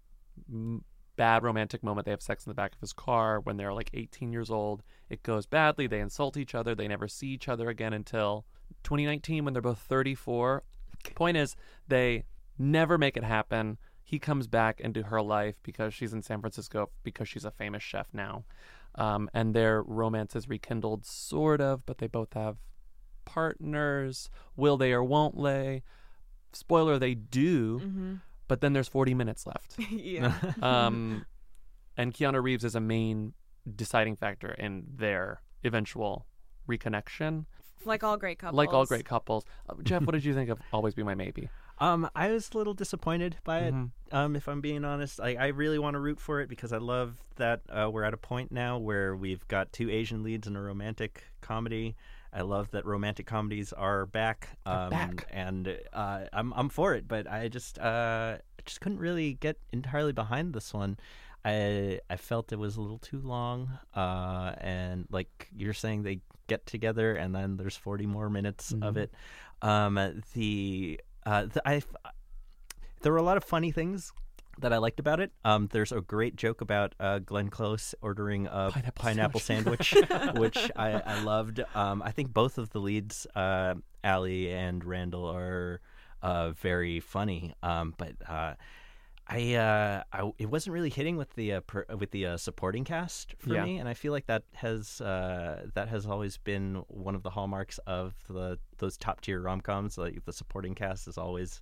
m- 0.49 0.85
bad 1.17 1.43
romantic 1.43 1.83
moment. 1.83 2.05
They 2.05 2.13
have 2.13 2.23
sex 2.23 2.47
in 2.47 2.51
the 2.51 2.55
back 2.55 2.75
of 2.75 2.81
his 2.81 2.93
car 2.93 3.41
when 3.41 3.57
they're 3.57 3.73
like 3.73 3.91
18 3.93 4.33
years 4.33 4.51
old. 4.51 4.83
It 5.11 5.23
goes 5.23 5.47
badly. 5.47 5.87
They 5.87 6.01
insult 6.01 6.37
each 6.37 6.55
other. 6.55 6.75
They 6.75 6.89
never 6.89 7.09
see 7.09 7.29
each 7.29 7.49
other 7.49 7.69
again 7.69 7.93
until 7.93 8.47
2019 8.85 9.45
when 9.45 9.53
they're 9.53 9.61
both 9.63 9.79
34. 9.79 10.63
Point 11.15 11.37
is, 11.37 11.57
they 11.87 12.25
never 12.59 12.99
make 12.99 13.17
it 13.17 13.25
happen. 13.25 13.79
He 14.03 14.19
comes 14.19 14.47
back 14.47 14.81
into 14.81 15.05
her 15.05 15.21
life 15.21 15.57
because 15.63 15.93
she's 15.93 16.13
in 16.13 16.23
San 16.23 16.41
Francisco 16.41 16.91
because 17.03 17.29
she's 17.29 17.45
a 17.45 17.51
famous 17.51 17.83
chef 17.83 18.09
now. 18.13 18.45
Um, 18.95 19.29
and 19.35 19.55
their 19.55 19.83
romance 19.83 20.35
is 20.35 20.49
rekindled, 20.49 21.05
sort 21.05 21.61
of, 21.61 21.85
but 21.85 21.99
they 21.99 22.07
both 22.07 22.33
have 22.33 22.57
partners. 23.25 24.31
Will 24.57 24.77
they 24.77 24.93
or 24.93 25.05
won't 25.05 25.43
they? 25.43 25.83
Spoiler, 26.53 26.99
they 26.99 27.15
do, 27.15 27.79
Mm-hmm. 27.81 28.15
but 28.49 28.61
then 28.61 28.73
there's 28.73 28.89
40 28.89 29.15
minutes 29.15 29.47
left. 29.47 29.77
yeah. 29.91 30.35
Um, 30.63 31.25
and 31.97 32.15
Keanu 32.15 32.43
Reeves 32.43 32.65
is 32.65 32.75
a 32.75 32.81
main 32.81 33.35
deciding 33.77 34.17
factor 34.17 34.51
in 34.53 34.85
their 34.97 35.43
eventual 35.65 36.27
reconnection. 36.69 37.47
like 37.85 38.03
all 38.05 38.17
great 38.17 38.39
couples. 38.39 38.57
Like 38.57 38.73
all 38.73 38.87
great 38.87 39.05
couples. 39.05 39.45
Uh, 39.69 39.75
Geoff, 39.83 40.03
what 40.03 40.13
did 40.13 40.25
you 40.25 40.35
think 40.35 40.51
of 40.51 40.59
Always 40.73 40.95
Be 40.95 41.03
My 41.03 41.15
Maybe? 41.15 41.49
Um, 41.81 42.11
I 42.13 42.33
was 42.33 42.51
a 42.53 42.59
little 42.59 42.75
disappointed 42.75 43.37
by 43.45 43.61
it. 43.61 43.73
Mhm. 43.73 43.91
Um, 44.11 44.35
if 44.35 44.49
I'm 44.49 44.61
being 44.61 44.85
honest, 44.85 45.21
I, 45.21 45.37
I 45.37 45.47
really 45.47 45.79
want 45.79 45.95
to 45.95 46.01
root 46.01 46.19
for 46.19 46.41
it 46.41 46.49
because 46.49 46.73
I 46.73 46.79
love 46.79 47.19
that 47.37 47.61
uh, 47.71 47.89
we're 47.89 48.03
at 48.03 48.13
a 48.13 48.17
point 48.17 48.51
now 48.51 48.79
where 48.79 49.15
we've 49.15 49.47
got 49.47 49.73
two 49.73 49.89
Asian 49.89 50.25
leads 50.25 50.49
in 50.49 50.57
a 50.57 50.61
romantic 50.61 51.23
comedy. 51.41 51.95
I 52.39 52.43
love 52.43 52.71
that 52.71 52.87
romantic 52.87 53.27
comedies 53.27 53.73
are 53.73 54.07
back. 54.07 54.49
Um, 54.65 54.91
back. 54.91 55.27
and 55.31 55.77
uh, 55.93 56.27
I'm 56.33 56.53
I'm 56.55 56.69
for 56.69 56.95
it, 56.95 57.09
but 57.09 57.29
I 57.29 57.49
just 57.49 57.81
uh, 57.81 58.39
I 58.39 58.63
just 58.65 58.81
couldn't 58.81 59.01
really 59.01 59.35
get 59.35 59.59
entirely 59.73 60.13
behind 60.13 60.55
this 60.55 60.73
one. 60.73 60.99
I 61.45 61.99
I 62.09 62.17
felt 62.17 62.53
it 62.53 62.59
was 62.59 62.77
a 62.77 62.81
little 62.81 62.99
too 62.99 63.21
long, 63.21 63.77
uh, 63.97 64.53
and 64.59 65.07
like 65.11 65.49
you're 65.57 65.75
saying, 65.75 66.05
they 66.05 66.21
get 66.47 66.65
together 66.65 67.15
and 67.15 67.35
then 67.35 67.57
there's 67.57 67.77
40 67.77 68.07
more 68.07 68.31
minutes 68.31 68.73
of 68.83 68.95
Mhm. 68.95 68.97
it. 69.03 69.15
Um, 69.61 70.23
the 70.35 71.01
uh, 71.27 71.47
the, 71.47 71.69
I 71.69 71.83
there 73.03 73.11
were 73.13 73.19
a 73.19 73.23
lot 73.23 73.37
of 73.37 73.43
funny 73.45 73.73
things 73.73 74.13
that 74.61 74.73
I 74.73 74.79
liked 74.79 75.01
about 75.01 75.21
it. 75.21 75.33
Um, 75.45 75.69
there's 75.73 75.93
a 75.93 76.01
great 76.01 76.37
joke 76.37 76.61
about 76.61 76.95
uh, 77.01 77.19
Glenn 77.21 77.49
Close 77.49 77.95
ordering 78.03 78.47
a 78.47 78.71
Pineapple 78.73 78.93
pineapple, 79.05 79.41
sandwich, 79.41 79.95
which 80.35 80.71
I, 80.77 80.93
I 81.05 81.23
loved. 81.23 81.61
Um, 81.75 82.03
I 82.03 82.11
think 82.11 82.33
both 82.33 82.59
of 82.59 82.71
the 82.71 82.81
leads, 82.81 83.27
uh, 83.35 83.75
Ali 84.05 84.53
and 84.53 84.85
Randall, 84.85 85.27
are 85.27 85.81
uh, 86.23 86.51
very 86.51 87.01
funny. 87.01 87.55
Um, 87.63 87.95
but 87.97 88.13
uh, 88.29 88.55
I, 89.31 89.55
uh, 89.55 90.03
I 90.13 90.33
it 90.39 90.47
wasn't 90.47 90.73
really 90.73 90.89
hitting 90.91 91.17
with 91.19 91.35
the 91.35 91.53
uh, 91.55 91.61
per, 91.61 91.85
with 91.99 92.11
the 92.13 92.27
uh, 92.27 92.37
supporting 92.39 92.85
cast 92.85 93.35
for 93.39 93.51
Yeah. 93.55 93.65
me, 93.65 93.77
and 93.79 93.89
I 93.89 93.93
feel 93.95 94.11
like 94.13 94.27
that 94.27 94.45
has 94.55 95.01
uh, 95.03 95.67
that 95.75 95.89
has 95.89 96.07
always 96.07 96.39
been 96.39 96.77
one 96.89 97.15
of 97.15 97.23
the 97.23 97.31
hallmarks 97.31 97.79
of 97.87 98.15
the 98.31 98.59
those 98.79 98.97
top 98.97 99.21
tier 99.21 99.41
rom 99.41 99.61
coms. 99.61 99.99
Like 99.99 100.25
the 100.25 100.33
supporting 100.33 100.75
cast 100.75 101.07
is 101.09 101.19
always 101.19 101.61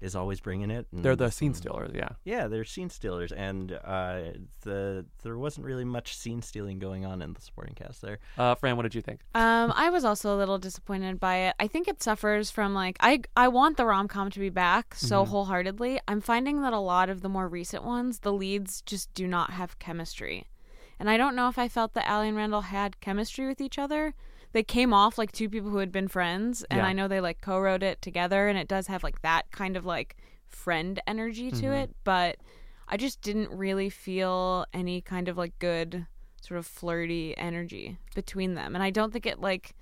is 0.00 0.14
always 0.14 0.40
bringing 0.40 0.70
it. 0.70 0.86
They're 0.92 1.16
the 1.16 1.30
scene 1.30 1.54
stealers, 1.54 1.90
yeah. 1.94 2.10
yeah, 2.24 2.46
they're 2.48 2.64
scene 2.64 2.88
stealers, 2.88 3.32
and 3.32 3.72
uh, 3.72 4.20
the 4.62 5.04
there 5.22 5.36
wasn't 5.36 5.66
really 5.66 5.84
much 5.84 6.16
scene 6.16 6.40
stealing 6.42 6.78
going 6.78 7.04
on 7.04 7.20
in 7.22 7.32
the 7.32 7.40
supporting 7.40 7.74
cast 7.74 8.00
there. 8.02 8.18
Uh, 8.36 8.54
Fran, 8.54 8.76
what 8.76 8.82
did 8.84 8.94
you 8.94 9.02
think? 9.02 9.20
Um, 9.34 9.72
I 9.74 9.90
was 9.90 10.04
also 10.04 10.34
a 10.34 10.38
little 10.38 10.58
disappointed 10.58 11.18
by 11.18 11.36
it. 11.38 11.54
I 11.58 11.66
think 11.66 11.88
it 11.88 12.02
suffers 12.02 12.50
from 12.50 12.74
like 12.74 12.96
I 13.00 13.22
I 13.36 13.48
want 13.48 13.76
the 13.76 13.86
rom 13.86 14.06
com 14.08 14.30
to 14.30 14.38
be 14.40 14.50
back 14.50 14.94
so 14.94 15.24
Mhm. 15.24 15.28
wholeheartedly. 15.28 16.00
I'm 16.06 16.20
finding 16.20 16.62
that 16.62 16.72
a 16.72 16.78
lot 16.78 17.10
of 17.10 17.20
the 17.22 17.28
more 17.28 17.48
recent 17.48 17.84
ones, 17.84 18.20
the 18.20 18.32
leads 18.32 18.82
just 18.82 19.12
do 19.14 19.26
not 19.26 19.50
have 19.50 19.78
chemistry, 19.78 20.46
and 21.00 21.10
I 21.10 21.16
don't 21.16 21.34
know 21.34 21.48
if 21.48 21.58
I 21.58 21.68
felt 21.68 21.94
that 21.94 22.08
Ali 22.08 22.28
and 22.28 22.36
Randall 22.36 22.62
had 22.62 23.00
chemistry 23.00 23.46
with 23.46 23.60
each 23.60 23.78
other. 23.78 24.14
They 24.52 24.62
came 24.62 24.92
off 24.94 25.18
like 25.18 25.32
two 25.32 25.48
people 25.48 25.70
who 25.70 25.78
had 25.78 25.92
been 25.92 26.08
friends, 26.08 26.64
and 26.70 26.78
Yeah. 26.78 26.86
I 26.86 26.92
know 26.92 27.06
they 27.08 27.20
like 27.20 27.40
co-wrote 27.40 27.82
it 27.82 28.00
together, 28.02 28.48
and 28.48 28.58
it 28.58 28.68
does 28.68 28.86
have 28.86 29.02
like 29.02 29.20
that 29.22 29.50
kind 29.50 29.76
of 29.76 29.84
like 29.84 30.16
friend 30.46 31.00
energy 31.06 31.50
to 31.50 31.66
Mhm. 31.66 31.82
it, 31.84 31.96
but 32.04 32.36
I 32.88 32.96
just 32.96 33.20
didn't 33.20 33.50
really 33.50 33.90
feel 33.90 34.64
any 34.72 35.02
kind 35.02 35.28
of 35.28 35.36
like 35.36 35.58
good 35.58 36.06
sort 36.40 36.58
of 36.58 36.66
flirty 36.66 37.36
energy 37.36 37.98
between 38.14 38.54
them. 38.54 38.74
And 38.74 38.82
I 38.82 38.90
don't 38.90 39.12
think 39.12 39.26
it 39.26 39.40
like 39.40 39.74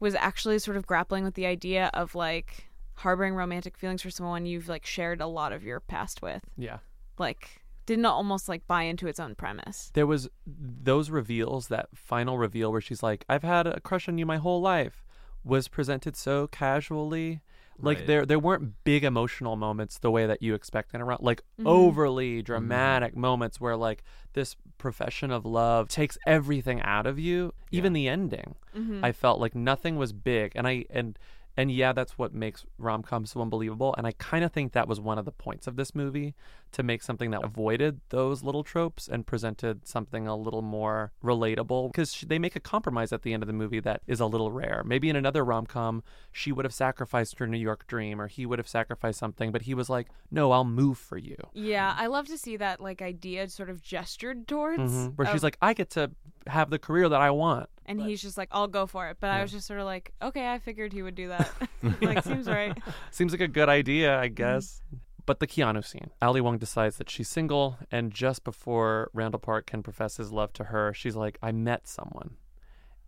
was 0.00 0.16
actually 0.16 0.58
sort 0.58 0.76
of 0.76 0.84
grappling 0.86 1.22
with 1.22 1.34
the 1.34 1.46
idea 1.46 1.88
of 1.94 2.16
like 2.16 2.68
harboring 2.94 3.34
romantic 3.34 3.76
feelings 3.78 4.02
for 4.02 4.10
someone 4.10 4.44
you've 4.46 4.68
like 4.68 4.84
shared 4.84 5.20
a 5.20 5.26
lot 5.28 5.52
of 5.52 5.62
your 5.62 5.78
past 5.78 6.20
with. 6.22 6.42
Yeah. 6.56 6.78
Like 7.18 7.61
didn't 7.86 8.06
almost 8.06 8.48
like 8.48 8.66
buy 8.66 8.82
into 8.82 9.06
its 9.08 9.18
own 9.20 9.34
premise. 9.34 9.90
There 9.94 10.06
was 10.06 10.28
those 10.46 11.10
reveals, 11.10 11.68
that 11.68 11.88
final 11.94 12.38
reveal 12.38 12.70
where 12.72 12.80
she's 12.80 13.02
like, 13.02 13.24
I've 13.28 13.42
had 13.42 13.66
a 13.66 13.80
crush 13.80 14.08
on 14.08 14.18
you 14.18 14.26
my 14.26 14.36
whole 14.38 14.60
life, 14.60 15.04
was 15.44 15.68
presented 15.68 16.16
so 16.16 16.46
casually. 16.46 17.40
Like 17.78 17.98
Right. 17.98 18.06
there 18.06 18.26
there 18.26 18.38
weren't 18.38 18.84
big 18.84 19.02
emotional 19.02 19.56
moments 19.56 19.98
the 19.98 20.10
way 20.10 20.26
that 20.26 20.42
you 20.42 20.54
expect 20.54 20.94
in 20.94 21.00
a 21.00 21.04
rom 21.04 21.18
like 21.22 21.42
Mhm. 21.58 21.66
overly 21.66 22.42
dramatic 22.42 23.16
moments 23.16 23.60
where 23.60 23.76
like 23.76 24.04
this 24.34 24.54
profession 24.78 25.30
of 25.32 25.44
love 25.44 25.88
takes 25.88 26.16
everything 26.26 26.80
out 26.82 27.06
of 27.06 27.18
you. 27.18 27.52
Even 27.72 27.92
the 27.94 28.08
ending. 28.08 28.54
Mm-hmm. 28.76 29.04
I 29.04 29.10
felt 29.12 29.40
like 29.40 29.54
nothing 29.54 29.96
was 29.96 30.12
big 30.12 30.52
and 30.54 30.68
I 30.68 30.84
and 30.90 31.18
and 31.56 31.70
yeah, 31.70 31.92
that's 31.92 32.16
what 32.16 32.32
makes 32.32 32.64
rom 32.78 33.02
coms 33.02 33.32
so 33.32 33.40
unbelievable. 33.42 33.94
And 33.98 34.06
I 34.06 34.12
kind 34.12 34.44
of 34.44 34.52
think 34.52 34.72
that 34.72 34.88
was 34.88 35.00
one 35.00 35.18
of 35.18 35.24
the 35.24 35.32
points 35.32 35.66
of 35.66 35.76
this 35.76 35.94
movie 35.94 36.34
to 36.72 36.82
make 36.82 37.02
something 37.02 37.30
that 37.32 37.44
avoided 37.44 38.00
those 38.08 38.42
little 38.42 38.64
tropes 38.64 39.06
and 39.06 39.26
presented 39.26 39.86
something 39.86 40.26
a 40.26 40.34
little 40.34 40.62
more 40.62 41.12
relatable. 41.22 41.92
Because 41.92 42.24
they 42.26 42.38
make 42.38 42.56
a 42.56 42.60
compromise 42.60 43.12
at 43.12 43.22
the 43.22 43.34
end 43.34 43.42
of 43.42 43.46
the 43.46 43.52
movie 43.52 43.80
that 43.80 44.00
is 44.06 44.20
a 44.20 44.26
little 44.26 44.50
rare. 44.50 44.82
Maybe 44.86 45.10
in 45.10 45.16
another 45.16 45.44
rom 45.44 45.66
com, 45.66 46.02
she 46.30 46.52
would 46.52 46.64
have 46.64 46.72
sacrificed 46.72 47.38
her 47.38 47.46
New 47.46 47.58
York 47.58 47.86
dream 47.86 48.20
or 48.20 48.28
he 48.28 48.46
would 48.46 48.58
have 48.58 48.68
sacrificed 48.68 49.18
something, 49.18 49.52
but 49.52 49.62
he 49.62 49.74
was 49.74 49.90
like, 49.90 50.08
no, 50.30 50.52
I'll 50.52 50.64
move 50.64 50.96
for 50.96 51.18
you. 51.18 51.36
Yeah, 51.52 51.94
I 51.98 52.06
love 52.06 52.26
to 52.28 52.38
see 52.38 52.56
that 52.56 52.80
like 52.80 53.02
idea 53.02 53.48
sort 53.50 53.68
of 53.68 53.82
gestured 53.82 54.48
towards. 54.48 54.90
Mhm. 54.90 55.16
Where 55.16 55.26
she's 55.30 55.42
like, 55.42 55.58
I 55.60 55.74
get 55.74 55.90
to 55.90 56.10
have 56.46 56.70
the 56.70 56.78
career 56.78 57.08
that 57.10 57.20
I 57.20 57.30
want. 57.30 57.68
And 57.86 58.00
he's 58.00 58.22
just 58.22 58.36
like, 58.38 58.48
I'll 58.52 58.68
go 58.68 58.86
for 58.86 59.08
it. 59.08 59.16
But 59.20 59.30
I 59.30 59.42
was 59.42 59.52
just 59.52 59.66
sort 59.66 59.80
of 59.80 59.86
like, 59.86 60.12
okay, 60.22 60.52
I 60.52 60.58
figured 60.58 60.92
he 60.92 61.02
would 61.02 61.14
do 61.14 61.28
that. 61.28 61.50
like, 62.00 62.24
seems 62.24 62.46
right. 62.48 62.76
Seems 63.10 63.32
like 63.32 63.40
a 63.40 63.48
good 63.48 63.68
idea, 63.68 64.10
Mm-hmm. 64.10 64.22
I 64.22 64.28
guess. 64.28 64.82
But 65.24 65.38
the 65.38 65.46
Keanu 65.46 65.84
scene. 65.84 66.10
Ali 66.20 66.40
Wong 66.40 66.58
decides 66.58 66.96
that 66.96 67.08
she's 67.08 67.28
single, 67.28 67.78
and 67.92 68.10
just 68.12 68.42
before 68.42 69.08
Randall 69.12 69.38
Park 69.38 69.66
can 69.66 69.82
profess 69.82 70.16
his 70.16 70.32
love 70.32 70.52
to 70.54 70.64
her, 70.64 70.92
she's 70.92 71.14
like, 71.14 71.38
I 71.40 71.52
met 71.52 71.86
someone, 71.86 72.36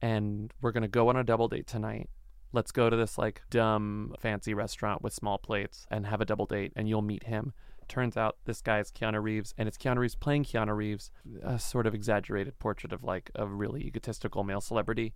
and 0.00 0.52
we're 0.60 0.70
going 0.70 0.82
to 0.82 0.88
go 0.88 1.08
on 1.08 1.16
a 1.16 1.24
double 1.24 1.48
date 1.48 1.66
tonight. 1.66 2.08
Let's 2.52 2.70
go 2.70 2.88
to 2.88 2.94
this 2.96 3.18
like 3.18 3.42
dumb 3.50 4.14
fancy 4.20 4.54
restaurant 4.54 5.02
with 5.02 5.12
small 5.12 5.38
plates 5.38 5.86
and 5.90 6.06
have 6.06 6.20
a 6.20 6.24
double 6.24 6.46
date, 6.46 6.72
and 6.76 6.88
you'll 6.88 7.02
meet 7.02 7.24
him. 7.24 7.52
Turns 7.88 8.16
out 8.16 8.36
this 8.44 8.60
guy 8.60 8.80
is 8.80 8.90
Keanu 8.90 9.22
Reeves, 9.22 9.54
and 9.58 9.68
it's 9.68 9.76
Keanu 9.78 9.98
Reeves 9.98 10.14
playing 10.14 10.44
Keanu 10.44 10.74
Reeves, 10.76 11.10
a 11.42 11.58
sort 11.58 11.86
of 11.86 11.94
exaggerated 11.94 12.58
portrait 12.58 12.92
of 12.92 13.04
like 13.04 13.30
a 13.34 13.46
really 13.46 13.82
egotistical 13.82 14.42
male 14.44 14.60
celebrity. 14.60 15.14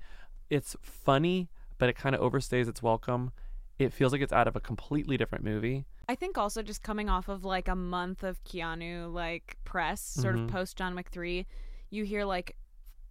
It's 0.51 0.77
funny, 0.81 1.49
but 1.79 1.89
it 1.89 1.97
kind 1.97 2.15
of 2.15 2.21
overstays 2.21 2.69
its 2.69 2.83
welcome. 2.83 3.33
It 3.79 3.93
feels 3.93 4.13
like 4.13 4.21
it's 4.23 4.33
out 4.33 4.49
of 4.49 4.57
a 4.57 4.61
completely 4.61 5.17
different 5.17 5.45
movie. 5.45 5.87
I 6.09 6.15
think 6.15 6.39
also 6.39 6.63
just 6.63 6.83
coming 6.83 7.09
off 7.09 7.29
of 7.29 7.45
like 7.45 7.69
a 7.69 7.77
month 7.77 8.23
of 8.23 8.43
Keanu 8.45 9.13
like 9.13 9.57
press, 9.65 10.01
sort 10.01 10.37
Mhm. 10.37 10.45
of 10.45 10.51
post 10.51 10.77
John 10.77 10.95
Wick 10.95 11.09
3, 11.11 11.47
you 11.91 12.05
hear 12.05 12.25
like 12.25 12.57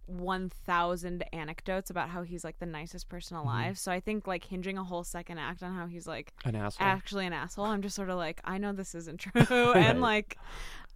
1000 0.08 1.24
anecdotes 1.32 1.90
about 1.90 2.08
how 2.08 2.22
he's 2.22 2.44
like 2.44 2.58
the 2.58 2.66
nicest 2.66 3.08
person 3.08 3.36
alive. 3.36 3.78
So 3.78 3.92
I 3.92 4.00
think 4.00 4.26
like 4.26 4.44
hinging 4.44 4.78
a 4.78 4.84
whole 4.84 5.04
second 5.04 5.38
act 5.38 5.62
on 5.62 5.74
how 5.74 5.86
he's 5.86 6.06
like 6.06 6.32
An 6.44 6.54
asshole. 6.56 6.86
actually 6.86 7.26
an 7.26 7.32
asshole. 7.32 7.66
I'm 7.66 7.82
just 7.82 7.94
sort 7.96 8.10
of 8.10 8.16
like, 8.16 8.40
I 8.44 8.58
know 8.58 8.72
this 8.72 8.94
isn't 8.94 9.18
true. 9.18 9.32
and 9.74 10.00
like, 10.00 10.36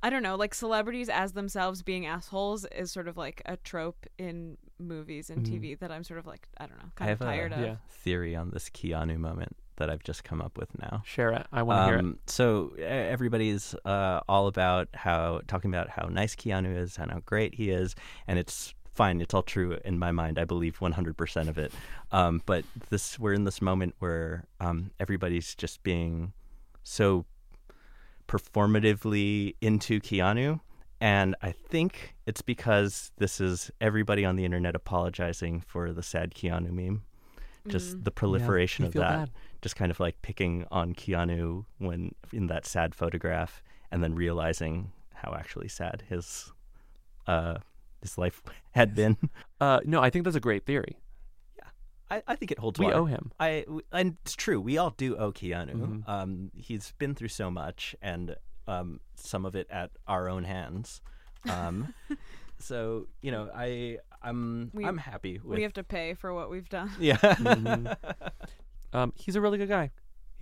I 0.02 0.10
don't 0.10 0.22
know, 0.22 0.36
like 0.36 0.54
celebrities 0.54 1.08
as 1.08 1.32
themselves 1.32 1.82
being 1.82 2.06
assholes 2.06 2.64
is 2.74 2.90
sort 2.90 3.06
of 3.08 3.16
like 3.16 3.42
a 3.46 3.56
trope 3.58 4.06
in 4.18 4.56
movies 4.78 5.30
and 5.30 5.46
TV 5.46 5.78
that 5.78 5.92
I'm 5.92 6.02
sort 6.02 6.18
of 6.18 6.26
like, 6.26 6.48
I 6.58 6.66
don't 6.66 6.78
know, 6.78 6.86
I 6.96 6.98
kind 6.98 7.10
of 7.12 7.18
tired 7.20 7.52
a 7.52 7.56
of. 7.56 7.60
Yeah. 7.62 7.76
theory 7.88 8.34
on 8.34 8.50
this 8.50 8.68
Keanu 8.68 9.16
moment 9.18 9.56
that 9.76 9.88
I've 9.90 10.02
just 10.02 10.24
come 10.24 10.42
up 10.42 10.58
with 10.58 10.68
now. 10.80 11.02
Share 11.04 11.30
it. 11.30 11.46
I 11.52 11.62
want 11.62 11.80
to 11.80 11.84
hear 11.86 11.94
it. 11.96 12.00
Um, 12.00 12.18
so 12.26 12.74
everybody's 12.78 13.74
uh, 13.84 14.20
all 14.28 14.46
about 14.48 14.88
how 14.94 15.40
talking 15.46 15.70
about 15.72 15.88
how 15.88 16.08
nice 16.08 16.34
Keanu 16.34 16.76
is 16.76 16.98
and 16.98 17.10
how 17.10 17.20
great 17.24 17.54
he 17.54 17.70
is, 17.70 17.94
and 18.26 18.38
it's 18.38 18.74
fine. 18.92 19.20
It's 19.20 19.34
all 19.34 19.42
true 19.42 19.78
in 19.84 19.98
my 19.98 20.12
mind. 20.12 20.38
I 20.38 20.44
believe 20.44 20.78
100% 20.78 21.48
of 21.48 21.58
it. 21.58 21.72
Um, 22.10 22.42
but 22.46 22.64
this 22.90 23.18
we're 23.18 23.32
in 23.32 23.44
this 23.44 23.62
moment 23.62 23.94
where 23.98 24.44
um, 24.60 24.90
everybody's 25.00 25.54
just 25.54 25.82
being 25.82 26.32
so 26.82 27.24
performatively 28.28 29.54
into 29.60 30.00
Keanu. 30.00 30.60
And 31.00 31.34
I 31.42 31.52
think 31.52 32.14
it's 32.26 32.42
because 32.42 33.10
this 33.18 33.40
is 33.40 33.70
everybody 33.80 34.24
on 34.24 34.36
the 34.36 34.44
internet 34.44 34.76
apologizing 34.76 35.62
for 35.66 35.92
the 35.92 36.02
sad 36.02 36.34
Keanu 36.34 36.70
meme. 36.70 37.02
Just 37.68 38.02
the 38.02 38.10
proliferation 38.10 38.84
you 38.84 38.88
of 38.88 38.94
that 38.94 39.18
bad. 39.18 39.30
just 39.60 39.76
kind 39.76 39.92
of 39.92 40.00
like 40.00 40.20
picking 40.22 40.66
on 40.72 40.94
Keanu 40.94 41.64
when 41.78 42.12
in 42.32 42.48
that 42.48 42.66
sad 42.66 42.92
photograph, 42.92 43.62
and 43.92 44.02
then 44.02 44.16
realizing 44.16 44.90
how 45.14 45.32
actually 45.34 45.68
sad 45.68 46.02
his 46.08 46.52
uh 47.28 47.58
his 48.02 48.18
life 48.18 48.42
had 48.72 48.94
been. 48.94 49.16
Uh, 49.60 49.80
no, 49.84 50.02
I 50.02 50.10
think 50.10 50.24
that's 50.24 50.36
a 50.36 50.40
great 50.40 50.66
theory. 50.66 50.98
I, 52.10 52.22
I 52.28 52.36
think 52.36 52.50
it 52.50 52.58
holds 52.58 52.78
We 52.78 52.84
water. 52.86 52.98
owe 52.98 53.04
him. 53.06 53.32
I 53.40 53.60
w- 53.66 53.80
and 53.90 54.18
it's 54.22 54.34
true. 54.34 54.60
We 54.60 54.76
all 54.76 54.90
do 54.90 55.16
owe 55.16 55.32
Keanu. 55.32 55.72
Mhm. 55.74 56.08
Um, 56.08 56.50
he's 56.54 56.92
been 56.98 57.14
through 57.14 57.28
so 57.28 57.50
much, 57.50 57.96
and 58.02 58.36
um, 58.66 59.00
some 59.16 59.46
of 59.46 59.56
it 59.56 59.66
at 59.70 59.92
our 60.06 60.28
own 60.28 60.44
hands. 60.44 61.00
Um, 61.48 61.94
so 62.58 63.06
you 63.22 63.30
know, 63.30 63.48
I 63.54 63.96
I'm 64.22 64.70
We- 64.74 64.84
I'm 64.84 64.98
happy 64.98 65.40
with. 65.42 65.56
We 65.56 65.62
have 65.62 65.72
to 65.74 65.82
pay 65.84 66.12
for 66.14 66.34
what 66.34 66.50
we've 66.50 66.68
done. 66.68 66.90
yeah. 67.00 67.16
Um, 68.94 69.14
he's 69.16 69.36
a 69.36 69.40
really 69.40 69.56
good 69.56 69.70
guy. 69.70 69.90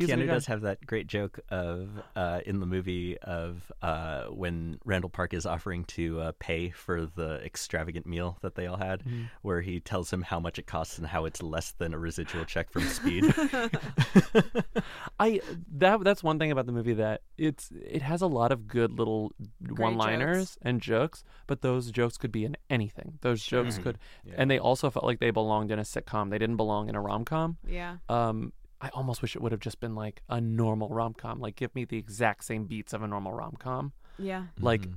He's 0.00 0.08
Keanu 0.08 0.26
does 0.26 0.46
have 0.46 0.62
that 0.62 0.84
great 0.86 1.06
joke 1.06 1.38
of 1.50 1.88
uh, 2.16 2.40
in 2.46 2.58
the 2.60 2.66
movie 2.66 3.16
of 3.18 3.70
uh, 3.82 4.24
when 4.24 4.78
Randall 4.84 5.10
Park 5.10 5.32
is 5.34 5.46
offering 5.46 5.84
to 5.84 6.20
uh, 6.20 6.32
pay 6.38 6.70
for 6.70 7.06
the 7.06 7.40
extravagant 7.44 8.06
meal 8.06 8.38
that 8.42 8.54
they 8.54 8.66
all 8.66 8.76
had, 8.78 9.00
Mm-hmm. 9.04 9.24
where 9.42 9.60
he 9.60 9.78
tells 9.80 10.12
him 10.12 10.22
how 10.22 10.40
much 10.40 10.58
it 10.58 10.66
costs 10.66 10.98
and 10.98 11.06
how 11.06 11.24
it's 11.26 11.42
less 11.42 11.72
than 11.72 11.94
a 11.94 11.98
residual 11.98 12.44
check 12.44 12.70
from 12.70 12.82
Speed. 12.84 13.24
I 15.20 15.40
that 15.76 16.02
that's 16.02 16.22
one 16.22 16.38
thing 16.38 16.50
about 16.50 16.66
the 16.66 16.72
movie 16.72 16.94
that 16.94 17.22
it's 17.36 17.70
it 17.72 18.02
has 18.02 18.22
a 18.22 18.26
lot 18.26 18.52
of 18.52 18.66
good 18.66 18.92
little 18.98 19.32
one-liners 19.68 20.56
and 20.62 20.80
jokes, 20.80 21.24
but 21.46 21.60
those 21.62 21.90
jokes 21.90 22.16
could 22.16 22.32
be 22.32 22.44
in 22.44 22.56
anything. 22.68 23.18
Those 23.20 23.42
jokes 23.42 23.78
could, 23.78 23.98
Yeah. 24.24 24.34
and 24.38 24.50
they 24.50 24.58
also 24.58 24.90
felt 24.90 25.04
like 25.04 25.20
they 25.20 25.30
belonged 25.30 25.70
in 25.70 25.78
a 25.78 25.82
sitcom. 25.82 26.30
They 26.30 26.38
didn't 26.38 26.56
belong 26.56 26.88
in 26.88 26.94
a 26.94 27.00
rom-com. 27.00 27.58
Yeah. 27.66 27.96
Um, 28.08 28.52
I 28.80 28.88
almost 28.90 29.20
wish 29.22 29.36
it 29.36 29.42
would 29.42 29.52
have 29.52 29.60
just 29.60 29.78
been 29.80 29.94
like 29.94 30.22
a 30.28 30.40
normal 30.40 30.88
rom-com. 30.88 31.40
Like 31.40 31.56
give 31.56 31.74
me 31.74 31.84
the 31.84 31.98
exact 31.98 32.44
same 32.44 32.64
beats 32.64 32.92
of 32.92 33.02
a 33.02 33.06
normal 33.08 33.32
rom-com. 33.32 33.92
Yeah. 34.18 34.44
Like 34.58 34.82
Mm-hmm. 34.82 34.94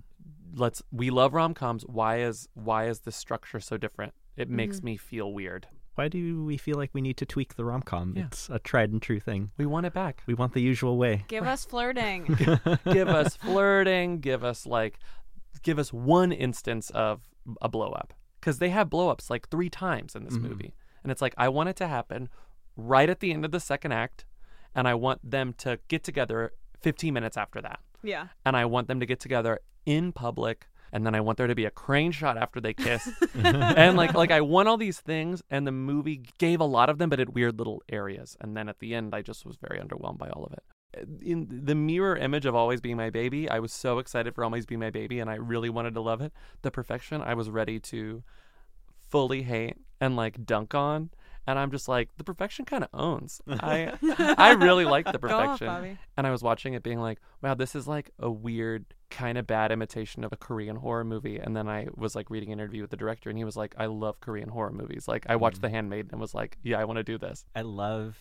let's 0.61 0.81
we 0.91 1.09
love 1.09 1.33
rom-coms. 1.33 1.83
Why 1.87 2.19
is 2.21 2.47
why 2.53 2.87
is 2.87 3.01
the 3.01 3.11
structure 3.11 3.59
so 3.59 3.77
different? 3.77 4.13
It 4.37 4.49
makes 4.49 4.77
Mm-hmm. 4.77 4.85
me 4.85 4.97
feel 4.97 5.33
weird. 5.33 5.67
Why 5.95 6.07
do 6.07 6.43
we 6.43 6.57
feel 6.57 6.75
like 6.77 6.89
we 6.93 7.01
need 7.01 7.17
to 7.17 7.25
tweak 7.25 7.55
the 7.55 7.63
rom 7.65 7.83
com? 7.83 8.13
Yeah. 8.17 8.25
It's 8.25 8.49
a 8.49 8.57
tried 8.57 8.91
and 8.91 9.01
true 9.01 9.19
thing. 9.19 9.51
We 9.57 9.65
want 9.67 9.85
it 9.85 9.93
back. 9.93 10.23
We 10.25 10.33
want 10.33 10.53
the 10.53 10.61
usual 10.61 10.97
way. 10.97 11.25
Give 11.27 11.45
us 11.45 11.65
flirting. 11.65 12.25
give 12.91 13.07
us 13.09 13.35
flirting, 13.45 14.19
give 14.19 14.43
us 14.43 14.65
like 14.65 14.97
give 15.61 15.77
us 15.77 15.93
one 15.93 16.31
instance 16.31 16.89
of 16.91 17.21
a 17.61 17.69
blow 17.69 17.91
up 17.91 18.13
cuz 18.41 18.57
they 18.59 18.69
have 18.69 18.89
blow 18.89 19.09
ups 19.09 19.29
like 19.29 19.49
3 19.49 19.69
times 19.69 20.15
in 20.15 20.23
this 20.23 20.33
Mm-hmm. 20.35 20.47
movie. 20.49 20.73
And 21.03 21.11
it's 21.11 21.21
like 21.21 21.35
I 21.37 21.49
want 21.49 21.69
it 21.69 21.75
to 21.77 21.87
happen 21.87 22.29
right 22.75 23.09
at 23.09 23.19
the 23.19 23.31
end 23.31 23.45
of 23.45 23.51
the 23.51 23.59
second 23.59 23.91
act 23.91 24.25
and 24.75 24.87
I 24.87 24.93
want 24.95 25.19
them 25.29 25.53
to 25.59 25.79
get 25.87 26.03
together 26.03 26.53
15 26.81 27.13
minutes 27.13 27.37
after 27.37 27.61
that. 27.61 27.79
yeah. 28.01 28.27
And 28.45 28.57
I 28.57 28.65
want 28.65 28.87
them 28.87 28.99
to 28.99 29.05
get 29.05 29.19
together 29.19 29.59
in 29.85 30.11
public 30.11 30.67
and 30.91 31.07
then 31.07 31.15
I 31.15 31.21
want 31.21 31.39
there 31.39 31.47
to 31.47 31.55
be 31.55 31.65
a 31.65 31.71
crane 31.71 32.11
shot 32.11 32.37
after 32.37 32.61
they 32.61 32.73
kiss. 32.73 33.09
and 33.43 33.97
like 33.97 34.13
like 34.13 34.31
I 34.31 34.41
want 34.41 34.67
all 34.67 34.77
these 34.77 34.99
things 34.99 35.41
and 35.49 35.65
the 35.65 35.71
movie 35.71 36.21
gave 36.37 36.59
a 36.59 36.65
lot 36.65 36.89
of 36.89 36.99
them 36.99 37.09
but 37.09 37.19
in 37.19 37.33
weird 37.33 37.57
little 37.57 37.81
areas. 37.89 38.37
And 38.39 38.55
then 38.55 38.69
at 38.69 38.79
the 38.79 38.93
end 38.93 39.15
I 39.15 39.21
just 39.21 39.45
was 39.45 39.57
very 39.57 39.79
underwhelmed 39.79 40.19
by 40.19 40.29
all 40.29 40.43
of 40.43 40.53
it 40.53 40.63
uh, 40.97 41.05
in 41.21 41.47
the 41.49 41.75
mirror 41.75 42.15
image 42.15 42.45
of 42.45 42.55
always 42.55 42.79
being 42.79 42.97
my 42.97 43.09
baby 43.09 43.49
i 43.49 43.59
was 43.59 43.71
so 43.73 43.97
excited 43.97 44.35
for 44.35 44.43
always 44.43 44.65
be 44.65 44.77
my 44.77 44.89
baby 44.89 45.19
and 45.19 45.29
i 45.29 45.35
really 45.35 45.69
wanted 45.69 45.93
to 45.93 46.01
love 46.01 46.21
it 46.21 46.31
the 46.61 46.69
perfection 46.69 47.21
i 47.21 47.33
was 47.33 47.49
ready 47.49 47.79
to 47.79 48.23
fully 49.09 49.43
hate 49.43 49.77
and 49.99 50.15
like 50.15 50.45
dunk 50.45 50.75
on 50.75 51.09
and 51.47 51.59
i'm 51.59 51.71
just 51.71 51.87
like 51.87 52.09
the 52.17 52.23
perfection 52.23 52.65
kind 52.65 52.83
of 52.83 52.89
owns 52.93 53.41
i 53.49 53.91
i 54.37 54.51
really 54.51 54.85
like 54.85 55.11
the 55.11 55.17
Go 55.19 55.29
off, 55.29 55.59
perfection 55.59 55.97
and 56.17 56.27
i 56.27 56.31
was 56.31 56.41
watching 56.43 56.73
it 56.73 56.83
being 56.83 56.99
like 56.99 57.19
wow 57.41 57.53
this 57.53 57.75
is 57.75 57.87
like 57.87 58.11
a 58.19 58.29
weird 58.29 58.85
kind 59.09 59.37
of 59.37 59.45
bad 59.45 59.71
imitation 59.71 60.23
of 60.23 60.33
a 60.33 60.37
korean 60.37 60.75
horror 60.77 61.03
movie 61.03 61.37
and 61.37 61.55
then 61.55 61.67
i 61.69 61.87
was 61.95 62.15
like 62.15 62.29
reading 62.29 62.51
an 62.51 62.59
interview 62.59 62.81
with 62.81 62.89
the 62.91 62.97
director 62.97 63.29
and 63.29 63.37
he 63.37 63.43
was 63.43 63.55
like 63.55 63.75
i 63.77 63.85
love 63.85 64.19
korean 64.19 64.49
horror 64.49 64.71
movies 64.71 65.07
like 65.07 65.25
i 65.29 65.35
watched 65.35 65.61
the 65.61 65.69
handmaid 65.69 66.09
and 66.11 66.19
was 66.19 66.33
like 66.33 66.57
yeah 66.63 66.79
i 66.79 66.83
want 66.83 66.97
to 66.97 67.03
do 67.03 67.17
this 67.17 67.45
I 67.55 67.61
love 67.61 68.17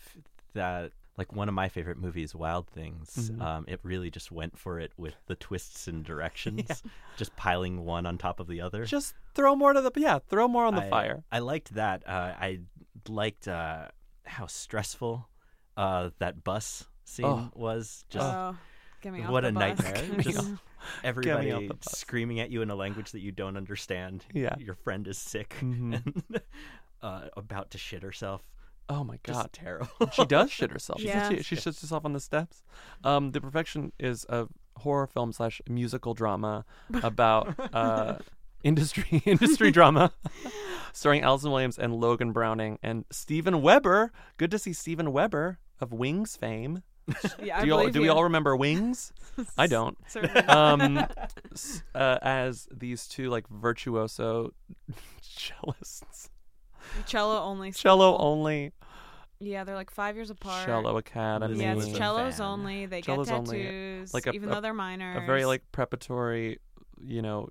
that. 0.54 0.92
Like 1.18 1.34
one 1.34 1.46
of 1.48 1.54
my 1.54 1.68
favorite 1.68 1.98
movies, 1.98 2.34
Wild 2.34 2.66
Things. 2.68 3.30
Mm-hmm. 3.30 3.42
Um, 3.42 3.64
it 3.68 3.80
really 3.82 4.10
just 4.10 4.32
went 4.32 4.58
for 4.58 4.80
it 4.80 4.92
with 4.96 5.14
the 5.26 5.34
twists 5.34 5.86
and 5.86 6.02
directions, 6.02 6.82
just 7.18 7.36
piling 7.36 7.84
one 7.84 8.06
on 8.06 8.16
top 8.16 8.40
of 8.40 8.46
the 8.46 8.62
other. 8.62 8.86
just 8.86 9.14
throw 9.34 9.54
more 9.54 9.74
to 9.74 9.82
the 9.82 9.90
yeah 9.96 10.18
throw 10.30 10.48
more 10.48 10.64
on 10.64 10.74
the 10.74 10.84
I- 10.84 10.88
fire 10.90 11.22
I 11.30 11.40
liked 11.40 11.74
that. 11.74 12.02
Uh, 12.06 12.32
I 12.40 12.60
liked 13.08 13.48
uh, 13.48 13.88
how 14.24 14.46
stressful 14.46 15.28
uh, 15.76 16.10
that 16.18 16.44
bus 16.44 16.84
scene 17.04 17.24
Oh. 17.26 17.50
was. 17.54 18.04
Just 18.10 18.24
oh, 18.26 18.56
get 19.00 19.12
me 19.12 19.22
off 19.22 19.30
what 19.30 19.40
the 19.42 19.48
a 19.48 19.52
bus. 19.52 19.60
nightmare! 19.60 19.92
Get 20.06 20.16
me 20.16 20.22
Just 20.24 20.38
off- 20.38 20.62
everybody 21.04 21.52
off 21.52 21.62
the 21.68 21.74
bus. 21.74 21.98
screaming 21.98 22.40
at 22.40 22.50
you 22.50 22.62
in 22.62 22.70
a 22.70 22.74
language 22.74 23.12
that 23.12 23.20
you 23.20 23.32
don't 23.32 23.56
understand. 23.56 24.24
Yeah. 24.34 24.54
your 24.58 24.74
friend 24.74 25.06
is 25.08 25.18
sick 25.18 25.56
Mhm. 25.60 25.94
and 26.32 26.40
uh, 27.02 27.28
about 27.36 27.70
to 27.72 27.78
shit 27.78 28.02
herself. 28.02 28.42
Oh 28.88 29.04
my 29.04 29.18
Just 29.24 29.38
god. 29.38 29.50
terrible. 29.52 29.88
she 30.12 30.24
does 30.26 30.50
shit 30.50 30.70
herself. 30.70 31.00
She, 31.00 31.06
Yeah. 31.06 31.28
she, 31.30 31.42
she 31.42 31.56
shits 31.56 31.80
herself 31.80 32.04
on 32.04 32.12
the 32.12 32.20
steps. 32.20 32.62
Um, 33.04 33.30
the 33.30 33.40
Perfection 33.40 33.92
is 33.98 34.26
a 34.28 34.48
horror 34.76 35.06
film 35.06 35.32
slash 35.32 35.62
musical 35.68 36.14
drama 36.14 36.64
about 37.02 37.54
uh, 37.74 38.16
industry 38.64 39.22
industry 39.24 39.70
drama, 39.70 40.12
starring 40.92 41.22
Allison 41.22 41.50
Williams 41.50 41.78
and 41.78 41.94
Logan 41.94 42.32
Browning 42.32 42.78
and 42.82 43.04
Steven 43.10 43.62
Weber. 43.62 44.12
Good 44.36 44.50
to 44.50 44.58
see 44.58 44.72
Steven 44.72 45.12
Weber 45.12 45.58
of 45.80 45.92
Wings 45.92 46.36
fame. 46.36 46.82
Yeah, 47.42 47.60
do 47.60 47.66
you 47.66 47.74
all, 47.74 47.88
do 47.88 48.00
we 48.00 48.08
all 48.08 48.22
remember 48.22 48.56
Wings? 48.56 49.12
I 49.58 49.66
don't. 49.66 49.98
Um, 50.48 51.04
uh, 51.94 52.18
as 52.22 52.68
these 52.72 53.08
two 53.08 53.28
like 53.28 53.48
virtuoso 53.48 54.52
cellists, 55.22 56.28
cello 57.06 57.40
only. 57.42 57.72
cello 57.72 58.16
only, 58.18 58.72
Yeah, 59.40 59.64
they're 59.64 59.74
like 59.74 59.90
five 59.90 60.14
years 60.16 60.30
apart. 60.30 60.64
cello 60.64 60.96
academy. 60.96 61.60
Yeah, 61.60 61.74
it's 61.74 61.96
cellos 61.96 62.36
fan. 62.38 62.46
only. 62.46 62.86
They 62.86 63.02
Cellos 63.02 63.28
get 63.28 63.34
only. 63.36 63.62
tattoos, 63.64 64.14
Like 64.14 64.26
a- 64.28 64.32
even 64.32 64.48
a- 64.48 64.54
though 64.54 64.60
they're 64.60 64.72
minors. 64.74 65.22
a 65.22 65.26
very 65.26 65.44
like 65.44 65.62
preparatory, 65.72 66.58
you 67.04 67.20
know, 67.22 67.48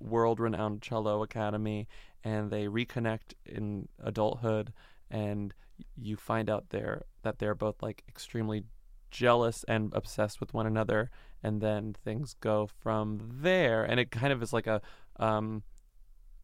world 0.00 0.40
renowned 0.40 0.82
cello 0.82 1.22
academy, 1.22 1.86
and 2.24 2.50
they 2.50 2.66
reconnect 2.66 3.34
in 3.46 3.88
adulthood, 4.02 4.72
and 5.10 5.54
you 5.96 6.16
find 6.16 6.48
out 6.48 6.70
there 6.70 7.02
that 7.22 7.38
they're 7.38 7.54
both 7.54 7.82
like 7.82 8.02
extremely 8.08 8.64
jealous 9.10 9.64
and 9.68 9.92
obsessed 9.94 10.40
with 10.40 10.54
one 10.54 10.66
another, 10.66 11.10
and 11.42 11.60
then 11.60 11.94
things 12.04 12.34
go 12.40 12.66
from 12.66 13.20
there, 13.42 13.84
and 13.84 14.00
it 14.00 14.10
kind 14.10 14.32
of 14.32 14.42
is 14.42 14.52
like 14.52 14.66
a 14.66 14.80
um, 15.16 15.62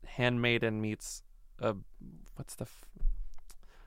handmaiden 0.06 0.80
meets 0.80 1.22
a 1.60 1.74
what's 2.36 2.54
the 2.54 2.64
f- 2.64 2.84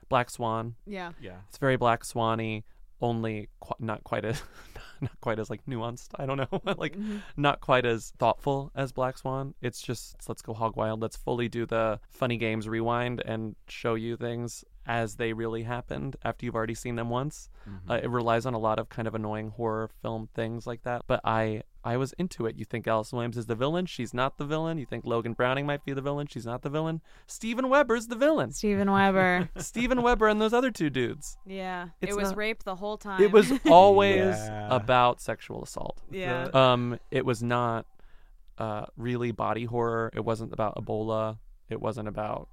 Black 0.08 0.28
Swan. 0.28 0.74
Yeah. 0.86 1.12
yeah. 1.20 1.38
It's 1.48 1.58
very 1.58 1.76
Black 1.76 2.04
Swanny, 2.04 2.64
only 3.02 3.48
qu- 3.60 3.74
not 3.78 4.04
quite 4.04 4.24
as 4.24 4.42
not 5.00 5.20
quite 5.20 5.38
as 5.38 5.50
like 5.50 5.60
nuanced. 5.66 6.10
I 6.16 6.24
don't 6.24 6.38
know, 6.38 6.74
like 6.78 6.96
not 7.36 7.60
quite 7.60 7.84
as 7.84 8.12
thoughtful 8.18 8.70
as 8.74 8.92
Black 8.92 9.18
Swan. 9.18 9.54
It's 9.60 9.82
just 9.82 10.16
let's 10.28 10.40
go 10.40 10.54
hog 10.54 10.76
wild. 10.76 11.02
Let's 11.02 11.16
fully 11.16 11.48
do 11.48 11.66
the 11.66 12.00
funny 12.08 12.36
games 12.38 12.68
rewind 12.68 13.20
and 13.26 13.56
show 13.68 13.94
you 13.94 14.16
things 14.16 14.64
as 14.86 15.16
they 15.16 15.32
really 15.32 15.62
happened 15.62 16.16
after 16.24 16.44
you've 16.46 16.54
already 16.56 16.74
seen 16.74 16.96
them 16.96 17.10
once. 17.10 17.48
Uh, 17.90 18.00
it 18.02 18.10
relies 18.10 18.46
on 18.46 18.54
a 18.54 18.58
lot 18.58 18.78
of 18.78 18.88
kind 18.88 19.06
of 19.06 19.14
annoying 19.14 19.50
horror 19.50 19.90
film 20.00 20.28
things 20.34 20.66
like 20.66 20.82
that, 20.82 21.02
but 21.06 21.20
I 21.24 21.62
I 21.84 21.96
was 21.96 22.12
into 22.14 22.46
it. 22.46 22.56
You 22.56 22.64
think 22.64 22.86
Allison 22.86 23.16
Williams 23.16 23.36
is 23.36 23.46
the 23.46 23.54
villain? 23.56 23.86
She's 23.86 24.14
not 24.14 24.38
the 24.38 24.44
villain. 24.44 24.78
You 24.78 24.86
think 24.86 25.04
Logan 25.04 25.32
Browning 25.32 25.66
might 25.66 25.84
be 25.84 25.92
the 25.92 26.00
villain? 26.00 26.28
She's 26.28 26.46
not 26.46 26.62
the 26.62 26.70
villain. 26.70 27.00
Steven 27.26 27.68
Weber's 27.68 28.06
the 28.06 28.14
villain. 28.14 28.52
Steven 28.52 28.90
Weber. 28.92 29.48
Steven 29.56 30.00
Weber 30.02 30.28
and 30.28 30.40
those 30.40 30.52
other 30.52 30.70
two 30.70 30.90
dudes. 30.90 31.36
yeah. 31.44 31.88
It's 32.00 32.12
it 32.12 32.16
was 32.16 32.28
not- 32.30 32.36
rape 32.36 32.62
the 32.62 32.76
whole 32.76 32.96
time. 32.98 33.20
It 33.22 33.32
was 33.32 33.50
always 33.66 34.18
Yeah. 34.36 34.68
about 34.74 35.20
sexual 35.20 35.62
assault. 35.64 36.00
Yeah. 36.10 36.48
Um, 36.54 36.98
it 37.10 37.26
was 37.26 37.42
not 37.42 37.86
uh, 38.58 38.86
really 38.96 39.32
body 39.32 39.64
horror. 39.64 40.10
It 40.14 40.24
wasn't 40.24 40.52
about 40.52 40.76
Ebola. 40.76 41.38
It 41.68 41.80
wasn't 41.80 42.06
about 42.06 42.48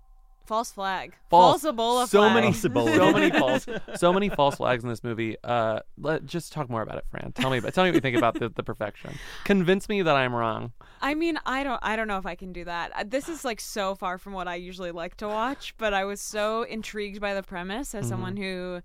False 0.50 0.72
flag. 0.72 1.14
false, 1.30 1.64
Ebola 1.64 2.08
so 2.08 2.22
flag. 2.24 2.34
many, 2.34 2.48
Ebola. 2.50 2.96
so 2.96 3.12
many 3.14 3.30
false, 3.40 3.66
so 3.96 4.12
many 4.12 4.30
false 4.30 4.56
flags 4.56 4.84
in 4.84 4.90
this 4.90 5.04
movie. 5.04 5.38
Uh, 5.44 5.82
let 6.00 6.26
just 6.26 6.52
talk 6.52 6.70
more 6.72 6.82
about 6.82 6.98
it, 6.98 7.06
Fran. 7.12 7.32
Tell 7.34 7.52
me, 7.52 7.60
about, 7.60 7.76
tell 7.76 7.84
me 7.84 7.92
what 7.92 7.96
you 7.96 8.02
think 8.02 8.18
about 8.18 8.34
the, 8.40 8.50
the 8.50 8.64
perfection. 8.64 9.14
Convince 9.44 9.88
me 9.88 10.02
that 10.02 10.16
I'm 10.16 10.34
wrong. 10.34 10.72
I 11.02 11.14
mean, 11.14 11.38
I 11.46 11.64
don't 11.64 11.80
I 11.84 11.96
don't 11.96 12.08
know 12.08 12.18
if 12.18 12.26
I 12.26 12.34
can 12.34 12.52
do 12.52 12.66
that. 12.66 12.92
Uh, 12.96 13.04
This 13.08 13.30
is 13.30 13.46
like 13.46 13.62
so 13.62 13.94
far 13.94 14.18
from 14.18 14.34
what 14.34 14.48
I 14.48 14.56
usually 14.56 14.92
like 14.92 15.16
to 15.18 15.28
watch, 15.28 15.76
but 15.78 15.94
I 15.94 16.04
was 16.04 16.20
so 16.20 16.64
intrigued 16.64 17.22
by 17.22 17.36
the 17.36 17.44
premise 17.44 17.94
as 17.94 18.08
someone 18.08 18.34
Mm-hmm. 18.34 18.44
who 18.44 18.82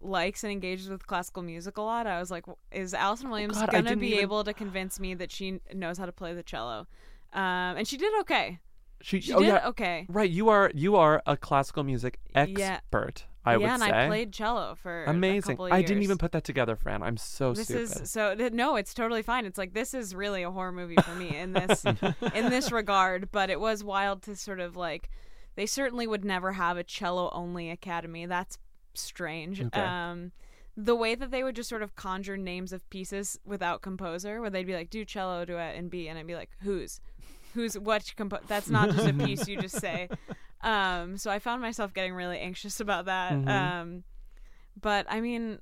likes 0.00 0.44
and 0.44 0.52
engages 0.52 0.88
with 0.88 1.06
classical 1.08 1.42
music 1.42 1.76
a 1.76 1.82
lot. 1.82 2.06
I 2.06 2.20
was 2.20 2.30
like, 2.30 2.44
is 2.70 2.94
Allison 2.94 3.30
Williams 3.30 3.56
Oh, 3.58 3.62
God, 3.66 3.72
going 3.72 3.84
to 3.86 3.96
be 3.96 4.10
even- 4.12 4.20
able 4.20 4.44
to 4.44 4.54
convince 4.54 4.98
me 5.00 5.12
that 5.14 5.30
she 5.32 5.58
knows 5.74 5.98
how 5.98 6.06
to 6.06 6.12
play 6.12 6.32
the 6.34 6.42
cello? 6.44 6.86
Um, 7.32 7.76
and 7.76 7.86
she 7.88 7.96
did 7.96 8.12
okay. 8.20 8.60
She, 9.02 9.20
She 9.20 9.32
oh, 9.32 9.40
did 9.40 9.48
yeah, 9.48 9.68
okay. 9.68 10.06
right. 10.08 10.30
You 10.30 10.48
are 10.50 10.70
you 10.74 10.96
are 10.96 11.22
a 11.26 11.36
classical 11.36 11.84
music 11.84 12.18
expert. 12.34 13.26
I 13.44 13.52
yeah, 13.52 13.56
would 13.56 13.68
and 13.68 13.82
say. 13.82 14.04
I 14.04 14.06
played 14.06 14.32
cello 14.32 14.74
for 14.74 15.04
a 15.04 15.10
Amazing. 15.10 15.58
I 15.60 15.80
didn't 15.82 16.02
even 16.02 16.18
put 16.18 16.32
that 16.32 16.44
together, 16.44 16.76
Fran. 16.76 17.02
I'm 17.02 17.16
so 17.16 17.54
this 17.54 17.66
stupid. 17.68 17.82
is 18.02 18.10
so 18.10 18.34
no 18.52 18.76
it's 18.76 18.92
totally 18.92 19.22
fine 19.22 19.46
it's 19.46 19.56
like 19.58 19.72
this 19.72 19.94
is 19.94 20.14
really 20.14 20.42
a 20.42 20.50
horror 20.50 20.72
movie 20.72 20.96
for 20.96 21.14
me 21.14 21.34
in 21.36 21.52
this 21.52 21.84
in 21.84 22.50
this 22.50 22.70
regard 22.80 23.30
but 23.32 23.48
it 23.48 23.58
was 23.58 23.82
wild 23.82 24.22
to 24.22 24.36
sort 24.36 24.60
of 24.60 24.76
like 24.76 25.08
they 25.54 25.66
certainly 25.66 26.06
would 26.06 26.24
never 26.24 26.52
have 26.52 26.76
a 26.76 26.84
cello 26.84 27.30
only 27.32 27.70
academy 27.70 28.26
that's 28.26 28.58
strange 28.94 29.60
Okay. 29.62 29.80
um 29.80 30.32
the 30.76 30.94
way 30.94 31.14
that 31.14 31.30
they 31.30 31.42
would 31.42 31.56
just 31.56 31.68
sort 31.68 31.82
of 31.82 31.96
conjure 31.96 32.36
names 32.36 32.72
of 32.72 32.88
pieces 32.90 33.38
without 33.44 33.82
composer 33.82 34.40
where 34.40 34.50
they'd 34.50 34.66
be 34.66 34.74
like 34.74 34.90
do 34.90 35.04
cello 35.04 35.44
duet 35.44 35.76
and 35.76 35.90
b 35.90 36.08
and 36.08 36.18
i'd 36.18 36.26
be 36.26 36.34
like 36.34 36.50
whose 36.62 37.00
who's 37.54 37.78
what 37.78 38.12
compo- 38.16 38.40
that's 38.46 38.68
not 38.68 38.90
just 38.90 39.06
a 39.06 39.12
piece 39.12 39.46
you 39.48 39.60
just 39.60 39.78
say 39.80 40.08
um 40.62 41.16
so 41.16 41.30
i 41.30 41.38
found 41.38 41.60
myself 41.62 41.92
getting 41.94 42.14
really 42.14 42.38
anxious 42.38 42.80
about 42.80 43.06
that 43.06 43.32
Mhm. 43.32 43.48
um 43.48 44.04
but 44.80 45.06
i 45.08 45.20
mean 45.20 45.58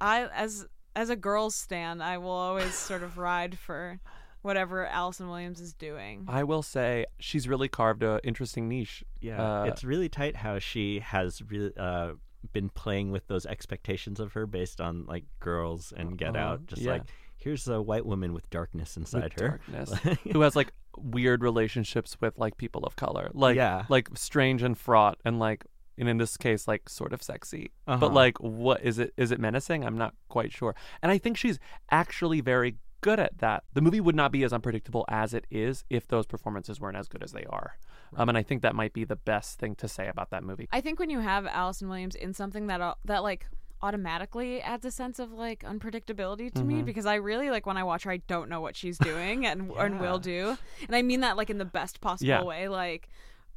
i 0.00 0.26
as 0.34 0.66
as 0.94 1.10
a 1.10 1.16
girls 1.16 1.54
stand 1.54 2.02
i 2.02 2.16
will 2.18 2.30
always 2.30 2.74
sort 2.74 3.02
of 3.02 3.18
ride 3.18 3.58
for 3.58 3.98
whatever 4.42 4.86
allison 4.86 5.28
williams 5.28 5.60
is 5.60 5.74
doing 5.74 6.24
I 6.28 6.44
will 6.44 6.62
say 6.62 7.06
she's 7.18 7.48
really 7.48 7.68
carved 7.68 8.02
a 8.04 8.20
interesting 8.22 8.68
niche. 8.68 9.02
Yeah, 9.20 9.42
Uh, 9.42 9.64
it's 9.64 9.82
really 9.82 10.08
tight 10.08 10.36
how 10.36 10.60
she 10.60 11.00
has 11.00 11.42
really 11.50 11.72
uh, 11.76 12.12
been 12.52 12.68
playing 12.68 13.10
with 13.10 13.26
those 13.26 13.44
expectations 13.44 14.20
of 14.20 14.34
her 14.34 14.46
based 14.46 14.80
on 14.80 15.04
like 15.06 15.24
girls 15.40 15.92
and 15.96 16.16
Get 16.16 16.36
Uh-huh, 16.36 16.44
Out. 16.52 16.66
Just 16.66 16.82
yeah. 16.82 16.92
like 16.92 17.02
here's 17.36 17.66
a 17.66 17.82
white 17.82 18.06
woman 18.06 18.32
with 18.32 18.48
darkness 18.50 18.96
inside 18.96 19.24
with 19.24 19.40
her. 19.40 19.48
darkness, 19.48 19.92
who 20.32 20.40
has 20.42 20.54
like 20.54 20.72
weird 20.98 21.42
relationships 21.42 22.16
with 22.20 22.38
like 22.38 22.56
people 22.56 22.84
of 22.84 22.96
color, 22.96 23.30
like 23.34 23.56
Yeah. 23.56 23.84
like 23.88 24.08
strange 24.14 24.62
and 24.62 24.76
fraught, 24.76 25.18
and 25.24 25.38
like 25.38 25.64
and 25.98 26.08
in 26.08 26.18
this 26.18 26.36
case 26.36 26.68
like 26.68 26.88
sort 26.88 27.12
of 27.12 27.22
sexy. 27.22 27.70
Uh-huh. 27.86 27.98
But 27.98 28.12
like, 28.12 28.38
what 28.38 28.82
is 28.82 28.98
it? 28.98 29.12
Is 29.16 29.30
it 29.30 29.40
menacing? 29.40 29.84
I'm 29.84 29.96
not 29.98 30.14
quite 30.28 30.52
sure. 30.52 30.74
And 31.02 31.10
I 31.12 31.18
think 31.18 31.36
she's 31.36 31.58
actually 31.90 32.40
very 32.40 32.76
good 33.02 33.18
at 33.20 33.38
that. 33.38 33.64
The 33.74 33.80
movie 33.80 34.00
would 34.00 34.16
not 34.16 34.32
be 34.32 34.42
as 34.42 34.52
unpredictable 34.52 35.04
as 35.08 35.32
it 35.34 35.46
is 35.50 35.84
if 35.90 36.08
those 36.08 36.26
performances 36.26 36.80
weren't 36.80 36.96
as 36.96 37.08
good 37.08 37.22
as 37.22 37.32
they 37.32 37.44
are. 37.44 37.78
Um, 38.16 38.28
and 38.28 38.38
I 38.38 38.42
think 38.42 38.62
that 38.62 38.74
might 38.74 38.92
be 38.92 39.04
the 39.04 39.16
best 39.16 39.58
thing 39.58 39.74
to 39.76 39.88
say 39.88 40.08
about 40.08 40.30
that 40.30 40.42
movie. 40.44 40.68
i 40.72 40.80
think 40.80 40.98
when 40.98 41.10
you 41.10 41.20
have 41.20 41.44
allison 41.46 41.88
williams 41.88 42.14
in 42.14 42.32
something 42.32 42.68
that 42.68 42.80
uh, 42.80 42.94
that 43.04 43.22
like 43.22 43.46
automatically 43.82 44.60
adds 44.62 44.84
a 44.84 44.90
sense 44.90 45.18
of 45.18 45.32
like 45.32 45.62
unpredictability 45.62 46.52
to 46.52 46.64
me 46.64 46.82
because 46.82 47.04
i 47.06 47.14
really 47.14 47.50
like 47.50 47.66
when 47.66 47.76
i 47.76 47.82
watch 47.84 48.04
her 48.04 48.10
i 48.10 48.16
don't 48.26 48.48
know 48.48 48.60
what 48.60 48.74
she's 48.74 48.96
doing 49.12 49.46
and 49.46 49.70
and 49.78 50.00
will 50.00 50.18
do 50.18 50.56
and 50.86 50.96
i 50.96 51.02
mean 51.02 51.20
that 51.20 51.36
like 51.36 51.50
in 51.50 51.58
the 51.58 51.64
best 51.64 52.00
possible 52.00 52.28
Yeah. 52.28 52.42
way 52.42 52.68
like 52.68 53.08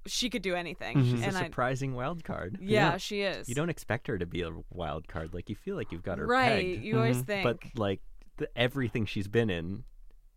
she 0.05 0.29
could 0.29 0.41
do 0.41 0.55
anything 0.55 0.97
Mm-hmm. 0.97 1.12
She's 1.12 1.23
and 1.23 1.36
a 1.36 1.39
I, 1.39 1.43
surprising 1.43 1.93
wild 1.93 2.23
card. 2.23 2.58
yeah, 2.62 2.95
she 2.97 3.21
is 3.21 3.47
You 3.49 3.55
don't 3.55 3.69
expect 3.69 4.08
her 4.08 4.17
to 4.17 4.25
be 4.25 4.41
a 4.43 4.49
wild 4.71 5.08
card. 5.10 5.34
Like 5.34 5.49
you 5.49 5.55
feel 5.55 5.75
like 5.75 5.91
you've 5.91 6.03
got 6.03 6.17
her 6.19 6.25
right 6.25 6.65
pegged. 6.75 6.84
you 6.86 6.95
always 6.97 7.21
think 7.21 7.43
But 7.43 7.58
like 7.75 7.99
the, 8.38 8.49
everything 8.58 9.05
she's 9.05 9.27
been 9.27 9.49
in, 9.49 9.84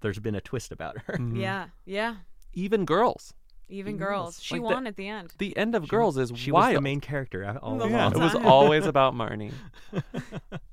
there's 0.01 0.18
been 0.18 0.35
a 0.35 0.40
twist 0.40 0.73
about 0.73 0.99
her. 1.07 1.14
Mhm. 1.14 1.40
yeah 1.40 1.66
yeah 1.87 2.16
Even 2.55 2.85
girls. 2.85 3.35
Even 3.73 3.95
Even 3.95 3.97
girls. 3.97 4.37
girls. 4.37 4.43
she 4.43 4.55
Like 4.55 4.61
the- 4.69 4.75
won 4.75 4.87
at 4.87 4.97
the 4.97 5.09
end. 5.09 5.33
The 5.39 5.57
end 5.57 5.75
of 5.75 5.89
Girls 5.89 6.17
is 6.19 6.33
She 6.35 6.53
was 6.53 6.73
the 6.75 6.81
main 6.81 7.01
character 7.01 7.59
all 7.63 7.77
The 7.79 7.85
along. 7.85 7.91
yeah, 7.91 8.03
whole 8.11 8.21
it 8.21 8.25
was 8.25 8.33
time. 8.33 8.47
always 8.47 8.87
about 8.87 9.15
Marnie. 9.15 9.53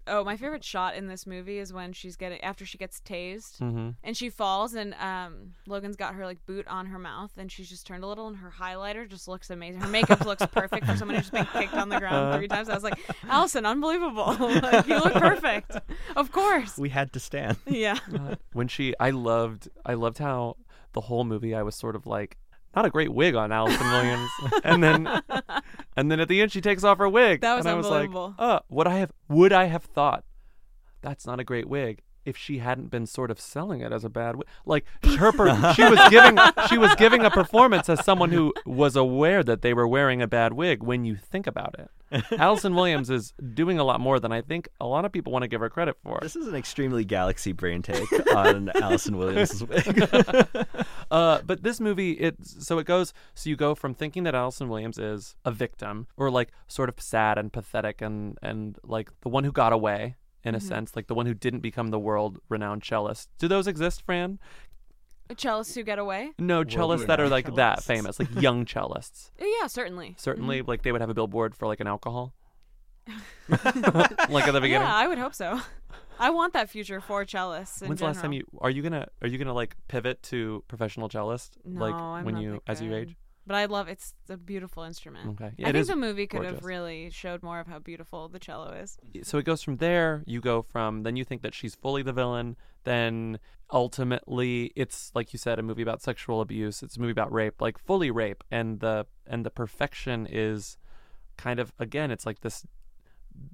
oh 0.08 0.24
my 0.24 0.36
favorite 0.38 0.64
shot 0.64 0.96
in 0.96 1.08
this 1.08 1.28
movie 1.28 1.60
is 1.60 1.72
when 1.72 1.94
she's 1.94 2.16
getting 2.16 2.42
after 2.42 2.66
she 2.66 2.78
gets 2.78 3.00
tased 3.02 3.60
hmm 3.60 3.90
and 4.04 4.18
she 4.18 4.30
falls 4.30 4.74
and 4.74 4.94
um 4.96 5.54
logan's 5.68 5.96
got 5.96 6.16
her 6.16 6.26
like 6.26 6.44
boot 6.46 6.66
on 6.68 6.88
her 6.88 6.98
mouth 6.98 7.32
and 7.38 7.52
she's 7.52 7.70
just 7.70 7.86
turned 7.86 8.04
a 8.04 8.08
little 8.08 8.28
and 8.28 8.38
her 8.38 8.52
highlighter 8.60 9.08
just 9.08 9.28
looks 9.28 9.50
amazing. 9.50 9.82
Her 9.82 9.88
makeup 9.88 10.26
looks 10.26 10.46
perfect 10.48 10.86
for 10.86 10.96
someone 10.98 11.18
who's 11.18 11.30
been 11.30 11.46
kicked 11.46 11.74
on 11.74 11.90
the 11.90 12.00
ground 12.00 12.36
three 12.38 12.48
times. 12.48 12.70
I 12.70 12.74
was 12.74 12.84
like 12.84 13.00
allison 13.28 13.66
unbelievable. 13.66 14.36
Like, 14.70 14.88
you 14.88 14.96
look 14.96 15.14
perfect. 15.14 15.72
Of 16.16 16.32
course. 16.32 16.78
We 16.78 16.90
had 16.90 17.14
to 17.14 17.20
stand. 17.20 17.58
yeah. 17.68 17.98
When 18.54 18.68
she 18.68 18.94
i 19.00 19.10
loved 19.12 19.70
i 19.86 19.94
loved 19.94 20.18
how 20.18 20.56
the 20.94 21.02
whole 21.02 21.24
movie 21.24 21.54
i 21.56 21.62
was 21.64 21.76
sort 21.76 21.96
of 21.96 22.06
like 22.08 22.38
not 22.76 22.86
a 22.86 22.90
great 22.90 23.14
wig 23.14 23.36
on 23.36 23.52
Allison 23.52 23.88
Williams, 23.92 24.30
and 24.64 24.84
then 24.84 25.22
and 25.96 26.12
then 26.12 26.20
at 26.20 26.28
the 26.28 26.42
end 26.42 26.52
she 26.52 26.62
takes 26.62 26.84
off 26.84 26.98
her 26.98 27.10
wig. 27.10 27.42
That 27.42 27.56
was 27.56 27.66
and 27.66 27.74
I 27.74 27.76
was 27.76 27.88
like, 27.88 28.10
uh, 28.38 28.60
would 28.70 28.88
I 28.88 28.98
have 28.98 29.12
would 29.28 29.54
I 29.54 29.66
have 29.66 29.84
thought 29.84 30.24
that's 31.02 31.26
not 31.26 31.40
a 31.40 31.44
great 31.44 31.68
wig 31.68 32.02
if 32.30 32.38
she 32.38 32.60
hadn't 32.60 32.90
been 32.90 33.06
sort 33.06 33.32
of 33.32 33.40
selling 33.40 33.82
it 33.82 33.92
as 33.92 34.06
a 34.06 34.10
bad 34.10 34.38
wig? 34.38 34.48
Like 34.66 34.86
her, 35.04 35.32
per- 35.32 35.74
she 35.74 35.84
was 35.84 36.00
giving 36.10 36.38
she 36.70 36.78
was 36.78 36.96
giving 36.96 37.26
a 37.26 37.30
performance 37.30 37.90
as 37.90 38.06
someone 38.06 38.32
who 38.32 38.54
was 38.66 38.96
aware 38.96 39.44
that 39.44 39.62
they 39.62 39.74
were 39.74 39.88
wearing 39.88 40.22
a 40.22 40.28
bad 40.28 40.54
wig. 40.54 40.84
When 40.84 41.04
you 41.04 41.16
think 41.16 41.48
about 41.48 41.76
it, 41.78 41.90
Allison 42.40 42.76
Williams 42.76 43.10
is 43.10 43.34
doing 43.54 43.80
a 43.80 43.84
lot 43.84 44.00
more 44.00 44.20
than 44.20 44.32
I 44.32 44.42
think 44.42 44.70
a 44.80 44.86
lot 44.86 45.06
of 45.06 45.12
people 45.12 45.34
want 45.34 45.44
to 45.44 45.48
give 45.48 45.62
her 45.62 45.70
credit 45.70 45.98
for. 46.04 46.20
This 46.22 46.36
is 46.36 46.48
an 46.48 46.56
extremely 46.56 47.04
galaxy 47.04 47.52
brain 47.52 47.82
take 47.82 48.08
on 48.36 48.72
Allison 48.82 49.18
Williams' 49.18 49.64
wig. 49.64 50.08
Uh, 51.12 51.42
but 51.44 51.64
this 51.64 51.80
movie, 51.80 52.12
it 52.12 52.36
so 52.42 52.78
it 52.78 52.86
goes. 52.86 53.14
So 53.34 53.50
you 53.50 53.56
go 53.56 53.76
from 53.76 53.94
thinking 53.94 54.24
that 54.24 54.36
Allison 54.36 54.70
Williams 54.70 55.00
is 55.00 55.36
a 55.44 55.52
victim, 55.52 56.08
or 56.18 56.30
like 56.30 56.50
sort 56.68 56.90
of 56.90 57.00
sad 57.00 57.38
and 57.38 57.52
pathetic, 57.52 58.02
and 58.02 58.38
and 58.42 58.78
like 58.84 59.10
the 59.22 59.30
one 59.30 59.44
who 59.44 59.52
got 59.52 59.74
away 59.74 60.16
in 60.44 60.56
a 60.56 60.58
mm-hmm. 60.58 60.68
sense, 60.68 60.96
like 60.96 61.08
the 61.08 61.14
one 61.14 61.26
who 61.26 61.34
didn't 61.34 61.60
become 61.60 61.90
the 61.90 62.00
world-renowned 62.00 62.84
cellist. 62.84 63.28
Do 63.38 63.48
those 63.48 63.68
exist, 63.68 64.04
Fran? 64.06 64.40
cellists 65.36 65.76
who 65.76 65.84
get 65.84 66.00
away 66.00 66.32
No, 66.40 66.64
cellists 66.64 67.06
that 67.06 67.20
are 67.20 67.30
World-renowned 67.30 67.32
like 67.32 67.56
that 67.56 67.84
famous, 67.84 68.20
like 68.20 68.30
young 68.42 68.66
cellists. 68.66 69.30
Uh, 69.40 69.46
yeah 69.62 69.68
certainly 69.68 70.16
Certainly, 70.18 70.62
mm-hmm. 70.62 70.70
like 70.70 70.82
they 70.82 70.92
would 70.92 71.02
have 71.02 71.10
a 71.10 71.14
billboard 71.14 71.56
for 71.56 71.68
like 71.68 71.80
an 71.80 71.86
alcohol, 71.88 72.34
like 73.50 74.48
at 74.48 74.52
the 74.52 74.60
beginning. 74.62 74.88
yeah 74.88 74.96
i 74.96 75.08
would 75.08 75.18
hope 75.18 75.34
so 75.34 75.60
i 76.20 76.30
want 76.30 76.54
that 76.54 76.70
future 76.70 77.02
for 77.02 77.26
cellists 77.26 77.82
in 77.82 77.88
When's 77.88 78.00
the 78.00 78.06
last 78.06 78.22
time 78.22 78.34
you 78.34 78.46
are 78.60 78.70
you 78.70 78.82
gonna 78.82 79.08
are 79.22 79.28
you 79.28 79.38
gonna 79.38 79.54
like 79.54 79.76
pivot 79.88 80.22
to 80.24 80.64
professional 80.68 81.10
cellist 81.10 81.58
no, 81.66 81.82
like 81.82 81.96
I'm 81.96 82.26
when 82.26 82.36
not 82.36 82.44
you 82.44 82.52
that 82.52 82.72
as 82.72 82.82
you 82.82 82.94
age? 82.94 83.16
But 83.50 83.56
i 83.56 83.66
love 83.66 83.88
it's 83.88 84.14
a 84.30 84.38
beautiful 84.38 84.84
instrument. 84.84 85.28
Okay, 85.30 85.46
i 85.46 85.48
it 85.58 85.64
think 85.64 85.76
is 85.78 85.88
the 85.88 85.96
movie 85.96 86.28
could 86.28 86.46
have 86.46 86.64
really 86.64 87.10
showed 87.10 87.42
more 87.42 87.60
of 87.60 87.66
how 87.66 87.80
beautiful 87.80 88.30
the 88.30 88.38
cello 88.38 88.72
is. 88.74 88.98
So 89.24 89.40
it 89.40 89.46
goes 89.46 89.64
from 89.64 89.78
there 89.78 90.24
you 90.28 90.40
go 90.40 90.62
from 90.62 91.02
then 91.02 91.16
you 91.16 91.26
think 91.26 91.42
that 91.42 91.56
she's 91.56 91.74
fully 91.74 92.04
the 92.04 92.14
villain 92.14 92.56
then 92.84 93.40
ultimately 93.72 94.72
it's 94.76 95.12
like 95.16 95.34
you 95.34 95.40
said 95.40 95.58
a 95.58 95.64
movie 95.64 95.82
about 95.82 96.02
sexual 96.04 96.42
abuse 96.42 96.84
it's 96.84 96.96
a 96.98 97.00
movie 97.00 97.12
about 97.12 97.32
rape 97.34 97.60
like 97.60 97.80
fully 97.80 98.12
rape 98.12 98.44
and 98.52 98.82
the 98.82 99.08
and 99.26 99.44
the 99.44 99.50
perfection 99.50 100.28
is 100.30 100.78
kind 101.38 101.60
of 101.60 101.74
again 101.80 102.12
it's 102.12 102.26
like 102.26 102.42
this 102.42 102.68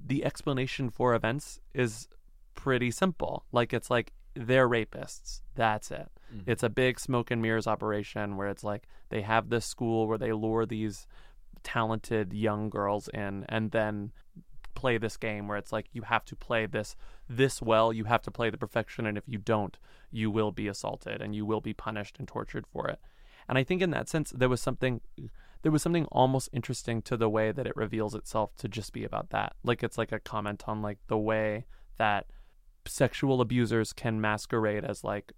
the 0.06 0.24
explanation 0.24 0.90
for 0.90 1.14
events 1.14 1.58
is 1.72 2.08
pretty 2.54 2.90
simple. 2.90 3.44
Like 3.52 3.72
it's 3.72 3.90
like 3.90 4.12
they're 4.36 4.68
rapists. 4.68 5.40
That's 5.54 5.90
it. 5.90 6.10
Mm-hmm. 6.34 6.50
It's 6.50 6.62
a 6.62 6.68
big 6.68 7.00
smoke 7.00 7.30
and 7.30 7.40
mirrors 7.40 7.66
operation 7.66 8.36
where 8.36 8.48
it's 8.48 8.64
like 8.64 8.86
they 9.08 9.22
have 9.22 9.48
this 9.48 9.64
school 9.64 10.06
where 10.06 10.18
they 10.18 10.32
lure 10.32 10.66
these 10.66 11.06
talented 11.62 12.32
young 12.32 12.70
girls 12.70 13.08
in 13.08 13.44
and 13.48 13.70
then 13.72 14.12
play 14.74 14.98
this 14.98 15.16
game 15.16 15.48
where 15.48 15.56
it's 15.56 15.72
like 15.72 15.86
you 15.92 16.02
have 16.02 16.24
to 16.26 16.36
play 16.36 16.66
this 16.66 16.96
this 17.28 17.62
well 17.62 17.94
you 17.94 18.04
have 18.04 18.20
to 18.20 18.30
play 18.30 18.50
the 18.50 18.58
perfection 18.58 19.06
and 19.06 19.16
if 19.16 19.24
you 19.26 19.38
don't 19.38 19.78
you 20.12 20.30
will 20.30 20.52
be 20.52 20.68
assaulted 20.68 21.22
and 21.22 21.34
you 21.34 21.46
will 21.46 21.62
be 21.62 21.72
punished 21.72 22.18
and 22.18 22.28
tortured 22.28 22.66
for 22.66 22.86
it. 22.86 23.00
And 23.48 23.56
i 23.58 23.64
think 23.64 23.80
in 23.80 23.90
that 23.90 24.08
sense 24.08 24.32
there 24.36 24.48
was 24.48 24.60
something 24.60 25.00
there 25.62 25.72
was 25.72 25.82
something 25.82 26.04
almost 26.12 26.48
interesting 26.52 27.02
to 27.02 27.16
the 27.16 27.28
way 27.28 27.50
that 27.50 27.66
it 27.66 27.76
reveals 27.76 28.14
itself 28.14 28.54
to 28.58 28.68
just 28.68 28.92
be 28.92 29.02
about 29.02 29.30
that. 29.30 29.56
Like 29.64 29.82
it's 29.82 29.98
like 29.98 30.12
a 30.12 30.20
comment 30.20 30.62
on 30.68 30.80
like 30.80 30.98
the 31.08 31.18
way 31.18 31.64
that 31.98 32.26
sexual 32.88 33.40
abusers 33.40 33.92
can 33.92 34.20
masquerade 34.20 34.84
as 34.84 35.04
like 35.04 35.32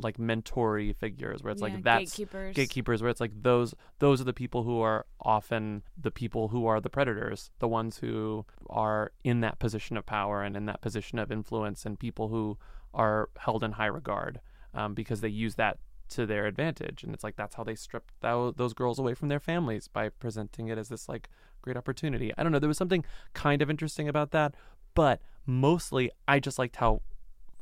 like 0.00 0.16
mentory 0.16 0.94
figures 0.94 1.42
where 1.42 1.50
it's 1.50 1.60
Yeah, 1.60 1.68
like 1.74 1.82
that's 1.82 2.10
gatekeepers. 2.16 2.54
gatekeepers 2.54 3.02
where 3.02 3.10
it's 3.10 3.20
like 3.20 3.32
those 3.42 3.74
those 3.98 4.20
are 4.20 4.24
the 4.24 4.32
people 4.32 4.62
who 4.62 4.80
are 4.80 5.06
often 5.20 5.82
the 6.00 6.12
people 6.12 6.48
who 6.48 6.66
are 6.66 6.80
the 6.80 6.88
predators 6.90 7.50
the 7.58 7.66
ones 7.66 7.98
who 7.98 8.46
are 8.70 9.10
in 9.24 9.40
that 9.40 9.58
position 9.58 9.96
of 9.96 10.06
power 10.06 10.42
and 10.44 10.56
in 10.56 10.66
that 10.66 10.80
position 10.80 11.18
of 11.18 11.32
influence 11.32 11.84
and 11.84 11.98
people 11.98 12.28
who 12.28 12.56
are 12.94 13.28
held 13.38 13.64
in 13.64 13.72
high 13.72 13.86
regard 13.86 14.40
um, 14.72 14.94
because 14.94 15.20
they 15.20 15.28
use 15.28 15.56
that 15.56 15.78
to 16.10 16.24
their 16.26 16.46
advantage 16.46 17.02
and 17.02 17.12
it's 17.12 17.24
like 17.24 17.34
that's 17.34 17.56
how 17.56 17.64
they 17.64 17.74
strip 17.74 18.12
tho- 18.20 18.52
those 18.52 18.72
girls 18.74 19.00
away 19.00 19.14
from 19.14 19.28
their 19.28 19.40
families 19.40 19.88
by 19.88 20.08
presenting 20.08 20.68
it 20.68 20.78
as 20.78 20.88
this 20.88 21.08
like 21.08 21.28
great 21.60 21.76
opportunity 21.76 22.32
i 22.38 22.42
don't 22.44 22.52
know 22.52 22.60
there 22.60 22.68
was 22.68 22.78
something 22.78 23.04
kind 23.34 23.60
of 23.60 23.68
interesting 23.68 24.08
about 24.08 24.30
that 24.30 24.54
but 25.02 25.20
mostly 25.46 26.10
i 26.26 26.36
just 26.40 26.58
liked 26.58 26.76
how 26.76 27.00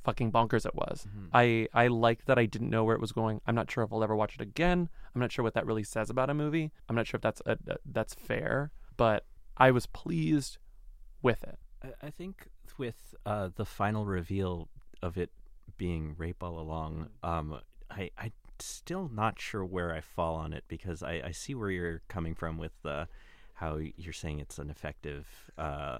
fucking 0.04 0.30
bonkers 0.30 0.64
it 0.64 0.74
was. 0.82 0.96
I 1.32 1.46
I 1.74 1.88
liked 1.88 2.26
that 2.26 2.38
I 2.38 2.46
didn't 2.46 2.70
know 2.70 2.84
where 2.84 2.94
it 2.94 3.00
was 3.00 3.10
going. 3.20 3.40
I'm 3.46 3.56
not 3.60 3.68
sure 3.70 3.82
if 3.84 3.92
I'll 3.92 4.04
ever 4.04 4.14
watch 4.22 4.34
it 4.36 4.40
again. 4.40 4.88
I'm 5.12 5.20
not 5.20 5.32
sure 5.32 5.42
what 5.42 5.54
that 5.54 5.66
really 5.66 5.82
says 5.82 6.08
about 6.10 6.30
a 6.30 6.34
movie. 6.34 6.70
I'm 6.88 6.94
not 6.94 7.06
sure 7.08 7.18
if 7.18 7.22
that's 7.22 7.42
a, 7.44 7.54
a- 7.74 7.78
that's 7.96 8.14
fair, 8.14 8.70
but 8.96 9.24
I 9.56 9.68
was 9.72 9.86
pleased 9.86 10.58
with 11.22 11.42
it. 11.42 11.58
I, 11.82 12.06
I 12.06 12.10
think 12.10 12.46
with 12.78 13.00
uh, 13.32 13.48
the 13.60 13.64
final 13.64 14.04
reveal 14.06 14.68
of 15.02 15.18
it 15.18 15.30
being 15.76 16.14
rape 16.16 16.40
all 16.40 16.58
along, 16.60 17.08
um, 17.24 17.58
I 17.90 18.10
I 18.16 18.30
still 18.60 19.10
not 19.12 19.40
sure 19.40 19.64
where 19.64 19.90
I 19.92 20.00
fall 20.00 20.36
on 20.36 20.52
it 20.52 20.62
because 20.68 21.02
I, 21.02 21.14
I 21.24 21.32
see 21.32 21.54
where 21.56 21.70
you're 21.70 22.02
coming 22.06 22.36
from 22.36 22.58
with 22.58 22.76
uh, 22.84 23.06
how 23.54 23.78
you're 23.96 24.12
saying 24.22 24.38
it's 24.38 24.58
an 24.60 24.70
effective 24.70 25.26
uh, 25.58 25.98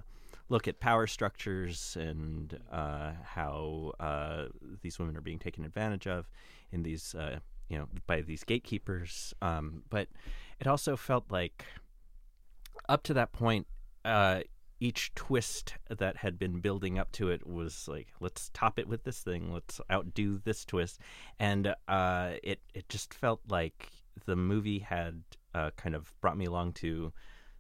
look 0.48 0.68
at 0.68 0.80
power 0.80 1.06
structures 1.06 1.96
and 1.98 2.58
uh, 2.70 3.12
how 3.24 3.92
uh, 3.98 4.46
these 4.82 4.98
women 4.98 5.16
are 5.16 5.20
being 5.22 5.38
taken 5.38 5.64
advantage 5.64 6.06
of 6.06 6.28
in 6.72 6.82
these 6.82 7.14
uh, 7.14 7.38
you 7.68 7.78
know 7.78 7.88
by 8.06 8.20
these 8.20 8.44
gatekeepers. 8.44 9.34
Um, 9.42 9.82
but 9.90 10.08
it 10.60 10.66
also 10.66 10.96
felt 10.96 11.24
like 11.30 11.64
up 12.88 13.02
to 13.04 13.14
that 13.14 13.32
point, 13.32 13.66
uh, 14.04 14.40
each 14.78 15.14
twist 15.14 15.74
that 15.88 16.18
had 16.18 16.38
been 16.38 16.60
building 16.60 16.98
up 16.98 17.10
to 17.12 17.30
it 17.30 17.46
was 17.46 17.88
like, 17.88 18.08
let's 18.20 18.50
top 18.52 18.78
it 18.78 18.86
with 18.86 19.04
this 19.04 19.20
thing, 19.20 19.52
let's 19.52 19.80
outdo 19.90 20.38
this 20.38 20.64
twist, 20.64 21.00
and 21.38 21.74
uh, 21.88 22.32
it 22.42 22.60
it 22.74 22.88
just 22.88 23.14
felt 23.14 23.40
like 23.48 23.90
the 24.26 24.36
movie 24.36 24.78
had 24.78 25.22
uh, 25.54 25.70
kind 25.76 25.94
of 25.94 26.12
brought 26.20 26.36
me 26.36 26.44
along 26.44 26.72
to 26.72 27.12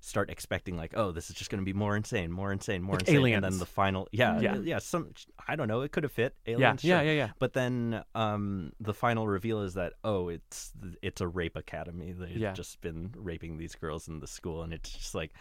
start 0.06 0.30
expecting 0.30 0.76
like, 0.76 0.92
oh, 0.96 1.10
this 1.10 1.28
is 1.30 1.34
just 1.36 1.50
going 1.50 1.58
to 1.60 1.64
be 1.64 1.72
more 1.72 1.96
insane, 1.96 2.30
more 2.30 2.52
insane, 2.52 2.80
more 2.80 2.94
Like 2.94 3.08
insane, 3.08 3.34
and 3.34 3.42
then 3.44 3.58
the 3.58 3.66
final, 3.66 4.06
yeah, 4.12 4.38
Yeah. 4.40 4.56
yeah, 4.62 4.78
some 4.78 5.10
I 5.48 5.56
don't 5.56 5.66
know, 5.66 5.80
it 5.80 5.90
could 5.90 6.04
have 6.04 6.12
fit 6.12 6.36
Yeah, 6.46 6.54
aliens, 6.54 6.84
yeah, 6.84 6.98
sure. 7.00 7.06
yeah, 7.06 7.12
yeah. 7.12 7.30
But 7.40 7.54
then 7.54 8.04
um, 8.14 8.72
the 8.78 8.94
final 8.94 9.26
reveal 9.26 9.62
is 9.62 9.74
that 9.74 9.94
oh, 10.04 10.28
it's 10.28 10.72
it's 11.02 11.20
a 11.20 11.26
rape 11.26 11.56
academy. 11.56 12.12
They've 12.12 12.36
Yeah. 12.36 12.52
just 12.52 12.80
been 12.80 13.12
raping 13.16 13.58
these 13.58 13.74
girls 13.74 14.06
in 14.06 14.20
the 14.20 14.28
school, 14.28 14.62
and 14.62 14.72
it's 14.72 14.90
just 14.92 15.14
like, 15.14 15.32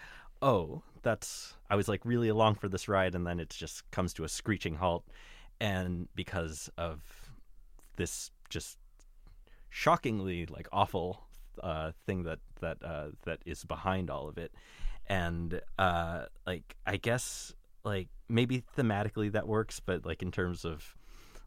oh, 0.41 0.81
that's. 1.03 1.55
I 1.69 1.75
was 1.75 1.87
like 1.87 2.03
really 2.03 2.29
along 2.29 2.55
for 2.55 2.67
this 2.67 2.87
ride, 2.87 3.13
and 3.13 3.25
then 3.27 3.39
it 3.39 3.51
just 3.51 3.89
comes 3.91 4.13
to 4.15 4.23
a 4.23 4.29
screeching 4.29 4.75
halt, 4.75 5.05
and 5.61 6.07
because 6.15 6.71
of 6.75 7.03
this 7.97 8.31
just 8.49 8.79
shockingly 9.69 10.45
like 10.47 10.67
awful 10.71 11.24
uh, 11.61 11.91
thing 12.05 12.23
that 12.23 12.39
that 12.61 12.77
uh, 12.83 13.07
that 13.23 13.39
is 13.45 13.63
behind 13.63 14.09
all 14.09 14.27
of 14.27 14.37
it, 14.37 14.53
and 15.07 15.61
uh, 15.77 16.25
like 16.45 16.75
I 16.85 16.97
guess 16.97 17.53
like 17.83 18.07
maybe 18.29 18.63
thematically 18.77 19.31
that 19.31 19.47
works, 19.47 19.79
but 19.79 20.05
like 20.05 20.21
in 20.21 20.31
terms 20.31 20.65
of 20.65 20.95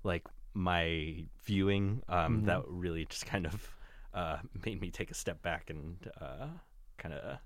like 0.04 0.26
my 0.54 1.24
viewing, 1.44 2.02
um, 2.09 2.42
Mhm. 2.42 2.46
that 2.46 2.62
really 2.68 3.04
just 3.04 3.26
kind 3.26 3.46
of 3.46 3.70
uh, 4.14 4.38
made 4.64 4.80
me 4.80 4.90
take 4.90 5.11
a 5.11 5.14
step 5.14 5.42
back 5.42 5.70
and 5.70 6.11
uh, 6.20 6.46
kind 6.96 7.14
of 7.14 7.38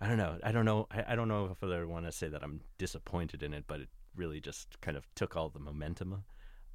I 0.00 0.08
don't 0.08 0.16
know 0.16 0.38
I 0.42 0.52
don't 0.52 0.64
know 0.64 0.86
I, 0.90 1.04
I 1.08 1.14
don't 1.16 1.28
know 1.28 1.46
if 1.46 1.62
I 1.62 1.84
want 1.84 2.06
to 2.06 2.12
say 2.12 2.28
that 2.28 2.42
I'm 2.42 2.60
disappointed 2.78 3.42
in 3.42 3.52
it, 3.54 3.64
but 3.66 3.80
it 3.80 3.88
really 4.16 4.40
just 4.40 4.80
kind 4.80 4.96
of 4.96 5.12
took 5.14 5.36
all 5.36 5.48
the 5.48 5.58
momentum 5.58 6.24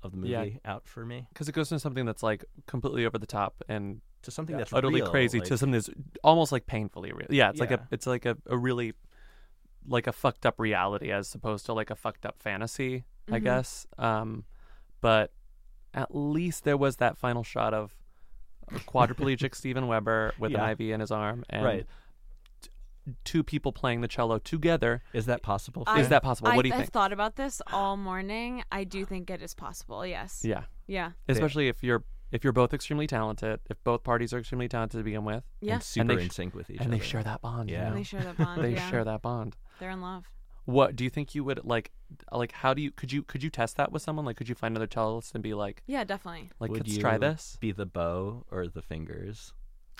of 0.03 0.11
the 0.11 0.17
movie 0.17 0.59
Yeah. 0.63 0.71
out 0.71 0.87
for 0.87 1.05
me 1.05 1.27
Because 1.29 1.47
it 1.49 1.53
goes 1.53 1.71
into 1.71 1.79
something 1.79 2.05
that's 2.05 2.23
like 2.23 2.43
completely 2.67 3.05
over 3.05 3.17
the 3.17 3.25
top 3.27 3.63
and 3.69 4.01
to 4.23 4.31
something 4.31 4.57
that's 4.57 4.73
utterly 4.73 5.01
real, 5.01 5.09
crazy 5.11 5.39
like- 5.39 5.47
to 5.47 5.57
something 5.57 5.71
that's 5.73 5.89
almost 6.23 6.51
like 6.51 6.65
painfully 6.65 7.11
real. 7.11 7.27
Yeah, 7.29 7.49
it's 7.49 7.59
like 7.59 7.71
a 7.71 7.87
it's 7.91 8.05
like 8.07 8.25
a, 8.25 8.37
a 8.47 8.57
really 8.57 8.93
like 9.87 10.07
a 10.07 10.11
fucked 10.11 10.45
up 10.45 10.59
reality 10.59 11.11
as 11.11 11.33
opposed 11.33 11.65
to 11.67 11.73
like 11.73 11.89
a 11.89 11.95
fucked 11.95 12.25
up 12.25 12.35
fantasy, 12.41 13.05
I 13.31 13.39
Mhm. 13.39 13.43
guess. 13.43 13.87
Um, 13.97 14.43
but 15.01 15.31
at 15.93 16.13
least 16.13 16.63
there 16.65 16.77
was 16.77 16.97
that 16.97 17.17
final 17.17 17.43
shot 17.43 17.73
of 17.73 17.95
a 18.67 18.75
quadriplegic 18.75 19.55
Steven 19.61 19.87
Weber 19.87 20.33
with 20.37 20.51
Yeah. 20.51 20.65
an 20.65 20.69
IV 20.71 20.91
in 20.93 20.99
his 20.99 21.09
arm 21.11 21.43
and 21.49 21.63
Right. 21.65 21.87
t- 22.61 22.69
two 23.23 23.43
people 23.43 23.71
playing 23.71 24.01
the 24.01 24.07
cello 24.07 24.37
together. 24.37 25.01
Is 25.13 25.25
that 25.25 25.41
possible? 25.41 25.83
I- 25.87 26.01
Is 26.01 26.09
that 26.09 26.21
possible? 26.21 26.49
I, 26.49 26.55
what 26.57 26.63
do 26.63 26.67
you 26.69 26.75
I've 26.75 26.81
think? 26.81 26.91
thought 26.91 27.13
about 27.13 27.35
this 27.37 27.61
all 27.71 27.97
morning. 27.97 28.63
I 28.71 28.83
do 28.83 29.05
think 29.05 29.29
it 29.31 29.41
is 29.41 29.55
possible. 29.55 30.05
Yes. 30.05 30.43
yeah, 30.45 30.65
Yeah. 30.85 31.13
especially 31.27 31.69
if 31.69 31.81
you're 31.83 32.03
if 32.31 32.43
you're 32.43 32.53
both 32.53 32.73
extremely 32.73 33.07
talented, 33.07 33.59
if 33.69 33.83
both 33.83 34.03
parties 34.03 34.33
are 34.33 34.39
extremely 34.39 34.67
talented 34.67 34.99
to 34.99 35.03
begin 35.03 35.25
with, 35.25 35.43
Yeah. 35.61 35.75
and 35.75 35.83
super 35.83 36.01
And 36.01 36.09
they 36.19 36.23
in 36.23 36.29
sync 36.29 36.53
with 36.55 36.69
each 36.69 36.77
other. 36.79 36.85
and 36.85 36.93
other. 36.93 37.01
they 37.01 37.07
share 37.07 37.23
that 37.23 37.41
bond. 37.41 37.69
you 37.69 37.75
Yeah. 37.77 37.89
know? 37.89 37.95
They 37.95 38.03
share 38.03 38.21
that 38.21 38.37
bond. 38.43 38.63
they 38.63 38.73
yeah. 38.73 38.89
share 38.89 39.03
that 39.03 39.21
bond. 39.21 39.57
They're 39.79 39.89
in 39.91 40.01
love. 40.01 40.25
What 40.65 40.95
do 40.95 41.03
you 41.03 41.09
think 41.09 41.33
you 41.33 41.43
would 41.43 41.65
like? 41.65 41.91
Like, 42.31 42.51
how 42.51 42.73
do 42.75 42.81
you 42.81 42.91
could 42.91 43.11
you 43.11 43.23
could 43.23 43.41
you 43.41 43.49
test 43.49 43.75
that 43.77 43.91
with 43.91 44.01
someone? 44.03 44.25
Like, 44.25 44.37
could 44.37 44.49
you 44.49 44.55
find 44.55 44.73
another 44.75 44.87
cellist 44.87 45.33
and 45.33 45.41
be 45.43 45.53
like, 45.55 45.81
Yeah, 45.87 46.03
definitely. 46.03 46.51
like, 46.59 46.69
Would 46.69 46.81
let's 46.81 46.93
you 46.95 47.01
try 47.01 47.17
this? 47.17 47.57
Be 47.59 47.71
the 47.71 47.85
bow 47.87 48.45
or 48.51 48.67
the 48.67 48.81
fingers? 48.83 49.53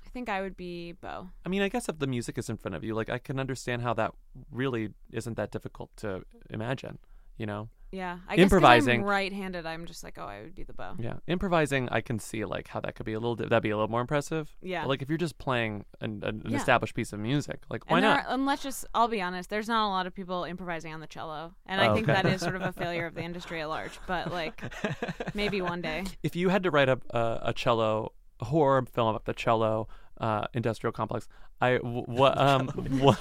I 0.06 0.10
think 0.12 0.30
I 0.30 0.42
would 0.42 0.56
be 0.58 0.92
Bo. 0.94 1.30
I 1.46 1.50
mean, 1.50 1.62
I 1.62 1.70
guess 1.70 1.90
if 1.90 2.00
the 2.00 2.08
music 2.08 2.38
is 2.38 2.50
in 2.50 2.58
front 2.58 2.76
of 2.76 2.84
you, 2.84 2.94
like, 2.96 3.10
I 3.10 3.18
can 3.20 3.40
understand 3.40 3.82
how 3.84 3.94
that 3.96 4.14
really 4.52 4.90
isn't 5.12 5.38
that 5.38 5.52
difficult 5.52 5.90
to 5.98 6.24
imagine. 6.50 7.00
You 7.38 7.46
know? 7.48 7.70
Yeah. 7.92 8.20
I 8.28 8.36
guess 8.36 8.44
'cause 8.44 8.54
Improvising. 8.54 9.00
I'm 9.02 9.06
right-handed. 9.08 9.66
I'm 9.66 9.86
just 9.86 10.04
like, 10.04 10.18
oh, 10.20 10.26
I 10.26 10.42
would 10.42 10.54
be 10.56 10.64
the 10.64 10.74
bow. 10.74 10.96
Yeah, 11.00 11.14
improvising. 11.28 11.90
I 11.90 12.02
can 12.02 12.20
see 12.20 12.46
like 12.46 12.68
how 12.68 12.80
that 12.82 12.96
could 12.96 13.06
be 13.06 13.14
a 13.14 13.20
little. 13.20 13.36
That'd 13.36 13.64
be 13.64 13.72
a 13.72 13.76
little 13.76 13.90
more 13.90 14.02
impressive. 14.02 14.56
Yeah. 14.62 14.82
But, 14.84 14.90
like 14.90 15.02
if 15.02 15.10
you're 15.10 15.18
just 15.18 15.38
playing 15.40 15.86
an, 16.00 16.22
an 16.24 16.44
Yeah. 16.48 16.58
established 16.58 16.94
piece 16.94 17.14
of 17.14 17.20
music, 17.20 17.62
like 17.70 17.90
why 17.90 17.98
and 17.98 18.06
not? 18.06 18.26
Are, 18.26 18.34
and 18.34 18.46
let's 18.46 18.62
just, 18.64 18.86
I'll 18.94 19.08
be 19.08 19.22
honest, 19.22 19.50
there's 19.50 19.68
not 19.68 19.88
a 19.88 19.90
lot 19.90 20.06
of 20.06 20.14
people 20.14 20.44
improvising 20.44 20.94
on 20.94 21.00
the 21.00 21.08
cello. 21.08 21.56
And 21.66 21.82
I 21.82 21.88
Oh, 21.88 21.96
think 21.96 22.08
okay. 22.10 22.22
that 22.22 22.32
is 22.32 22.42
sort 22.42 22.56
of 22.56 22.62
a 22.62 22.72
failure 22.72 23.06
of 23.08 23.16
the 23.16 23.22
industry 23.24 23.62
at 23.62 23.70
large. 23.70 24.00
But, 24.08 24.32
like, 24.32 24.62
maybe 25.34 25.62
one 25.62 25.82
day. 25.82 26.04
if 26.24 26.36
you 26.36 26.50
had 26.50 26.64
to 26.64 26.72
write 26.72 26.90
a 26.90 27.00
a, 27.10 27.40
a 27.50 27.54
cello 27.54 28.14
a 28.42 28.46
horror 28.46 28.86
film 28.94 29.10
about 29.10 29.26
the 29.26 29.34
cello 29.34 29.88
uh, 30.22 30.46
industrial 30.54 30.92
complex, 30.94 31.28
I 31.60 31.78
what 31.78 32.38
um 32.48 32.68
what 33.00 33.18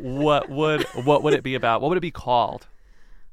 what 0.00 0.48
would 0.50 0.82
what 1.04 1.22
would 1.22 1.34
it 1.34 1.42
be 1.42 1.54
about? 1.54 1.80
What 1.80 1.88
would 1.90 1.98
it 1.98 2.00
be 2.02 2.10
called? 2.10 2.66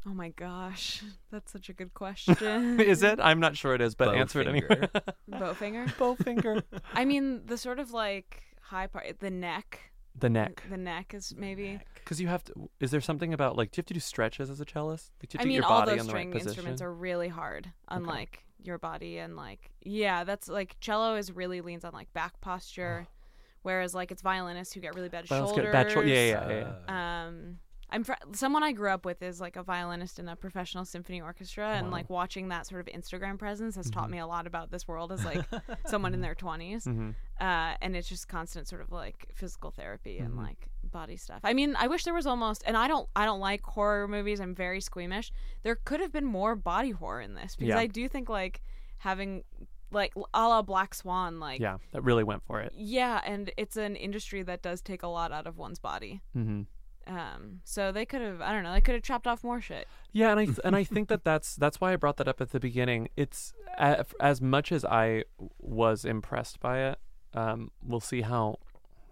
Oh 0.09 0.13
my 0.13 0.29
gosh. 0.29 1.01
That's 1.31 1.51
such 1.51 1.69
a 1.69 1.73
good 1.73 1.93
question. 1.93 2.79
is 2.79 3.03
it? 3.03 3.19
I'm 3.21 3.39
not 3.39 3.55
sure 3.55 3.73
it 3.73 3.81
is, 3.81 3.95
but 3.95 4.13
answer 4.15 4.41
it 4.41 4.47
anyway. 4.47 4.89
Bowfinger? 5.31 5.87
Bowfinger. 5.95 6.61
I 6.93 7.05
mean, 7.05 7.45
the 7.45 7.57
sort 7.57 7.79
of 7.79 7.91
like 7.91 8.43
high 8.61 8.87
part, 8.87 9.05
the 9.19 9.31
neck. 9.31 9.79
The 10.19 10.29
neck. 10.29 10.63
The 10.69 10.77
neck 10.77 11.13
is 11.13 11.33
maybe. 11.37 11.79
Because 11.95 12.19
you 12.19 12.27
have 12.27 12.43
to. 12.45 12.69
Is 12.79 12.91
there 12.91 13.01
something 13.01 13.33
about 13.33 13.55
like? 13.55 13.71
Do 13.71 13.77
you 13.77 13.81
have 13.81 13.87
to 13.87 13.93
do 13.93 13.99
stretches 13.99 14.49
as 14.49 14.59
a 14.59 14.65
cellist? 14.65 15.11
Like, 15.21 15.29
do 15.29 15.35
you 15.35 15.39
have 15.39 15.45
I 15.45 15.47
mean, 15.47 15.61
get 15.61 15.69
your 15.69 15.71
all 15.71 15.85
those 15.85 16.01
in 16.01 16.07
the 16.07 16.13
right 16.13 16.27
string 16.27 16.47
instruments 16.47 16.81
are 16.81 16.93
really 16.93 17.29
hard, 17.29 17.71
unlike 17.87 18.43
your 18.65 18.77
body. 18.77 19.17
And 19.17 19.35
like, 19.35 19.71
yeah, 19.83 20.23
that's 20.23 20.47
like 20.47 20.75
cello 20.79 21.15
is 21.15 21.31
really 21.31 21.61
leans 21.61 21.85
on 21.85 21.93
like 21.93 22.11
back 22.13 22.39
posture, 22.41 23.07
whereas 23.61 23.93
like 23.93 24.11
it's 24.11 24.21
violinists 24.21 24.73
who 24.73 24.79
get 24.79 24.95
really 24.95 25.09
bad 25.09 25.27
Violins 25.27 25.49
shoulders. 25.51 25.65
get 25.65 25.71
bad 25.71 25.91
shou- 25.91 26.03
yeah, 26.03 26.25
yeah, 26.25 26.49
yeah, 26.49 26.73
yeah. 26.87 27.25
Um, 27.27 27.57
I'm 27.93 28.03
fr- 28.03 28.13
someone 28.33 28.63
I 28.63 28.71
grew 28.73 28.89
up 28.89 29.05
with 29.05 29.21
is 29.21 29.39
like 29.39 29.55
a 29.55 29.63
violinist 29.63 30.17
in 30.19 30.27
a 30.27 30.35
professional 30.35 30.83
symphony 30.83 31.21
orchestra, 31.21 31.69
and 31.75 31.91
like 31.91 32.09
watching 32.09 32.49
that 32.49 32.65
sort 32.67 32.81
of 32.81 32.87
Instagram 32.87 33.37
presence 33.39 33.75
has 33.75 33.85
Mm-hmm. 33.89 33.99
taught 33.99 34.09
me 34.09 34.17
a 34.17 34.25
lot 34.27 34.47
about 34.47 34.71
this 34.71 34.87
world 34.87 35.11
as 35.11 35.23
like 35.23 35.45
someone 35.85 36.13
in 36.13 36.21
their 36.21 36.35
20s. 36.35 36.83
hmm 36.85 37.11
Uh, 37.39 37.75
and 37.81 37.95
it's 37.95 38.09
just 38.09 38.27
constant 38.27 38.67
sort 38.67 38.81
of 38.81 38.91
like 38.91 39.27
physical 39.35 39.69
therapy 39.71 40.17
and 40.19 40.33
Mhm. 40.33 40.37
like 40.47 40.69
body 40.83 41.17
stuff. 41.17 41.41
I 41.43 41.53
mean, 41.53 41.75
I 41.77 41.87
wish 41.87 42.03
there 42.03 42.13
was 42.13 42.25
almost, 42.27 42.63
and 42.65 42.75
I 42.75 42.87
don't, 42.87 43.07
I 43.15 43.25
don't 43.25 43.39
like 43.39 43.61
horror 43.63 44.07
movies. 44.07 44.39
I'm 44.41 44.55
very 44.55 44.81
squeamish. 44.81 45.31
There 45.63 45.75
could 45.75 45.99
have 45.99 46.11
been 46.11 46.25
more 46.25 46.55
body 46.55 46.91
horror 46.91 47.21
in 47.21 47.33
this 47.35 47.55
because 47.55 47.69
Yeah. 47.75 47.79
I 47.79 47.87
do 47.87 48.07
think 48.09 48.27
like 48.29 48.61
having 48.97 49.43
like 49.91 50.13
a 50.33 50.47
la 50.47 50.61
Black 50.63 50.95
Swan, 50.95 51.39
like 51.39 51.61
Yeah, 51.61 51.77
that 51.91 52.01
really 52.03 52.23
went 52.23 52.43
for 52.43 52.59
it. 52.61 52.71
yeah, 52.75 53.21
and 53.25 53.51
it's 53.57 53.77
an 53.77 53.95
industry 53.95 54.41
that 54.43 54.63
does 54.63 54.81
take 54.81 55.03
a 55.03 55.07
lot 55.07 55.31
out 55.31 55.45
of 55.45 55.57
one's 55.57 55.77
body. 55.79 56.21
hmm 56.33 56.63
Um, 57.05 57.59
so 57.63 57.91
they 57.91 58.05
could 58.05 58.21
have, 58.21 58.39
I 58.41 58.53
don't 58.53 58.63
know, 58.63 58.71
they 58.73 58.81
could 58.81 58.93
have 58.95 59.03
chopped 59.03 59.27
off 59.27 59.43
more 59.43 59.59
shit. 59.59 59.87
Yeah, 60.11 60.31
and 60.31 60.39
I 60.39 60.45
th- 60.45 60.59
and 60.63 60.75
I 60.75 60.83
think 60.83 61.09
that 61.09 61.23
that's 61.25 61.55
that's 61.55 61.81
why 61.81 61.91
I 61.93 61.95
brought 61.97 62.17
that 62.17 62.27
up 62.27 62.39
at 62.41 62.51
the 62.51 62.59
beginning. 62.59 63.09
It's 63.17 63.53
a- 63.77 64.05
as 64.19 64.41
much 64.41 64.71
as 64.71 64.85
I 64.85 65.23
was 65.59 66.05
impressed 66.05 66.59
by 66.59 66.79
it. 66.79 66.99
Um, 67.33 67.71
we'll 67.83 67.99
see 67.99 68.21
how 68.21 68.59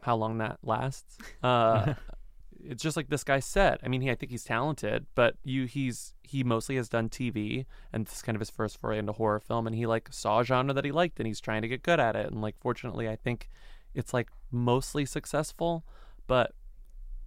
how 0.03 0.15
long 0.15 0.37
that 0.37 0.59
lasts. 0.63 1.17
Uh, 1.43 1.95
it's 2.63 2.83
just 2.83 2.95
like 2.95 3.09
this 3.09 3.23
guy 3.23 3.39
said. 3.39 3.79
I 3.83 3.87
mean, 3.87 4.01
he 4.01 4.11
I 4.11 4.15
think 4.15 4.31
he's 4.31 4.43
talented, 4.43 5.07
but 5.15 5.35
you 5.43 5.65
he's 5.65 6.13
he 6.23 6.43
mostly 6.43 6.75
has 6.77 6.87
done 6.87 7.09
TV, 7.09 7.65
and 7.91 8.05
this 8.05 8.15
is 8.17 8.21
kind 8.21 8.35
of 8.35 8.39
his 8.39 8.49
first 8.49 8.79
foray 8.79 8.99
into 8.99 9.11
horror 9.13 9.39
film, 9.39 9.67
and 9.67 9.75
he 9.75 9.85
like 9.85 10.07
saw 10.11 10.39
a 10.39 10.45
genre 10.45 10.73
that 10.73 10.85
he 10.85 10.91
liked, 10.91 11.19
and 11.19 11.27
he's 11.27 11.41
trying 11.41 11.61
to 11.63 11.67
get 11.67 11.83
good 11.83 11.99
at 11.99 12.15
it, 12.15 12.27
and 12.31 12.41
like 12.41 12.55
fortunately, 12.59 13.09
I 13.09 13.15
think 13.15 13.49
it's 13.93 14.13
like 14.13 14.29
mostly 14.51 15.05
successful, 15.05 15.83
but 16.27 16.53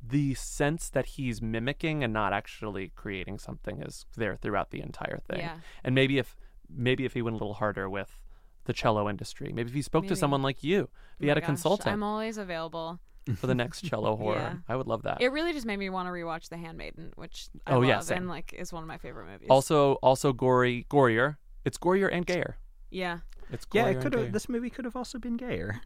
the 0.08 0.34
sense 0.34 0.90
that 0.90 1.06
he's 1.06 1.40
mimicking 1.40 2.04
and 2.04 2.12
not 2.12 2.32
actually 2.32 2.92
creating 2.94 3.38
something 3.38 3.80
is 3.82 4.06
there 4.16 4.36
throughout 4.36 4.70
the 4.70 4.80
entire 4.80 5.18
thing. 5.28 5.38
Yeah. 5.38 5.56
And 5.82 5.94
maybe 5.94 6.18
if 6.18 6.36
maybe 6.68 7.04
if 7.04 7.14
he 7.14 7.22
went 7.22 7.34
a 7.34 7.38
little 7.38 7.54
harder 7.54 7.88
with 7.88 8.20
the 8.64 8.72
cello 8.72 9.08
industry, 9.08 9.52
maybe 9.52 9.68
if 9.68 9.74
he 9.74 9.82
spoke 9.82 10.06
to 10.08 10.16
someone 10.16 10.42
like 10.42 10.62
you, 10.64 10.88
if 11.18 11.20
he 11.20 11.26
Oh 11.26 11.28
had 11.30 11.38
a 11.38 11.40
gosh, 11.40 11.46
consultant 11.48 11.88
I'm 11.92 12.02
always 12.02 12.38
available. 12.38 12.98
for 13.36 13.46
the 13.46 13.54
next 13.54 13.82
cello 13.84 14.16
horror, 14.16 14.36
Yeah. 14.38 14.54
I 14.68 14.76
would 14.76 14.86
love 14.86 15.02
that. 15.02 15.20
It 15.22 15.28
really 15.32 15.52
just 15.52 15.66
made 15.66 15.78
me 15.78 15.88
want 15.90 16.08
to 16.08 16.12
rewatch 16.12 16.48
The 16.48 16.56
Handmaiden, 16.58 17.12
which 17.16 17.48
I 17.66 17.72
Oh, 17.74 17.78
love 17.80 17.88
yeah, 17.88 18.00
same. 18.00 18.18
and 18.18 18.28
like 18.28 18.52
is 18.52 18.72
one 18.72 18.82
of 18.82 18.86
my 18.88 18.98
favorite 18.98 19.26
movies. 19.26 19.48
also, 19.50 19.94
also 19.96 20.32
gory, 20.32 20.86
gorier. 20.90 21.36
It's 21.64 21.78
gorier 21.78 22.08
and 22.12 22.26
gayer. 22.26 22.56
yeah, 22.90 23.20
It's 23.50 23.66
Yeah, 23.72 23.86
it 23.86 24.00
could 24.02 24.12
have. 24.14 24.32
This 24.32 24.48
movie 24.48 24.68
could 24.70 24.84
have 24.84 24.96
also 24.96 25.18
been 25.18 25.36
gayer. 25.36 25.80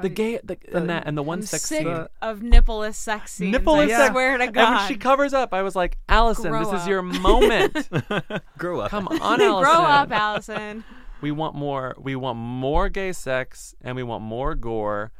The 0.00 0.08
gay, 0.08 0.38
the, 0.42 0.56
and 0.72 0.88
that, 0.90 1.04
and 1.06 1.16
the 1.16 1.22
one 1.22 1.38
I'm 1.38 1.46
sex 1.46 1.64
sick 1.64 1.86
scene. 1.86 2.06
of 2.22 2.40
nippleless 2.40 2.94
sex 2.94 3.32
scenes. 3.34 3.56
Nippleless 3.56 3.86
I 3.92 3.96
sex- 3.96 4.10
swear 4.12 4.38
to 4.38 4.44
And 4.44 4.54
when 4.56 4.88
she 4.88 4.96
covers 4.96 5.32
up, 5.34 5.52
I 5.54 5.62
was 5.62 5.74
like, 5.74 5.98
Allison, 6.08 6.50
Grow 6.50 6.60
this 6.60 6.68
is 6.68 6.82
up. 6.82 6.88
your 6.88 7.02
moment. 7.02 7.88
Grow 8.58 8.80
up. 8.80 8.90
Come 8.90 9.08
on, 9.20 9.40
Allison. 9.40 9.62
Grow 9.62 9.82
up, 9.84 10.10
Allison. 10.10 10.84
We 11.20 11.30
want 11.32 11.54
more. 11.56 11.94
We 11.98 12.14
want 12.16 12.38
more 12.38 12.88
gay 12.88 13.12
sex, 13.12 13.74
and 13.82 13.96
we 13.96 14.02
want 14.02 14.22
more 14.22 14.54
gore, 14.54 15.12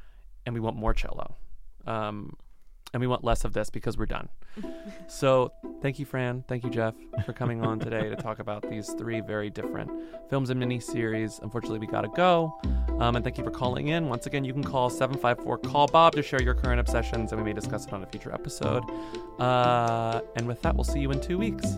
and 0.47 0.55
we 0.55 0.61
want 0.61 0.77
more 0.77 0.95
cello, 0.95 1.37
um, 1.87 2.35
and 2.93 3.01
we 3.01 3.07
want 3.07 3.25
less 3.25 3.45
of 3.45 3.53
this 3.53 3.71
because 3.71 3.99
we're 3.99 4.07
done. 4.07 4.29
so, 5.07 5.53
thank 5.83 5.99
you, 5.99 6.05
Fran. 6.05 6.45
Thank 6.49 6.65
you, 6.65 6.71
Geoff, 6.71 6.95
for 7.27 7.33
coming 7.33 7.65
on 7.65 7.79
today 7.79 8.09
to 8.09 8.17
talk 8.17 8.39
about 8.39 8.69
these 8.69 8.91
three 8.95 9.21
very 9.21 9.51
different 9.51 9.91
films 10.31 10.51
and 10.51 10.63
miniseries. 10.63 11.41
Unfortunately, 11.43 11.79
we 11.79 11.87
gotta 11.87 12.09
go. 12.09 12.59
Um, 12.99 13.15
and 13.15 13.25
thank 13.25 13.39
you 13.39 13.45
for 13.45 13.51
calling 13.51 13.89
in. 13.89 14.09
Once 14.09 14.27
again, 14.27 14.45
you 14.45 14.53
can 14.53 14.65
call 14.65 14.91
754 14.91 15.59
Call 15.59 15.87
Bob 15.87 16.15
to 16.15 16.23
share 16.23 16.43
your 16.43 16.55
current 16.55 16.81
obsessions, 16.81 17.33
and 17.33 17.41
we 17.41 17.47
may 17.47 17.55
discuss 17.55 17.87
it 17.87 17.93
on 17.93 18.03
a 18.03 18.07
future 18.07 18.33
episode. 18.33 18.83
Uh, 19.39 20.21
and 20.37 20.47
with 20.47 20.61
that, 20.63 20.75
we'll 20.75 20.85
see 20.85 21.01
you 21.01 21.11
in 21.11 21.21
two 21.21 21.39
weeks. 21.39 21.77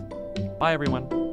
Bye, 0.59 0.73
everyone. 0.73 1.30